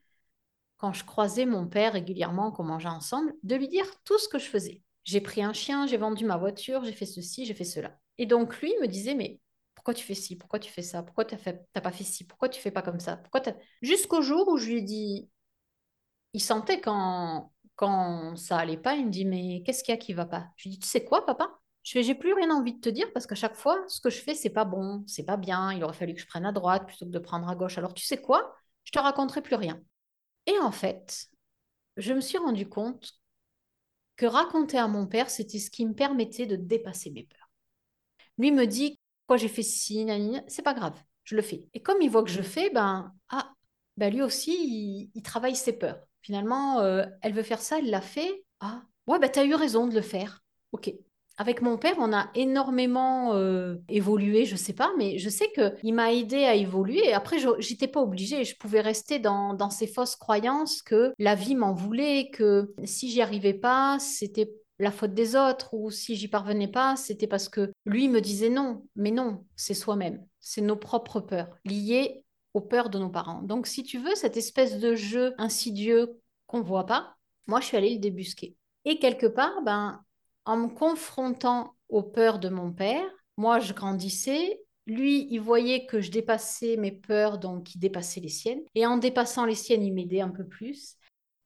quand 0.79 0.92
je 0.92 1.05
croisais 1.05 1.46
mon 1.46 1.66
père 1.66 1.92
régulièrement, 1.94 2.53
qu'on 2.53 2.64
mangeait 2.64 2.88
ensemble, 2.88 3.35
de 3.42 3.57
lui 3.57 3.68
dire 3.68 3.87
tout 4.05 4.18
ce 4.18 4.29
que 4.29 4.38
je 4.38 4.46
faisais. 4.46 4.83
J'ai 5.05 5.20
pris 5.20 5.42
un 5.42 5.53
chien, 5.53 5.87
j'ai 5.87 5.96
vendu 5.96 6.24
ma 6.24 6.37
voiture, 6.37 6.85
j'ai 6.85 6.92
fait 6.92 7.07
ceci, 7.07 7.46
j'ai 7.46 7.55
fait 7.55 7.64
cela. 7.64 7.98
Et 8.18 8.27
donc 8.27 8.61
lui 8.61 8.74
me 8.81 8.87
disait, 8.88 9.14
mais 9.14 9.40
pourquoi 9.74 9.94
tu 9.94 10.05
fais 10.05 10.14
ci, 10.14 10.37
pourquoi 10.37 10.59
tu 10.59 10.70
fais 10.70 10.83
ça, 10.83 11.03
pourquoi 11.03 11.24
tu 11.24 11.35
n'as 11.37 11.81
pas 11.83 11.92
fait 11.92 12.05
ci, 12.05 12.24
pourquoi 12.27 12.48
tu 12.48 12.61
fais 12.61 12.70
pas 12.70 12.83
comme 12.83 13.00
ça, 13.00 13.16
pourquoi 13.18 13.42
Jusqu'au 13.83 14.22
jour 14.22 14.48
où 14.48 14.57
je 14.59 14.66
lui 14.70 14.79
ai 14.79 14.83
dit, 14.83 15.29
il 16.35 16.40
sentait 16.40 16.81
quand, 16.83 17.53
quand 17.77 18.37
ça 18.37 18.59
allait 18.59 18.77
pas, 18.77 18.94
il 18.96 19.07
me 19.07 19.11
dit, 19.11 19.24
mais 19.24 19.62
qu'est-ce 19.64 19.83
qu'il 19.85 19.92
y 19.94 19.96
a 19.96 19.98
qui 20.00 20.12
va 20.12 20.27
pas? 20.27 20.48
Je 20.57 20.64
lui 20.68 20.70
dis, 20.77 20.79
tu 20.81 20.88
sais 20.88 21.05
quoi, 21.05 21.24
papa? 21.27 21.50
Je 21.85 21.92
fais, 21.92 22.03
j'ai 22.03 22.14
plus 22.14 22.33
rien 22.33 22.51
envie 22.51 22.75
de 22.75 22.81
te 22.81 22.88
dire 22.88 23.12
parce 23.12 23.27
qu'à 23.27 23.35
chaque 23.35 23.55
fois, 23.55 23.85
ce 23.88 24.01
que 24.01 24.09
je 24.09 24.20
fais, 24.20 24.35
c'est 24.35 24.51
pas 24.51 24.64
bon, 24.64 25.05
c'est 25.07 25.25
pas 25.25 25.37
bien. 25.37 25.70
Il 25.73 25.85
aurait 25.85 25.92
fallu 25.92 26.14
que 26.14 26.20
je 26.20 26.27
prenne 26.27 26.47
à 26.47 26.53
droite 26.53 26.87
plutôt 26.87 27.05
que 27.05 27.11
de 27.11 27.18
prendre 27.18 27.49
à 27.49 27.55
gauche. 27.55 27.77
Alors, 27.77 27.92
tu 27.92 28.05
sais 28.05 28.20
quoi? 28.20 28.57
Je 28.85 28.90
te 28.90 28.99
raconterai 28.99 29.42
plus 29.42 29.55
rien. 29.55 29.81
Et 30.47 30.59
en 30.61 30.73
fait, 30.73 31.29
je 31.99 32.14
me 32.14 32.20
suis 32.23 32.38
rendu 32.38 32.68
compte 32.68 33.12
que 34.16 34.25
raconter 34.25 34.79
à 34.79 34.88
mon 34.88 35.07
père, 35.07 35.29
c'était 35.29 35.59
ce 35.59 35.70
qui 35.70 35.85
me 35.85 35.94
permettait 35.94 36.47
de 36.47 36.57
dépasser 36.57 37.11
mes 37.11 37.25
peurs. 37.25 37.51
Lui 38.38 38.51
me 38.51 38.66
dit, 38.66 38.99
quoi 39.27 39.37
j'ai 39.37 39.49
fait 39.49 39.62
ci, 39.62 40.07
c'est 40.49 40.62
pas 40.62 40.75
grave, 40.75 40.99
je 41.25 41.37
le 41.37 41.42
fais. 41.42 41.66
Et 41.75 41.83
comme 41.83 42.01
il 42.01 42.11
voit 42.11 42.25
que 42.25 42.31
je 42.31 42.42
fais, 42.42 42.70
ben, 42.70 43.12
ah, 43.29 43.53
ben 43.99 44.12
lui 44.12 44.23
aussi, 44.23 45.11
il, 45.14 45.23
travaille 45.23 45.57
ses 45.57 45.75
peurs. 45.75 46.01
Finalement, 46.23 46.81
euh, 46.81 47.05
elle 47.20 47.35
veut 47.35 47.42
faire 47.42 47.61
ça, 47.61 47.79
elle 47.79 47.90
l'a 47.90 48.01
fait. 48.01 48.44
Ah, 48.61 48.83
ouais, 49.07 49.18
ben 49.18 49.31
t'as 49.31 49.44
eu 49.44 49.55
raison 49.55 49.87
de 49.87 49.94
le 49.94 50.03
faire. 50.03 50.42
Ok. 50.73 50.92
Avec 51.37 51.62
mon 51.62 51.77
père, 51.79 51.97
on 51.99 52.12
a 52.12 52.31
énormément 52.35 53.35
euh, 53.35 53.77
évolué, 53.88 54.44
je 54.44 54.57
sais 54.57 54.73
pas, 54.73 54.92
mais 54.97 55.18
je 55.18 55.29
sais 55.29 55.51
qu'il 55.53 55.94
m'a 55.94 56.12
aidé 56.12 56.44
à 56.44 56.55
évoluer. 56.55 57.12
Après, 57.12 57.38
j'étais 57.59 57.88
pas 57.88 58.01
obligée, 58.01 58.44
je 58.44 58.57
pouvais 58.57 58.81
rester 58.81 59.18
dans, 59.18 59.55
dans 59.55 59.70
ces 59.70 59.87
fausses 59.87 60.16
croyances 60.16 60.83
que 60.83 61.12
la 61.18 61.35
vie 61.35 61.57
m'en 61.57 61.73
voulait, 61.73 62.31
que 62.31 62.73
si 62.85 63.11
j'y 63.11 63.20
arrivais 63.20 63.55
pas, 63.55 63.99
c'était 63.99 64.53
la 64.79 64.90
faute 64.90 65.14
des 65.14 65.37
autres, 65.37 65.73
ou 65.73 65.90
si 65.90 66.16
j'y 66.16 66.29
parvenais 66.29 66.68
pas, 66.68 66.97
c'était 66.97 67.27
parce 67.27 67.49
que 67.49 67.73
lui 67.85 68.09
me 68.09 68.20
disait 68.20 68.51
non. 68.51 68.85
Mais 68.97 69.11
non, 69.11 69.44
c'est 69.57 69.75
soi-même, 69.75 70.25
c'est 70.40 70.61
nos 70.61 70.77
propres 70.77 71.20
peurs 71.20 71.57
liées 71.64 72.25
aux 72.55 72.61
peurs 72.61 72.90
de 72.90 72.99
nos 72.99 73.11
parents. 73.11 73.42
Donc, 73.42 73.66
si 73.66 73.83
tu 73.83 73.99
veux, 73.99 74.14
cette 74.14 74.37
espèce 74.37 74.79
de 74.79 74.94
jeu 74.94 75.35
insidieux 75.38 76.16
qu'on 76.47 76.62
voit 76.62 76.87
pas, 76.87 77.16
moi, 77.47 77.61
je 77.61 77.66
suis 77.66 77.77
allée 77.77 77.94
le 77.94 78.01
débusquer. 78.01 78.57
Et 78.85 78.99
quelque 78.99 79.27
part, 79.27 79.62
ben, 79.64 80.03
en 80.44 80.57
me 80.57 80.68
confrontant 80.68 81.74
aux 81.88 82.02
peurs 82.02 82.38
de 82.38 82.48
mon 82.48 82.72
père, 82.72 83.04
moi, 83.37 83.61
je 83.61 83.72
grandissais. 83.72 84.61
Lui, 84.87 85.26
il 85.30 85.40
voyait 85.40 85.87
que 85.87 86.00
je 86.00 86.11
dépassais 86.11 86.76
mes 86.76 86.92
peurs, 86.92 87.38
donc 87.38 87.74
il 87.74 87.78
dépassait 87.78 88.20
les 88.20 88.28
siennes. 88.28 88.62
Et 88.74 88.87
en 88.87 88.98
dépassant 88.98 89.46
les 89.46 89.54
siennes, 89.54 89.83
il 89.83 89.94
m'aidait 89.94 90.20
un 90.20 90.30
peu 90.30 90.46
plus. 90.46 90.96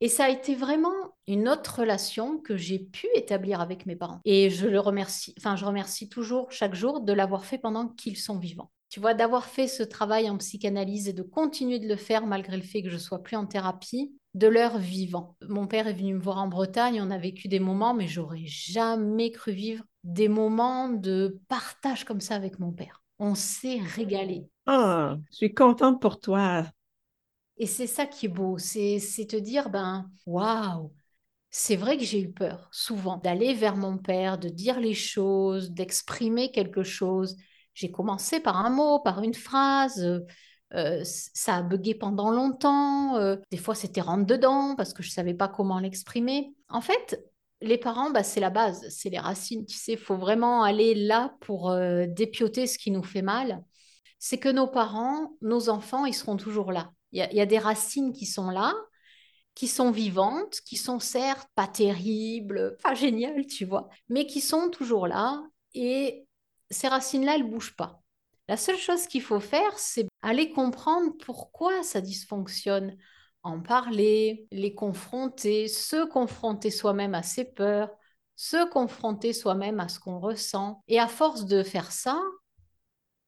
Et 0.00 0.08
ça 0.08 0.26
a 0.26 0.30
été 0.30 0.54
vraiment 0.54 1.16
une 1.26 1.48
autre 1.48 1.80
relation 1.80 2.38
que 2.38 2.56
j'ai 2.56 2.78
pu 2.78 3.08
établir 3.14 3.60
avec 3.60 3.84
mes 3.86 3.96
parents. 3.96 4.20
Et 4.24 4.48
je 4.50 4.66
le 4.66 4.78
remercie, 4.78 5.34
enfin, 5.38 5.56
je 5.56 5.64
remercie 5.64 6.08
toujours 6.08 6.52
chaque 6.52 6.74
jour 6.74 7.00
de 7.00 7.12
l'avoir 7.12 7.44
fait 7.44 7.58
pendant 7.58 7.88
qu'ils 7.88 8.16
sont 8.16 8.38
vivants. 8.38 8.70
Tu 8.90 9.00
vois, 9.00 9.14
d'avoir 9.14 9.44
fait 9.46 9.66
ce 9.66 9.82
travail 9.82 10.30
en 10.30 10.38
psychanalyse 10.38 11.08
et 11.08 11.12
de 11.12 11.22
continuer 11.22 11.78
de 11.78 11.88
le 11.88 11.96
faire 11.96 12.26
malgré 12.26 12.56
le 12.56 12.62
fait 12.62 12.82
que 12.82 12.90
je 12.90 12.96
sois 12.96 13.22
plus 13.22 13.36
en 13.36 13.46
thérapie, 13.46 14.14
de 14.38 14.46
leur 14.46 14.78
vivant. 14.78 15.36
Mon 15.48 15.66
père 15.66 15.88
est 15.88 15.92
venu 15.92 16.14
me 16.14 16.20
voir 16.20 16.38
en 16.38 16.48
Bretagne, 16.48 17.02
on 17.02 17.10
a 17.10 17.18
vécu 17.18 17.48
des 17.48 17.58
moments, 17.58 17.92
mais 17.92 18.06
j'aurais 18.06 18.46
jamais 18.46 19.30
cru 19.32 19.52
vivre 19.52 19.84
des 20.04 20.28
moments 20.28 20.88
de 20.88 21.40
partage 21.48 22.04
comme 22.04 22.20
ça 22.20 22.36
avec 22.36 22.58
mon 22.58 22.72
père. 22.72 23.02
On 23.18 23.34
s'est 23.34 23.80
régalé. 23.96 24.48
Ah, 24.66 25.16
je 25.30 25.36
suis 25.36 25.54
contente 25.54 26.00
pour 26.00 26.20
toi. 26.20 26.64
Et 27.56 27.66
c'est 27.66 27.88
ça 27.88 28.06
qui 28.06 28.26
est 28.26 28.30
beau, 28.30 28.56
c'est 28.58 29.00
te 29.28 29.36
dire, 29.36 29.68
ben, 29.70 30.08
waouh, 30.24 30.92
c'est 31.50 31.76
vrai 31.76 31.98
que 31.98 32.04
j'ai 32.04 32.22
eu 32.22 32.30
peur 32.30 32.68
souvent 32.70 33.16
d'aller 33.16 33.54
vers 33.54 33.76
mon 33.76 33.98
père, 33.98 34.38
de 34.38 34.48
dire 34.48 34.78
les 34.78 34.94
choses, 34.94 35.72
d'exprimer 35.72 36.52
quelque 36.52 36.84
chose. 36.84 37.36
J'ai 37.74 37.90
commencé 37.90 38.38
par 38.38 38.56
un 38.64 38.70
mot, 38.70 39.00
par 39.00 39.22
une 39.22 39.34
phrase. 39.34 40.24
Euh, 40.74 41.02
ça 41.04 41.56
a 41.56 41.62
bugué 41.62 41.94
pendant 41.94 42.30
longtemps. 42.30 43.16
Euh, 43.16 43.36
des 43.50 43.56
fois, 43.56 43.74
c'était 43.74 44.00
rentre 44.00 44.26
dedans 44.26 44.74
parce 44.76 44.92
que 44.92 45.02
je 45.02 45.08
ne 45.08 45.12
savais 45.12 45.34
pas 45.34 45.48
comment 45.48 45.78
l'exprimer. 45.78 46.54
En 46.68 46.80
fait, 46.80 47.24
les 47.60 47.78
parents, 47.78 48.10
bah, 48.10 48.22
c'est 48.22 48.40
la 48.40 48.50
base, 48.50 48.86
c'est 48.90 49.10
les 49.10 49.18
racines. 49.18 49.64
Tu 49.66 49.76
sais, 49.76 49.92
il 49.92 49.98
faut 49.98 50.16
vraiment 50.16 50.62
aller 50.62 50.94
là 50.94 51.34
pour 51.40 51.70
euh, 51.70 52.06
dépioter 52.06 52.66
ce 52.66 52.78
qui 52.78 52.90
nous 52.90 53.02
fait 53.02 53.22
mal. 53.22 53.62
C'est 54.18 54.38
que 54.38 54.48
nos 54.48 54.66
parents, 54.66 55.36
nos 55.42 55.68
enfants, 55.68 56.04
ils 56.04 56.14
seront 56.14 56.36
toujours 56.36 56.72
là. 56.72 56.92
Il 57.12 57.24
y, 57.24 57.36
y, 57.36 57.40
a 57.40 57.46
des 57.46 57.58
racines 57.58 58.12
qui 58.12 58.26
sont 58.26 58.50
là, 58.50 58.74
qui 59.54 59.68
sont 59.68 59.90
vivantes, 59.90 60.60
qui 60.66 60.76
sont 60.76 61.00
certes 61.00 61.48
pas 61.54 61.66
terribles, 61.66 62.76
pas 62.82 62.94
géniales, 62.94 63.46
tu 63.46 63.64
vois, 63.64 63.88
mais 64.08 64.26
qui 64.26 64.40
sont 64.40 64.70
toujours 64.70 65.06
là. 65.06 65.42
Et 65.74 66.26
ces 66.70 66.88
racines-là, 66.88 67.36
elles 67.36 67.46
ne 67.46 67.50
bougent 67.50 67.76
pas. 67.76 68.02
La 68.48 68.56
seule 68.56 68.78
chose 68.78 69.06
qu'il 69.06 69.22
faut 69.22 69.40
faire, 69.40 69.78
c'est 69.78 70.08
aller 70.22 70.50
comprendre 70.52 71.12
pourquoi 71.24 71.82
ça 71.82 72.00
dysfonctionne, 72.00 72.96
en 73.42 73.60
parler, 73.60 74.46
les 74.50 74.74
confronter, 74.74 75.68
se 75.68 76.06
confronter 76.06 76.70
soi-même 76.70 77.14
à 77.14 77.22
ses 77.22 77.44
peurs, 77.44 77.90
se 78.36 78.68
confronter 78.70 79.32
soi-même 79.32 79.80
à 79.80 79.88
ce 79.88 80.00
qu'on 80.00 80.18
ressent. 80.18 80.82
Et 80.88 80.98
à 80.98 81.08
force 81.08 81.44
de 81.44 81.62
faire 81.62 81.92
ça, 81.92 82.20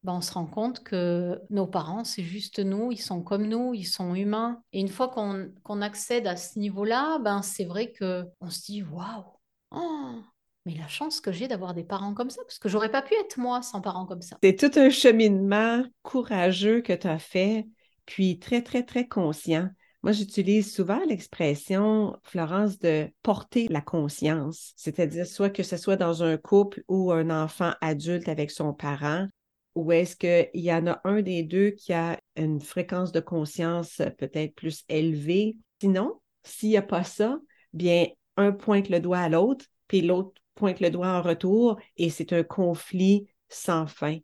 ben 0.03 0.13
on 0.13 0.21
se 0.21 0.33
rend 0.33 0.47
compte 0.47 0.83
que 0.83 1.39
nos 1.51 1.67
parents, 1.67 2.03
c'est 2.03 2.23
juste 2.23 2.59
nous, 2.59 2.91
ils 2.91 2.97
sont 2.97 3.21
comme 3.21 3.45
nous, 3.45 3.73
ils 3.75 3.85
sont 3.85 4.15
humains. 4.15 4.63
Et 4.73 4.79
une 4.79 4.87
fois 4.87 5.09
qu'on 5.09 5.81
accède 5.81 6.25
à 6.25 6.35
ce 6.35 6.57
niveau-là, 6.57 7.19
ben 7.19 7.43
c'est 7.43 7.65
vrai 7.65 7.91
que 7.91 8.25
on 8.39 8.49
se 8.49 8.61
dit 8.61 8.83
waouh, 8.83 9.25
oh, 9.71 10.19
mais 10.65 10.75
la 10.75 10.87
chance 10.87 11.21
que 11.21 11.31
j'ai 11.31 11.47
d'avoir 11.47 11.73
des 11.73 11.83
parents 11.83 12.13
comme 12.13 12.29
ça, 12.29 12.41
parce 12.43 12.59
que 12.59 12.69
j'aurais 12.69 12.91
pas 12.91 13.01
pu 13.01 13.13
être 13.15 13.37
moi 13.37 13.61
sans 13.61 13.81
parents 13.81 14.05
comme 14.05 14.21
ça. 14.21 14.37
C'est 14.43 14.55
tout 14.55 14.79
un 14.79 14.89
cheminement 14.89 15.83
courageux 16.03 16.81
que 16.81 16.93
tu 16.93 17.07
as 17.07 17.19
fait, 17.19 17.67
puis 18.05 18.39
très, 18.39 18.61
très, 18.61 18.83
très 18.83 19.07
conscient. 19.07 19.69
Moi, 20.03 20.13
j'utilise 20.13 20.73
souvent 20.73 20.99
l'expression, 21.07 22.17
Florence, 22.23 22.79
de 22.79 23.07
porter 23.21 23.67
la 23.69 23.81
conscience, 23.81 24.73
c'est-à-dire 24.75 25.27
soit 25.27 25.51
que 25.51 25.61
ce 25.61 25.77
soit 25.77 25.95
dans 25.95 26.23
un 26.23 26.37
couple 26.37 26.83
ou 26.87 27.11
un 27.11 27.29
enfant 27.29 27.73
adulte 27.81 28.27
avec 28.27 28.49
son 28.49 28.73
parent, 28.73 29.27
ou 29.75 29.91
est-ce 29.91 30.15
qu'il 30.15 30.49
y 30.61 30.73
en 30.73 30.87
a 30.87 31.01
un 31.03 31.21
des 31.21 31.43
deux 31.43 31.71
qui 31.71 31.93
a 31.93 32.19
une 32.35 32.59
fréquence 32.59 33.11
de 33.11 33.19
conscience 33.19 34.01
peut-être 34.17 34.55
plus 34.55 34.83
élevée? 34.89 35.55
Sinon, 35.79 36.19
s'il 36.43 36.69
n'y 36.69 36.77
a 36.77 36.81
pas 36.81 37.03
ça, 37.03 37.39
bien, 37.71 38.07
un 38.37 38.51
pointe 38.51 38.89
le 38.89 38.99
doigt 38.99 39.19
à 39.19 39.29
l'autre, 39.29 39.65
puis 39.87 40.01
l'autre 40.01 40.41
pointe 40.61 40.79
le 40.79 40.91
doigt 40.91 41.17
en 41.17 41.23
retour 41.23 41.79
et 41.97 42.11
c'est 42.11 42.33
un 42.33 42.43
conflit 42.43 43.25
sans 43.49 43.87
fin. 43.87 44.19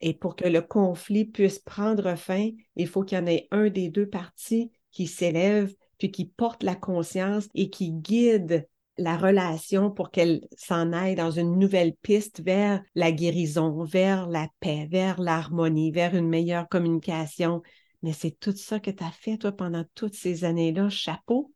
Et 0.00 0.14
pour 0.14 0.34
que 0.34 0.48
le 0.48 0.62
conflit 0.62 1.26
puisse 1.26 1.58
prendre 1.58 2.14
fin, 2.14 2.48
il 2.76 2.88
faut 2.88 3.02
qu'il 3.02 3.18
y 3.18 3.20
en 3.20 3.26
ait 3.26 3.46
un 3.50 3.68
des 3.68 3.90
deux 3.90 4.08
parties 4.08 4.72
qui 4.90 5.06
s'élève, 5.06 5.74
puis 5.98 6.10
qui 6.10 6.24
porte 6.24 6.62
la 6.62 6.76
conscience 6.76 7.46
et 7.54 7.68
qui 7.68 7.92
guide 7.92 8.66
la 8.96 9.18
relation 9.18 9.90
pour 9.90 10.10
qu'elle 10.10 10.48
s'en 10.56 10.94
aille 10.94 11.14
dans 11.14 11.30
une 11.30 11.58
nouvelle 11.58 11.94
piste 12.00 12.40
vers 12.40 12.82
la 12.94 13.12
guérison, 13.12 13.84
vers 13.84 14.26
la 14.26 14.48
paix, 14.60 14.88
vers 14.90 15.20
l'harmonie, 15.20 15.90
vers 15.90 16.14
une 16.14 16.30
meilleure 16.30 16.70
communication. 16.70 17.60
Mais 18.02 18.14
c'est 18.14 18.30
tout 18.40 18.56
ça 18.56 18.80
que 18.80 18.90
tu 18.90 19.04
as 19.04 19.10
fait, 19.10 19.36
toi, 19.36 19.52
pendant 19.52 19.84
toutes 19.94 20.14
ces 20.14 20.44
années-là. 20.44 20.88
Chapeau. 20.88 21.52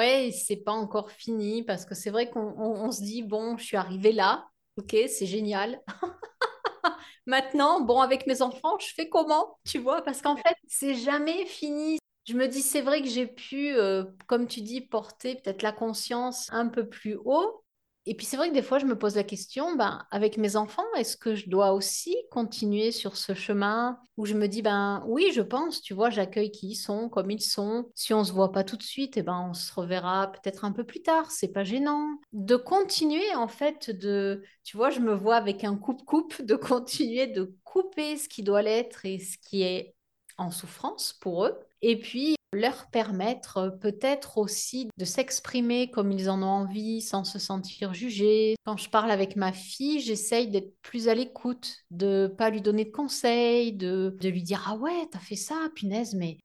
Oui, 0.00 0.32
c'est 0.32 0.56
pas 0.56 0.72
encore 0.72 1.10
fini 1.10 1.62
parce 1.62 1.84
que 1.84 1.94
c'est 1.94 2.08
vrai 2.10 2.30
qu'on 2.30 2.90
se 2.90 3.02
dit, 3.02 3.22
bon, 3.22 3.58
je 3.58 3.64
suis 3.64 3.76
arrivée 3.76 4.12
là, 4.12 4.48
ok, 4.78 4.96
c'est 5.08 5.26
génial. 5.26 5.82
Maintenant, 7.26 7.80
bon, 7.80 8.00
avec 8.00 8.26
mes 8.26 8.42
enfants, 8.42 8.78
je 8.78 8.92
fais 8.94 9.08
comment, 9.08 9.58
tu 9.66 9.78
vois, 9.78 10.02
parce 10.02 10.22
qu'en 10.22 10.36
fait, 10.36 10.56
c'est 10.68 10.94
jamais 10.94 11.46
fini. 11.46 11.98
Je 12.26 12.34
me 12.34 12.46
dis, 12.48 12.62
c'est 12.62 12.80
vrai 12.82 13.02
que 13.02 13.08
j'ai 13.08 13.26
pu, 13.26 13.74
euh, 13.76 14.04
comme 14.26 14.46
tu 14.46 14.60
dis, 14.62 14.80
porter 14.80 15.36
peut-être 15.36 15.62
la 15.62 15.72
conscience 15.72 16.48
un 16.52 16.68
peu 16.68 16.88
plus 16.88 17.16
haut, 17.24 17.64
et 18.06 18.14
puis 18.14 18.24
c'est 18.24 18.36
vrai 18.36 18.48
que 18.48 18.54
des 18.54 18.62
fois, 18.62 18.78
je 18.78 18.86
me 18.86 18.98
pose 18.98 19.16
la 19.16 19.24
question, 19.24 19.76
ben, 19.76 20.06
avec 20.10 20.38
mes 20.38 20.56
enfants, 20.56 20.86
est-ce 20.96 21.16
que 21.16 21.34
je 21.34 21.50
dois 21.50 21.72
aussi 21.72 22.16
continuer 22.30 22.92
sur 22.92 23.16
ce 23.16 23.34
chemin 23.34 23.98
où 24.16 24.24
je 24.24 24.34
me 24.34 24.48
dis, 24.48 24.62
ben 24.62 25.04
oui, 25.06 25.30
je 25.34 25.42
pense, 25.42 25.82
tu 25.82 25.92
vois, 25.92 26.08
j'accueille 26.08 26.50
qui 26.50 26.70
ils 26.70 26.74
sont, 26.76 27.08
comme 27.10 27.30
ils 27.30 27.42
sont. 27.42 27.90
Si 27.94 28.14
on 28.14 28.20
ne 28.20 28.24
se 28.24 28.32
voit 28.32 28.52
pas 28.52 28.64
tout 28.64 28.76
de 28.76 28.82
suite, 28.82 29.18
eh 29.18 29.22
ben, 29.22 29.48
on 29.50 29.54
se 29.54 29.72
reverra 29.72 30.32
peut-être 30.32 30.64
un 30.64 30.72
peu 30.72 30.84
plus 30.84 31.02
tard, 31.02 31.30
c'est 31.30 31.52
pas 31.52 31.64
gênant. 31.64 32.08
De 32.32 32.56
continuer, 32.56 33.34
en 33.34 33.48
fait, 33.48 33.90
de, 33.90 34.42
tu 34.64 34.76
vois, 34.78 34.90
je 34.90 35.00
me 35.00 35.14
vois 35.14 35.36
avec 35.36 35.62
un 35.64 35.76
coupe-coupe, 35.76 36.40
de 36.42 36.54
continuer 36.56 37.26
de 37.26 37.54
couper 37.64 38.16
ce 38.16 38.28
qui 38.28 38.42
doit 38.42 38.62
l'être 38.62 39.04
et 39.04 39.18
ce 39.18 39.36
qui 39.38 39.62
est 39.62 39.94
en 40.38 40.50
souffrance 40.50 41.12
pour 41.20 41.44
eux. 41.44 41.58
Et 41.82 41.98
puis, 41.98 42.34
leur 42.52 42.90
permettre 42.90 43.58
euh, 43.58 43.70
peut-être 43.70 44.38
aussi 44.38 44.88
de 44.96 45.04
s'exprimer 45.04 45.90
comme 45.90 46.10
ils 46.10 46.28
en 46.28 46.42
ont 46.42 46.46
envie 46.46 47.00
sans 47.00 47.24
se 47.24 47.38
sentir 47.38 47.94
jugés. 47.94 48.56
Quand 48.64 48.76
je 48.76 48.90
parle 48.90 49.10
avec 49.10 49.36
ma 49.36 49.52
fille, 49.52 50.00
j'essaye 50.00 50.48
d'être 50.48 50.74
plus 50.82 51.08
à 51.08 51.14
l'écoute, 51.14 51.76
de 51.90 52.32
pas 52.38 52.50
lui 52.50 52.60
donner 52.60 52.84
de 52.84 52.90
conseils, 52.90 53.72
de, 53.72 54.16
de 54.20 54.28
lui 54.28 54.42
dire 54.42 54.64
ah 54.68 54.76
ouais, 54.76 55.08
t'as 55.10 55.20
fait 55.20 55.36
ça, 55.36 55.68
punaise, 55.74 56.14
mais 56.14 56.38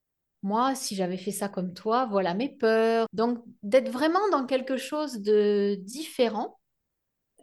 moi, 0.44 0.76
si 0.76 0.96
j'avais 0.96 1.18
fait 1.18 1.32
ça 1.32 1.50
comme 1.50 1.74
toi, 1.74 2.06
voilà 2.06 2.36
mes 2.36 2.50
peurs. 2.50 3.08
Donc, 3.14 3.44
d'être 3.64 3.90
vraiment 3.90 4.30
dans 4.32 4.46
quelque 4.46 4.78
chose 4.78 5.22
de 5.22 5.76
différent. 5.82 6.60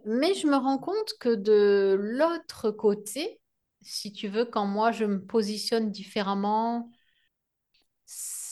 Mais 0.05 0.35
je 0.35 0.47
me 0.47 0.57
rends 0.57 0.79
compte 0.79 1.13
que 1.21 1.35
de 1.35 1.97
l'autre 1.99 2.71
côté, 2.71 3.41
si 3.81 4.13
tu 4.13 4.29
veux, 4.29 4.45
quand 4.45 4.67
moi 4.67 4.93
je 4.93 5.05
me 5.05 5.21
positionne 5.21 5.91
différemment, 5.91 6.91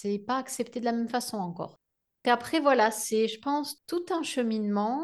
c'est 0.01 0.19
pas 0.19 0.39
accepté 0.39 0.81
de 0.81 0.85
la 0.85 0.93
même 0.93 1.09
façon 1.09 1.37
encore. 1.37 1.79
Et 2.25 2.31
après, 2.31 2.61
voilà, 2.61 2.91
c'est, 2.91 3.29
je 3.29 3.39
pense, 3.39 3.77
tout 3.87 4.05
un 4.11 4.23
cheminement. 4.23 5.03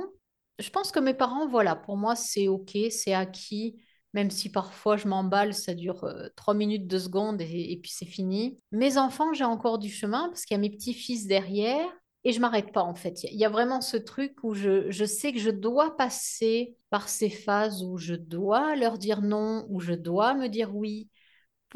Je 0.59 0.71
pense 0.71 0.93
que 0.93 1.01
mes 1.01 1.15
parents, 1.15 1.47
voilà, 1.49 1.77
pour 1.77 1.97
moi, 1.97 2.15
c'est 2.15 2.49
OK, 2.49 2.77
c'est 2.91 3.15
acquis, 3.15 3.81
même 4.13 4.31
si 4.31 4.51
parfois 4.51 4.97
je 4.97 5.09
m'emballe, 5.09 5.55
ça 5.55 5.75
dure 5.75 6.05
euh, 6.05 6.29
trois 6.37 6.55
minutes, 6.55 6.87
deux 6.87 6.99
secondes 6.99 7.41
et, 7.41 7.79
puis 7.83 7.91
c'est 7.95 8.07
fini. 8.07 8.59
Mes 8.73 8.97
enfants, 8.97 9.33
j'ai 9.33 9.45
encore 9.45 9.79
du 9.79 9.91
chemin 9.91 10.29
parce 10.29 10.45
qu'il 10.45 10.55
y 10.55 10.59
a 10.59 10.61
mes 10.61 10.71
petits-fils 10.71 11.27
derrière 11.27 11.87
et 12.25 12.33
je 12.33 12.41
m'arrête 12.41 12.73
pas 12.73 12.83
en 12.83 12.95
fait. 12.95 13.23
Il 13.25 13.39
y, 13.39 13.45
a 13.45 13.51
vraiment 13.51 13.81
ce 13.81 13.97
truc 13.97 14.43
où 14.43 14.55
je, 14.55 14.91
je, 14.91 15.05
sais 15.05 15.33
que 15.33 15.39
je 15.39 15.51
dois 15.51 15.97
passer 15.97 16.77
par 16.91 17.09
ces 17.09 17.31
phases 17.31 17.83
où 17.83 17.99
je 17.99 18.15
dois 18.15 18.75
leur 18.77 18.99
dire 18.99 19.23
non, 19.23 19.67
où 19.69 19.81
je 19.81 19.93
dois 19.93 20.35
me 20.35 20.49
dire 20.49 20.75
oui, 20.75 21.09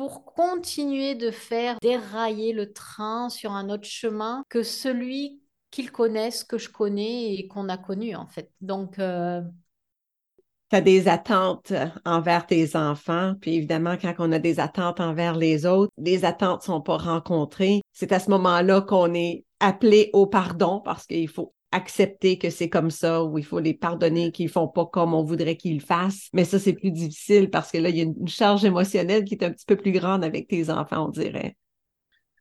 pour 0.01 0.25
continuer 0.25 1.15
de 1.15 1.31
faire 1.31 1.77
dérailler 1.83 2.55
le 2.55 2.73
train 2.73 3.29
sur 3.29 3.53
un 3.53 3.69
autre 3.69 3.85
chemin 3.85 4.43
que 4.49 4.63
celui 4.63 5.43
qu'ils 5.71 5.93
connaissent, 5.93 6.43
que 6.43 6.57
je 6.57 6.71
connais 6.71 7.35
et 7.35 7.47
qu'on 7.49 7.69
a 7.69 7.77
connu 7.77 8.17
en 8.17 8.27
fait. 8.27 8.51
Donc, 8.63 8.99
euh, 8.99 9.43
tu 10.71 10.77
as 10.77 10.81
des 10.81 11.07
attentes 11.07 11.75
envers 12.07 12.47
tes 12.47 12.77
enfants, 12.77 13.35
puis 13.43 13.57
évidemment, 13.57 13.99
quand 14.01 14.15
on 14.21 14.33
a 14.33 14.39
des 14.39 14.59
attentes 14.59 15.01
envers 15.01 15.37
les 15.37 15.67
autres, 15.67 15.93
les 15.99 16.25
attentes 16.25 16.63
ne 16.63 16.73
sont 16.73 16.81
pas 16.81 16.97
rencontrées. 16.97 17.83
C'est 17.93 18.13
à 18.13 18.21
ce 18.21 18.31
moment-là 18.31 18.81
qu'on 18.81 19.13
est 19.13 19.45
appelé 19.59 20.09
au 20.15 20.27
pardon 20.27 20.81
parce 20.83 21.07
qu'il 21.07 21.29
faut 21.29 21.53
accepter 21.73 22.39
que 22.39 22.51
c'est 22.51 22.69
comme 22.69 22.91
ça 22.91 23.23
ou 23.25 23.39
il 23.39 23.45
faut 23.45 23.61
les 23.61 23.75
pardonner 23.75 24.33
qu'ils 24.33 24.49
font 24.49 24.69
pas 24.69 24.87
comme 24.87 25.15
on 25.15 25.23
voudrait 25.23 25.57
qu'ils 25.57 25.75
le 25.75 25.85
fassent. 25.85 26.29
Mais 26.33 26.45
ça, 26.45 26.59
c'est 26.59 26.73
plus 26.73 26.91
difficile 26.91 27.51
parce 27.51 27.71
que 27.71 27.79
là, 27.79 27.89
il 27.91 27.97
y 27.97 28.01
a 28.01 28.05
une 28.05 28.29
charge 28.29 28.65
émotionnelle 28.65 29.25
qui 29.25 29.35
est 29.35 29.45
un 29.45 29.53
petit 29.53 29.67
peu 29.67 29.77
plus 29.77 29.93
grande 29.93 30.25
avec 30.25 30.49
tes 30.49 30.71
enfants, 30.71 31.07
on 31.07 31.11
dirait. 31.11 31.57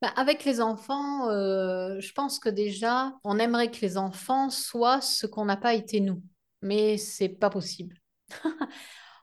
Bah, 0.02 0.12
avec 0.16 0.46
les 0.46 0.62
enfants, 0.62 1.30
euh, 1.30 2.00
je 2.00 2.14
pense 2.14 2.40
que 2.40 2.50
déjà, 2.50 3.14
on 3.24 3.38
aimerait 3.38 3.70
que 3.70 3.82
les 3.82 3.98
enfants 3.98 4.50
soient 4.50 5.02
ce 5.02 5.28
qu'on 5.28 5.46
n'a 5.46 5.58
pas 5.58 5.74
été 5.74 6.00
nous. 6.00 6.24
Mais 6.62 6.98
c'est 6.98 7.30
pas 7.30 7.50
possible. 7.50 7.98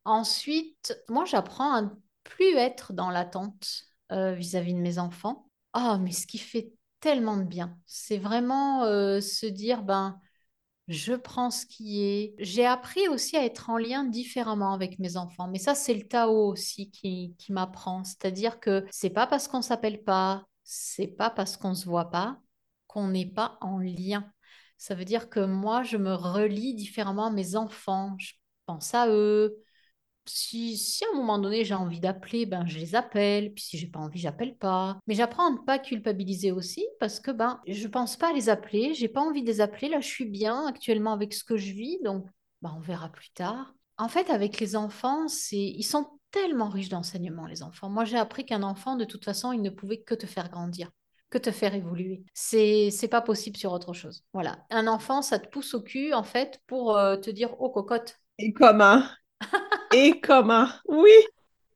Ensuite, 0.04 1.02
moi, 1.08 1.24
j'apprends 1.24 1.72
à 1.72 1.82
ne 1.82 1.88
plus 2.22 2.56
être 2.56 2.92
dans 2.92 3.10
l'attente 3.10 3.82
euh, 4.12 4.34
vis-à-vis 4.34 4.74
de 4.74 4.80
mes 4.80 4.98
enfants. 4.98 5.48
Oh, 5.74 5.96
mais 6.00 6.12
ce 6.12 6.26
qui 6.26 6.38
fait 6.38 6.72
tellement 7.06 7.36
de 7.36 7.44
bien. 7.44 7.78
C'est 7.86 8.18
vraiment 8.18 8.82
euh, 8.82 9.20
se 9.20 9.46
dire, 9.46 9.84
ben, 9.84 10.20
je 10.88 11.14
prends 11.14 11.52
ce 11.52 11.64
qui 11.64 12.02
est. 12.02 12.34
J'ai 12.40 12.66
appris 12.66 13.06
aussi 13.06 13.36
à 13.36 13.44
être 13.44 13.70
en 13.70 13.78
lien 13.78 14.02
différemment 14.02 14.72
avec 14.72 14.98
mes 14.98 15.16
enfants. 15.16 15.46
Mais 15.46 15.60
ça, 15.60 15.76
c'est 15.76 15.94
le 15.94 16.02
Tao 16.08 16.50
aussi 16.50 16.90
qui, 16.90 17.36
qui 17.38 17.52
m'apprend. 17.52 18.02
C'est-à-dire 18.02 18.58
que 18.58 18.84
c'est 18.90 19.10
pas 19.10 19.28
parce 19.28 19.46
qu'on 19.46 19.62
s'appelle 19.62 20.02
pas, 20.02 20.46
c'est 20.64 21.06
pas 21.06 21.30
parce 21.30 21.56
qu'on 21.56 21.74
se 21.74 21.86
voit 21.86 22.10
pas 22.10 22.40
qu'on 22.88 23.06
n'est 23.06 23.30
pas 23.30 23.56
en 23.60 23.78
lien. 23.78 24.28
Ça 24.76 24.96
veut 24.96 25.04
dire 25.04 25.28
que 25.30 25.38
moi, 25.46 25.84
je 25.84 25.98
me 25.98 26.12
relie 26.12 26.74
différemment 26.74 27.26
à 27.26 27.30
mes 27.30 27.54
enfants. 27.54 28.16
Je 28.18 28.32
pense 28.66 28.94
à 28.94 29.06
eux, 29.08 29.56
si, 30.28 30.76
si 30.76 31.04
à 31.04 31.08
un 31.12 31.16
moment 31.16 31.38
donné 31.38 31.64
j'ai 31.64 31.74
envie 31.74 32.00
d'appeler, 32.00 32.46
ben 32.46 32.66
je 32.66 32.78
les 32.78 32.94
appelle. 32.94 33.52
Puis 33.52 33.64
si 33.64 33.78
j'ai 33.78 33.86
pas 33.86 34.00
envie, 34.00 34.18
j'appelle 34.18 34.56
pas. 34.56 34.98
Mais 35.06 35.14
j'apprends 35.14 35.48
à 35.48 35.50
ne 35.50 35.64
pas 35.64 35.78
culpabiliser 35.78 36.52
aussi 36.52 36.86
parce 37.00 37.20
que 37.20 37.30
ben 37.30 37.60
je 37.66 37.88
pense 37.88 38.16
pas 38.16 38.30
à 38.30 38.32
les 38.32 38.48
appeler. 38.48 38.94
J'ai 38.94 39.08
pas 39.08 39.20
envie 39.20 39.42
de 39.42 39.46
les 39.46 39.60
appeler. 39.60 39.88
Là, 39.88 40.00
je 40.00 40.08
suis 40.08 40.26
bien 40.26 40.66
actuellement 40.66 41.12
avec 41.12 41.34
ce 41.34 41.44
que 41.44 41.56
je 41.56 41.72
vis, 41.72 41.98
donc 42.04 42.26
ben, 42.62 42.72
on 42.76 42.80
verra 42.80 43.08
plus 43.08 43.30
tard. 43.30 43.74
En 43.98 44.08
fait, 44.08 44.30
avec 44.30 44.60
les 44.60 44.76
enfants, 44.76 45.28
c'est 45.28 45.56
ils 45.56 45.82
sont 45.82 46.06
tellement 46.30 46.68
riches 46.68 46.90
d'enseignements 46.90 47.46
les 47.46 47.62
enfants. 47.62 47.88
Moi, 47.88 48.04
j'ai 48.04 48.18
appris 48.18 48.44
qu'un 48.44 48.62
enfant, 48.62 48.96
de 48.96 49.04
toute 49.04 49.24
façon, 49.24 49.52
il 49.52 49.62
ne 49.62 49.70
pouvait 49.70 50.02
que 50.02 50.14
te 50.14 50.26
faire 50.26 50.50
grandir 50.50 50.90
que 51.30 51.38
te 51.38 51.50
faire 51.50 51.74
évoluer. 51.74 52.22
C'est 52.34 52.90
c'est 52.90 53.08
pas 53.08 53.20
possible 53.20 53.56
sur 53.56 53.72
autre 53.72 53.92
chose. 53.92 54.24
Voilà. 54.32 54.58
Un 54.70 54.86
enfant, 54.86 55.22
ça 55.22 55.38
te 55.38 55.48
pousse 55.48 55.74
au 55.74 55.82
cul 55.82 56.12
en 56.12 56.22
fait 56.22 56.60
pour 56.66 56.96
euh, 56.96 57.16
te 57.16 57.30
dire 57.30 57.54
oh 57.58 57.70
cocotte. 57.70 58.20
Et 58.38 58.52
comment? 58.52 59.02
et 59.92 60.20
comment? 60.20 60.68
Oui. 60.86 61.12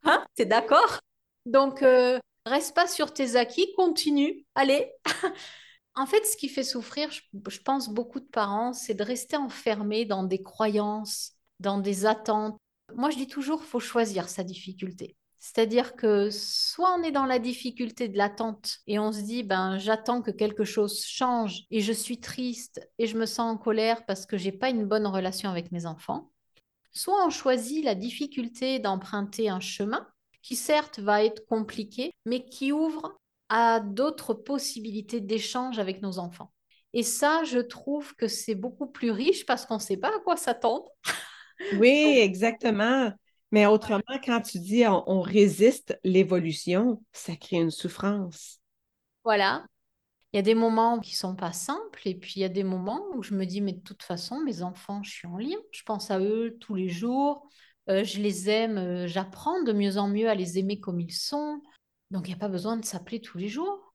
Hein? 0.04 0.24
T'es 0.34 0.46
d'accord? 0.46 1.00
Donc, 1.46 1.82
euh, 1.82 2.18
reste 2.46 2.74
pas 2.74 2.86
sur 2.86 3.12
tes 3.12 3.36
acquis, 3.36 3.72
continue. 3.76 4.44
Allez. 4.54 4.90
en 5.94 6.06
fait, 6.06 6.24
ce 6.26 6.36
qui 6.36 6.48
fait 6.48 6.62
souffrir, 6.62 7.11
je, 7.11 7.61
pense, 7.61 7.88
beaucoup 7.88 8.20
de 8.20 8.26
parents, 8.26 8.72
c'est 8.72 8.94
de 8.94 9.02
rester 9.02 9.36
enfermés 9.36 10.04
dans 10.04 10.24
des 10.24 10.42
croyances, 10.42 11.32
dans 11.61 11.78
des 11.78 12.06
attentes. 12.06 12.58
Moi, 12.94 13.11
je 13.11 13.16
dis 13.16 13.28
toujours, 13.28 13.64
faut 13.64 13.80
choisir 13.80 14.28
sa 14.28 14.42
difficulté. 14.42 15.16
C'est-à-dire 15.38 15.96
que 15.96 16.28
soit 16.30 16.94
on 16.98 17.02
est 17.02 17.12
dans 17.12 17.24
la 17.24 17.38
difficulté 17.38 18.08
de 18.08 18.18
l'attente 18.18 18.80
et 18.86 18.98
on 18.98 19.11
se 19.11 19.22
dit 19.22 19.42
ben 19.42 19.78
j'attends 19.78 20.20
que 20.20 20.30
quelque 20.30 20.64
chose 20.64 21.02
change 21.02 21.62
et 21.70 21.80
je 21.80 21.94
suis 21.94 22.20
triste 22.20 22.86
et 22.98 23.06
je 23.06 23.16
me 23.16 23.24
sens 23.24 23.54
en 23.54 23.56
colère 23.56 24.04
parce 24.04 24.26
que 24.26 24.36
j'ai 24.36 24.52
pas 24.52 24.68
une 24.68 24.84
bonne 24.84 25.06
relation 25.06 25.48
avec 25.48 25.72
mes 25.72 25.86
enfants, 25.86 26.30
Soit 26.93 27.24
on 27.26 27.30
choisit 27.30 27.84
la 27.84 27.95
difficulté 27.95 28.78
d'emprunter 28.78 29.49
un 29.49 29.61
chemin 29.61 30.07
qui 30.43 30.57
certes 30.57 30.99
va 30.99 31.24
être 31.24 31.47
compliqué, 31.47 32.12
mais 32.24 32.45
qui 32.45 32.72
ouvre 32.72 33.16
à 33.49 33.80
d'autres 33.80 34.34
possibilités 34.34 35.20
d'échange 35.20 35.78
avec 35.78 36.03
nos 36.03 36.18
enfants. 36.18 36.53
Et 36.93 37.03
ça, 37.03 37.45
je 37.45 37.59
trouve 37.59 38.14
que 38.16 38.26
c'est 38.26 38.55
beaucoup 38.55 38.86
plus 38.86 39.11
riche 39.11 39.47
parce 39.47 39.66
qu'on 39.66 39.74
ne 39.76 39.80
sait 39.80 39.97
pas 39.97 40.09
à 40.09 40.20
quoi 40.20 40.36
s'attendre. 40.36 40.88
Oui, 41.72 42.18
exactement. 42.20 43.12
Mais 43.53 43.66
autrement, 43.66 44.01
quand 44.24 44.41
tu 44.41 44.59
dis 44.59 44.84
on 44.86 45.20
résiste 45.20 45.99
l'évolution, 46.05 47.03
ça 47.12 47.36
crée 47.36 47.57
une 47.57 47.70
souffrance. 47.70 48.61
Voilà. 49.24 49.66
Il 50.33 50.37
y 50.37 50.39
a 50.39 50.43
des 50.43 50.55
moments 50.55 51.01
qui 51.01 51.16
sont 51.16 51.35
pas 51.35 51.53
simples 51.53 52.01
et 52.05 52.14
puis 52.14 52.35
il 52.37 52.41
y 52.41 52.45
a 52.45 52.49
des 52.49 52.62
moments 52.62 53.03
où 53.14 53.22
je 53.22 53.35
me 53.35 53.45
dis, 53.45 53.61
mais 53.61 53.72
de 53.72 53.81
toute 53.81 54.03
façon, 54.03 54.41
mes 54.41 54.62
enfants, 54.62 55.03
je 55.03 55.11
suis 55.11 55.26
en 55.26 55.37
lien, 55.39 55.57
je 55.72 55.83
pense 55.83 56.11
à 56.11 56.20
eux 56.20 56.57
tous 56.61 56.76
les 56.76 56.89
jours, 56.89 57.49
euh, 57.89 58.05
je 58.05 58.20
les 58.20 58.49
aime, 58.49 58.78
euh, 58.78 59.07
j'apprends 59.09 59.62
de 59.64 59.72
mieux 59.72 59.99
en 59.99 60.09
mieux 60.09 60.28
à 60.28 60.35
les 60.37 60.59
aimer 60.59 60.78
comme 60.78 61.01
ils 61.01 61.12
sont. 61.12 61.61
Donc 62.11 62.28
il 62.28 62.31
n'y 62.31 62.37
a 62.37 62.39
pas 62.39 62.49
besoin 62.49 62.76
de 62.76 62.85
s'appeler 62.85 63.20
tous 63.20 63.39
les 63.39 63.49
jours. 63.49 63.95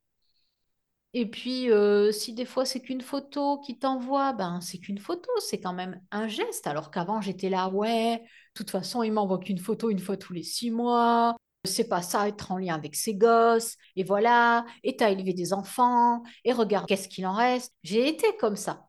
Et 1.14 1.30
puis, 1.30 1.72
euh, 1.72 2.12
si 2.12 2.34
des 2.34 2.44
fois 2.44 2.66
c'est 2.66 2.82
qu'une 2.82 3.00
photo 3.02 3.60
qui 3.62 3.80
t'envoie, 3.80 4.34
ben 4.34 4.60
c'est 4.60 4.80
qu'une 4.80 5.00
photo, 5.00 5.30
c'est 5.40 5.62
quand 5.62 5.72
même 5.74 6.02
un 6.12 6.28
geste. 6.28 6.68
Alors 6.68 6.92
qu'avant 6.92 7.22
j'étais 7.22 7.50
là, 7.50 7.70
ouais, 7.70 8.18
de 8.20 8.24
toute 8.54 8.70
façon 8.70 9.02
il 9.04 9.14
m'envoie 9.14 9.40
qu'une 9.40 9.60
photo 9.60 9.90
une 9.90 10.00
fois 10.00 10.18
tous 10.18 10.34
les 10.34 10.44
six 10.44 10.72
mois 10.72 11.38
c'est 11.66 11.88
pas 11.88 12.02
ça, 12.02 12.28
être 12.28 12.52
en 12.52 12.58
lien 12.58 12.76
avec 12.76 12.96
ses 12.96 13.16
gosses, 13.16 13.78
et 13.96 14.04
voilà, 14.04 14.66
et 14.84 14.96
t'as 14.96 15.12
élevé 15.12 15.34
des 15.34 15.54
enfants, 15.54 16.24
et 16.44 16.54
regarde 16.54 16.88
qu'est-ce 16.88 17.08
qu'il 17.10 17.26
en 17.28 17.34
reste. 17.34 17.74
J'ai 17.84 18.08
été 18.08 18.28
comme 18.40 18.56
ça. 18.56 18.88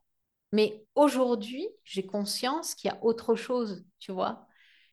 Mais 0.53 0.85
aujourd'hui, 0.95 1.69
j'ai 1.85 2.07
conscience 2.07 2.75
qu'il 2.75 2.91
y 2.91 2.95
a 2.95 2.99
autre 3.03 3.35
chose, 3.35 3.85
tu 3.99 4.13
vois. 4.13 4.47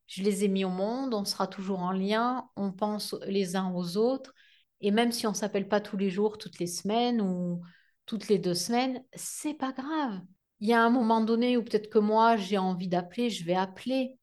Je 0.07 0.23
les 0.23 0.43
ai 0.43 0.47
mis 0.47 0.65
au 0.65 0.69
monde, 0.69 1.13
on 1.13 1.25
sera 1.25 1.47
toujours 1.47 1.79
en 1.79 1.91
lien, 1.91 2.49
on 2.55 2.71
pense 2.71 3.15
les 3.27 3.55
uns 3.55 3.71
aux 3.73 3.97
autres, 3.97 4.33
et 4.81 4.91
même 4.91 5.11
si 5.11 5.27
on 5.27 5.33
s'appelle 5.33 5.67
pas 5.67 5.81
tous 5.81 5.97
les 5.97 6.09
jours, 6.09 6.37
toutes 6.37 6.59
les 6.59 6.67
semaines 6.67 7.21
ou 7.21 7.61
toutes 8.05 8.27
les 8.27 8.37
deux 8.39 8.53
semaines, 8.53 9.03
c'est 9.13 9.53
pas 9.53 9.71
grave. 9.71 10.19
Il 10.59 10.67
y 10.67 10.73
a 10.73 10.83
un 10.83 10.89
moment 10.89 11.21
donné 11.21 11.57
où 11.57 11.63
peut-être 11.63 11.89
que 11.89 11.99
moi, 11.99 12.35
j'ai 12.37 12.57
envie 12.57 12.87
d'appeler, 12.87 13.29
je 13.29 13.45
vais 13.45 13.55
appeler. 13.55 14.17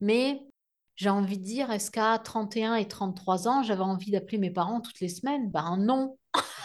Mais 0.00 0.42
j'ai 1.02 1.10
envie 1.10 1.36
de 1.36 1.42
dire, 1.42 1.68
est-ce 1.72 1.90
qu'à 1.90 2.16
31 2.16 2.76
et 2.76 2.86
33 2.86 3.48
ans, 3.48 3.62
j'avais 3.64 3.82
envie 3.82 4.12
d'appeler 4.12 4.38
mes 4.38 4.52
parents 4.52 4.80
toutes 4.80 5.00
les 5.00 5.08
semaines? 5.08 5.50
Ben 5.50 5.76
non. 5.76 6.16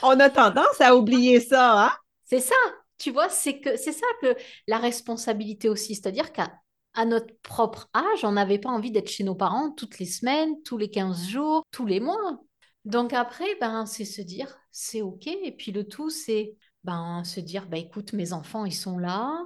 On 0.03 0.19
a 0.19 0.29
tendance 0.29 0.79
à 0.79 0.95
oublier 0.95 1.39
ça, 1.39 1.87
hein? 1.87 1.91
C'est 2.23 2.39
ça, 2.39 2.55
tu 2.99 3.09
vois, 3.09 3.29
c'est 3.29 3.59
que 3.59 3.75
c'est 3.77 3.93
ça 3.93 4.05
que 4.21 4.35
la 4.67 4.77
responsabilité 4.77 5.69
aussi, 5.69 5.95
c'est-à-dire 5.95 6.31
qu'à 6.31 6.53
à 6.93 7.05
notre 7.05 7.33
propre 7.41 7.89
âge, 7.95 8.23
on 8.23 8.33
n'avait 8.33 8.59
pas 8.59 8.69
envie 8.69 8.91
d'être 8.91 9.09
chez 9.09 9.23
nos 9.23 9.33
parents 9.33 9.71
toutes 9.71 9.97
les 9.97 10.05
semaines, 10.05 10.61
tous 10.63 10.77
les 10.77 10.91
15 10.91 11.27
jours, 11.27 11.63
tous 11.71 11.87
les 11.87 11.99
mois. 11.99 12.39
Donc 12.85 13.13
après, 13.13 13.55
ben, 13.59 13.87
c'est 13.87 14.05
se 14.05 14.21
dire, 14.21 14.55
c'est 14.71 15.01
OK. 15.01 15.25
Et 15.25 15.51
puis 15.51 15.71
le 15.71 15.87
tout, 15.87 16.11
c'est 16.11 16.55
ben, 16.83 17.23
se 17.23 17.39
dire, 17.39 17.67
ben, 17.67 17.77
écoute, 17.77 18.13
mes 18.13 18.33
enfants, 18.33 18.65
ils 18.65 18.75
sont 18.75 18.99
là, 18.99 19.43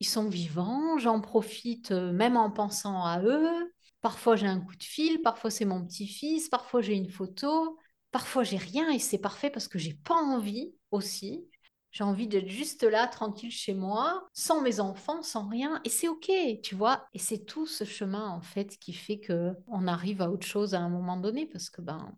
ils 0.00 0.06
sont 0.06 0.28
vivants, 0.28 0.98
j'en 0.98 1.20
profite 1.20 1.92
euh, 1.92 2.12
même 2.12 2.36
en 2.36 2.50
pensant 2.50 3.04
à 3.04 3.20
eux. 3.22 3.72
Parfois 4.02 4.36
j'ai 4.36 4.46
un 4.46 4.60
coup 4.60 4.76
de 4.76 4.82
fil, 4.82 5.22
parfois 5.22 5.50
c'est 5.50 5.64
mon 5.64 5.84
petit-fils, 5.84 6.48
parfois 6.48 6.82
j'ai 6.82 6.94
une 6.94 7.08
photo, 7.10 7.78
parfois 8.10 8.42
j'ai 8.42 8.58
rien 8.58 8.90
et 8.90 8.98
c'est 8.98 9.18
parfait 9.18 9.50
parce 9.50 9.68
que 9.68 9.78
j'ai 9.78 9.94
pas 9.94 10.16
envie 10.16 10.74
aussi. 10.90 11.48
J'ai 11.92 12.04
envie 12.04 12.26
d'être 12.26 12.48
juste 12.48 12.84
là, 12.84 13.06
tranquille 13.06 13.50
chez 13.50 13.74
moi, 13.74 14.28
sans 14.32 14.62
mes 14.62 14.80
enfants, 14.80 15.22
sans 15.22 15.46
rien, 15.46 15.80
et 15.84 15.90
c'est 15.90 16.08
ok, 16.08 16.30
tu 16.62 16.74
vois. 16.74 17.06
Et 17.12 17.18
c'est 17.18 17.44
tout 17.44 17.66
ce 17.66 17.84
chemin 17.84 18.28
en 18.30 18.40
fait 18.40 18.78
qui 18.78 18.94
fait 18.94 19.20
que 19.20 19.52
on 19.66 19.86
arrive 19.86 20.22
à 20.22 20.30
autre 20.30 20.46
chose 20.46 20.74
à 20.74 20.80
un 20.80 20.88
moment 20.88 21.18
donné, 21.18 21.46
parce 21.46 21.68
que 21.68 21.82
ben, 21.82 22.16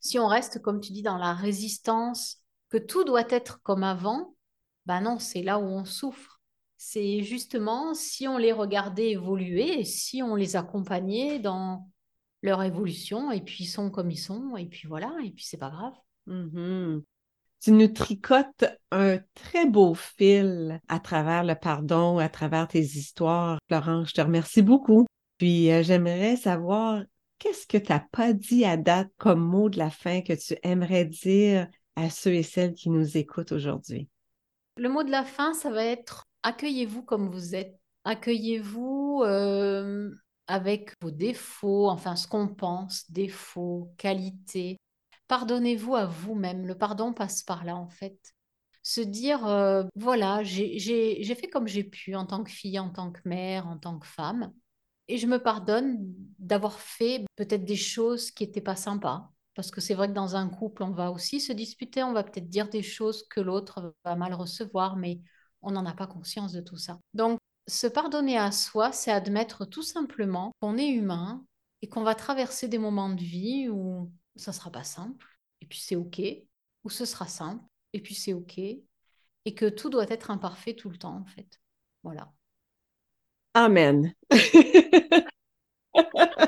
si 0.00 0.18
on 0.18 0.28
reste 0.28 0.62
comme 0.62 0.80
tu 0.80 0.92
dis 0.92 1.02
dans 1.02 1.18
la 1.18 1.34
résistance, 1.34 2.38
que 2.68 2.78
tout 2.78 3.04
doit 3.04 3.28
être 3.30 3.60
comme 3.62 3.82
avant, 3.82 4.34
ben 4.86 5.00
non, 5.00 5.18
c'est 5.18 5.42
là 5.42 5.58
où 5.58 5.64
on 5.64 5.84
souffre. 5.84 6.37
C'est 6.80 7.22
justement 7.24 7.92
si 7.92 8.28
on 8.28 8.38
les 8.38 8.52
regardait 8.52 9.10
évoluer, 9.10 9.84
si 9.84 10.22
on 10.22 10.36
les 10.36 10.54
accompagnait 10.54 11.40
dans 11.40 11.90
leur 12.42 12.62
évolution, 12.62 13.32
et 13.32 13.40
puis 13.40 13.64
ils 13.64 13.68
sont 13.68 13.90
comme 13.90 14.12
ils 14.12 14.16
sont, 14.16 14.56
et 14.56 14.66
puis 14.66 14.86
voilà, 14.86 15.12
et 15.24 15.32
puis 15.32 15.44
c'est 15.44 15.56
pas 15.56 15.70
grave. 15.70 15.94
Mm-hmm. 16.28 17.02
Tu 17.60 17.72
nous 17.72 17.88
tricotes 17.88 18.64
un 18.92 19.18
très 19.34 19.66
beau 19.66 19.94
fil 19.94 20.80
à 20.86 21.00
travers 21.00 21.42
le 21.42 21.56
pardon, 21.56 22.18
à 22.18 22.28
travers 22.28 22.68
tes 22.68 22.80
histoires. 22.80 23.58
Florence, 23.66 24.10
je 24.10 24.14
te 24.14 24.20
remercie 24.20 24.62
beaucoup. 24.62 25.06
Puis 25.38 25.72
euh, 25.72 25.82
j'aimerais 25.82 26.36
savoir 26.36 27.02
qu'est-ce 27.40 27.66
que 27.66 27.78
tu 27.78 27.90
n'as 27.90 28.04
pas 28.12 28.32
dit 28.32 28.64
à 28.64 28.76
date 28.76 29.10
comme 29.18 29.40
mot 29.40 29.68
de 29.68 29.78
la 29.78 29.90
fin 29.90 30.20
que 30.20 30.34
tu 30.34 30.56
aimerais 30.62 31.06
dire 31.06 31.66
à 31.96 32.10
ceux 32.10 32.34
et 32.34 32.44
celles 32.44 32.74
qui 32.74 32.90
nous 32.90 33.16
écoutent 33.16 33.50
aujourd'hui? 33.50 34.08
Le 34.76 34.88
mot 34.88 35.02
de 35.02 35.10
la 35.10 35.24
fin, 35.24 35.54
ça 35.54 35.72
va 35.72 35.82
être 35.82 36.27
accueillez-vous 36.42 37.02
comme 37.02 37.30
vous 37.30 37.54
êtes. 37.54 37.78
Accueillez-vous 38.04 39.22
euh, 39.24 40.10
avec 40.46 40.92
vos 41.02 41.10
défauts, 41.10 41.88
enfin 41.90 42.16
ce 42.16 42.26
qu'on 42.26 42.48
pense, 42.48 43.10
défauts, 43.10 43.92
qualités. 43.98 44.78
Pardonnez-vous 45.28 45.94
à 45.94 46.06
vous-même. 46.06 46.66
Le 46.66 46.76
pardon 46.76 47.12
passe 47.12 47.42
par 47.42 47.64
là, 47.64 47.76
en 47.76 47.88
fait. 47.88 48.18
Se 48.82 49.00
dire, 49.02 49.46
euh, 49.46 49.84
voilà, 49.94 50.42
j'ai 50.44 51.34
fait 51.34 51.48
comme 51.50 51.68
j'ai 51.68 51.84
pu 51.84 52.14
en 52.14 52.24
tant 52.26 52.42
que 52.44 52.50
fille, 52.50 52.78
en 52.78 52.90
tant 52.90 53.12
que 53.12 53.20
mère, 53.26 53.66
en 53.66 53.78
tant 53.78 53.98
que 53.98 54.06
femme. 54.06 54.52
et 55.08 55.18
je 55.18 55.26
me 55.26 55.42
pardonne 55.42 55.98
d'avoir 56.38 56.80
fait 56.80 57.24
peut-être 57.36 57.64
des 57.64 57.76
choses 57.76 58.30
qui 58.30 58.44
n'étaient 58.44 58.60
pas 58.60 58.76
sympas. 58.76 59.30
Parce 59.54 59.70
que 59.70 59.80
c'est 59.80 59.94
vrai 59.94 60.08
que 60.08 60.12
dans 60.12 60.36
un 60.36 60.48
couple, 60.48 60.82
on 60.82 60.92
va 60.92 61.10
aussi 61.10 61.40
se 61.40 61.52
disputer, 61.52 62.02
on 62.02 62.12
va 62.12 62.22
peut-être 62.24 62.48
dire 62.48 62.68
des 62.68 62.82
choses 62.82 63.26
que 63.28 63.40
l'autre 63.40 63.94
va 64.04 64.16
mal 64.16 64.34
recevoir, 64.34 64.96
mais 64.96 65.20
on 65.62 65.72
n'en 65.72 65.86
a 65.86 65.94
pas 65.94 66.06
conscience 66.06 66.52
de 66.52 66.60
tout 66.60 66.76
ça. 66.76 66.98
Donc, 67.14 67.38
se 67.66 67.86
pardonner 67.86 68.38
à 68.38 68.50
soi, 68.50 68.92
c'est 68.92 69.10
admettre 69.10 69.66
tout 69.66 69.82
simplement 69.82 70.52
qu'on 70.60 70.78
est 70.78 70.88
humain 70.88 71.44
et 71.82 71.88
qu'on 71.88 72.02
va 72.02 72.14
traverser 72.14 72.68
des 72.68 72.78
moments 72.78 73.10
de 73.10 73.20
vie 73.20 73.68
où 73.68 74.10
ça 74.36 74.52
sera 74.52 74.70
pas 74.70 74.84
simple, 74.84 75.26
et 75.60 75.66
puis 75.66 75.78
c'est 75.78 75.96
OK, 75.96 76.20
ou 76.84 76.90
ce 76.90 77.04
sera 77.04 77.26
simple, 77.26 77.64
et 77.92 78.00
puis 78.00 78.14
c'est 78.14 78.32
OK, 78.32 78.58
et 78.58 79.54
que 79.54 79.68
tout 79.68 79.90
doit 79.90 80.08
être 80.08 80.30
imparfait 80.30 80.74
tout 80.74 80.90
le 80.90 80.98
temps, 80.98 81.16
en 81.16 81.26
fait. 81.26 81.60
Voilà. 82.02 82.32
Amen. 83.54 84.14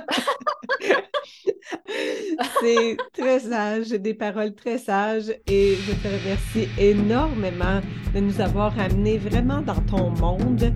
C'est 2.63 2.97
très 3.17 3.41
sage, 3.41 3.91
des 3.91 4.15
paroles 4.15 4.55
très 4.55 4.79
sages 4.79 5.33
et 5.47 5.77
je 5.87 5.93
te 5.93 6.09
remercie 6.09 6.69
énormément 6.79 7.81
de 8.15 8.21
nous 8.21 8.41
avoir 8.41 8.79
amenés 8.79 9.19
vraiment 9.19 9.61
dans 9.61 9.81
ton 9.83 10.11
monde. 10.11 10.73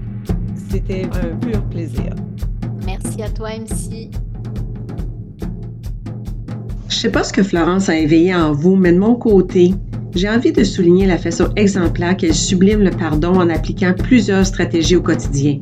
C'était 0.70 1.04
un 1.04 1.36
pur 1.36 1.62
plaisir. 1.70 2.14
Merci 2.84 3.22
à 3.22 3.30
toi, 3.30 3.50
MC. 3.50 4.10
Je 6.88 6.94
sais 6.94 7.10
pas 7.10 7.24
ce 7.24 7.32
que 7.32 7.42
Florence 7.42 7.88
a 7.88 7.96
éveillé 7.96 8.34
en 8.34 8.52
vous, 8.52 8.76
mais 8.76 8.92
de 8.92 8.98
mon 8.98 9.14
côté, 9.14 9.74
j'ai 10.14 10.28
envie 10.28 10.52
de 10.52 10.62
souligner 10.62 11.06
la 11.06 11.18
façon 11.18 11.48
exemplaire 11.56 12.16
qu'elle 12.16 12.34
sublime 12.34 12.80
le 12.80 12.90
pardon 12.90 13.34
en 13.34 13.50
appliquant 13.50 13.94
plusieurs 13.94 14.46
stratégies 14.46 14.96
au 14.96 15.02
quotidien. 15.02 15.60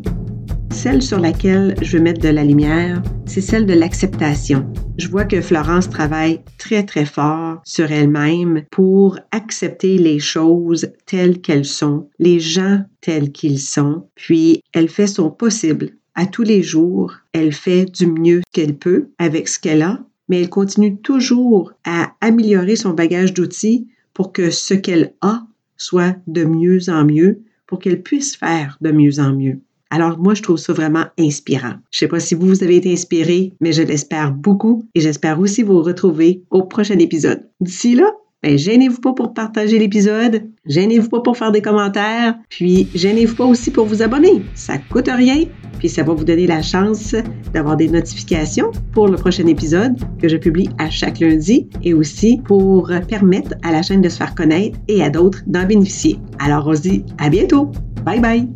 Celle 0.71 1.03
sur 1.03 1.19
laquelle 1.19 1.75
je 1.81 1.97
veux 1.97 2.03
mettre 2.03 2.21
de 2.21 2.29
la 2.29 2.45
lumière, 2.45 3.03
c'est 3.25 3.41
celle 3.41 3.67
de 3.67 3.75
l'acceptation. 3.75 4.67
Je 4.99 5.09
vois 5.09 5.25
que 5.25 5.41
Florence 5.41 5.89
travaille 5.89 6.41
très 6.59 6.85
très 6.85 7.07
fort 7.07 7.63
sur 7.65 7.91
elle-même 7.91 8.65
pour 8.71 9.19
accepter 9.31 9.97
les 9.97 10.19
choses 10.19 10.91
telles 11.07 11.41
qu'elles 11.41 11.65
sont, 11.65 12.11
les 12.19 12.41
gens 12.41 12.85
tels 13.01 13.33
qu'ils 13.33 13.59
sont, 13.59 14.07
puis 14.15 14.63
elle 14.75 14.91
fait 14.91 15.07
son 15.07 15.31
possible. 15.31 15.93
À 16.15 16.27
tous 16.27 16.43
les 16.43 16.63
jours, 16.63 17.15
elle 17.33 17.53
fait 17.53 17.87
du 17.87 18.07
mieux 18.07 18.43
qu'elle 18.53 18.77
peut 18.77 19.09
avec 19.19 19.49
ce 19.49 19.59
qu'elle 19.59 19.81
a, 19.81 20.05
mais 20.29 20.43
elle 20.43 20.51
continue 20.51 20.99
toujours 20.99 21.73
à 21.85 22.13
améliorer 22.21 22.77
son 22.77 22.91
bagage 22.91 23.33
d'outils 23.33 23.89
pour 24.13 24.33
que 24.33 24.51
ce 24.51 24.75
qu'elle 24.75 25.15
a 25.23 25.47
soit 25.79 26.17
de 26.27 26.45
mieux 26.45 26.91
en 26.91 27.05
mieux, 27.07 27.41
pour 27.67 27.79
qu'elle 27.79 28.03
puisse 28.03 28.37
faire 28.37 28.77
de 28.83 28.93
mieux 28.93 29.19
en 29.21 29.35
mieux. 29.35 29.61
Alors 29.93 30.19
moi, 30.19 30.33
je 30.33 30.41
trouve 30.41 30.57
ça 30.57 30.73
vraiment 30.73 31.05
inspirant. 31.19 31.75
Je 31.91 31.99
sais 31.99 32.09
pas 32.09 32.19
si 32.19 32.35
vous, 32.35 32.47
vous 32.47 32.65
avez 32.65 32.77
été 32.77 32.91
inspiré, 32.91 33.53
mais 33.61 33.73
je 33.73 33.83
l'espère 33.83 34.33
beaucoup 34.33 34.89
et 34.95 35.01
j'espère 35.01 35.39
aussi 35.39 35.63
vous 35.63 35.83
retrouver 35.83 36.43
au 36.51 36.63
prochain 36.63 36.99
épisode. 36.99 37.43
D'ici 37.61 37.95
là, 37.95 38.11
ben, 38.43 38.57
gênez-vous 38.57 39.03
pas 39.03 39.13
pour 39.13 39.35
partager 39.35 39.79
l'épisode, 39.79 40.45
gênez-vous 40.67 41.11
pas 41.11 41.21
pour 41.21 41.37
faire 41.37 41.53
des 41.53 41.61
commentaires, 41.61 42.35
puis 42.49 42.89
gênez-vous 42.95 43.37
pas 43.37 43.45
aussi 43.45 43.71
pour 43.71 43.85
vous 43.85 44.01
abonner. 44.01 44.43
Ça 44.55 44.79
coûte 44.79 45.11
rien, 45.15 45.45
puis 45.79 45.91
ça 45.91 46.03
va 46.03 46.15
vous 46.15 46.25
donner 46.25 46.47
la 46.47 46.63
chance 46.63 47.15
d'avoir 47.53 47.77
des 47.77 47.89
notifications 47.89 48.71
pour 48.95 49.09
le 49.09 49.17
prochain 49.17 49.47
épisode 49.47 49.95
que 50.19 50.27
je 50.27 50.39
publie 50.39 50.71
à 50.79 50.89
chaque 50.89 51.21
lundi 51.21 51.69
et 51.83 51.93
aussi 51.93 52.41
pour 52.47 52.91
permettre 53.09 53.55
à 53.63 53.71
la 53.71 53.83
chaîne 53.83 54.01
de 54.01 54.09
se 54.09 54.17
faire 54.17 54.35
connaître 54.35 54.79
et 54.89 55.03
à 55.03 55.11
d'autres 55.11 55.43
d'en 55.47 55.67
bénéficier. 55.67 56.19
Alors 56.39 56.67
on 56.67 56.75
se 56.75 56.81
dit 56.81 57.05
à 57.19 57.29
bientôt. 57.29 57.71
Bye 58.07 58.21
bye! 58.21 58.49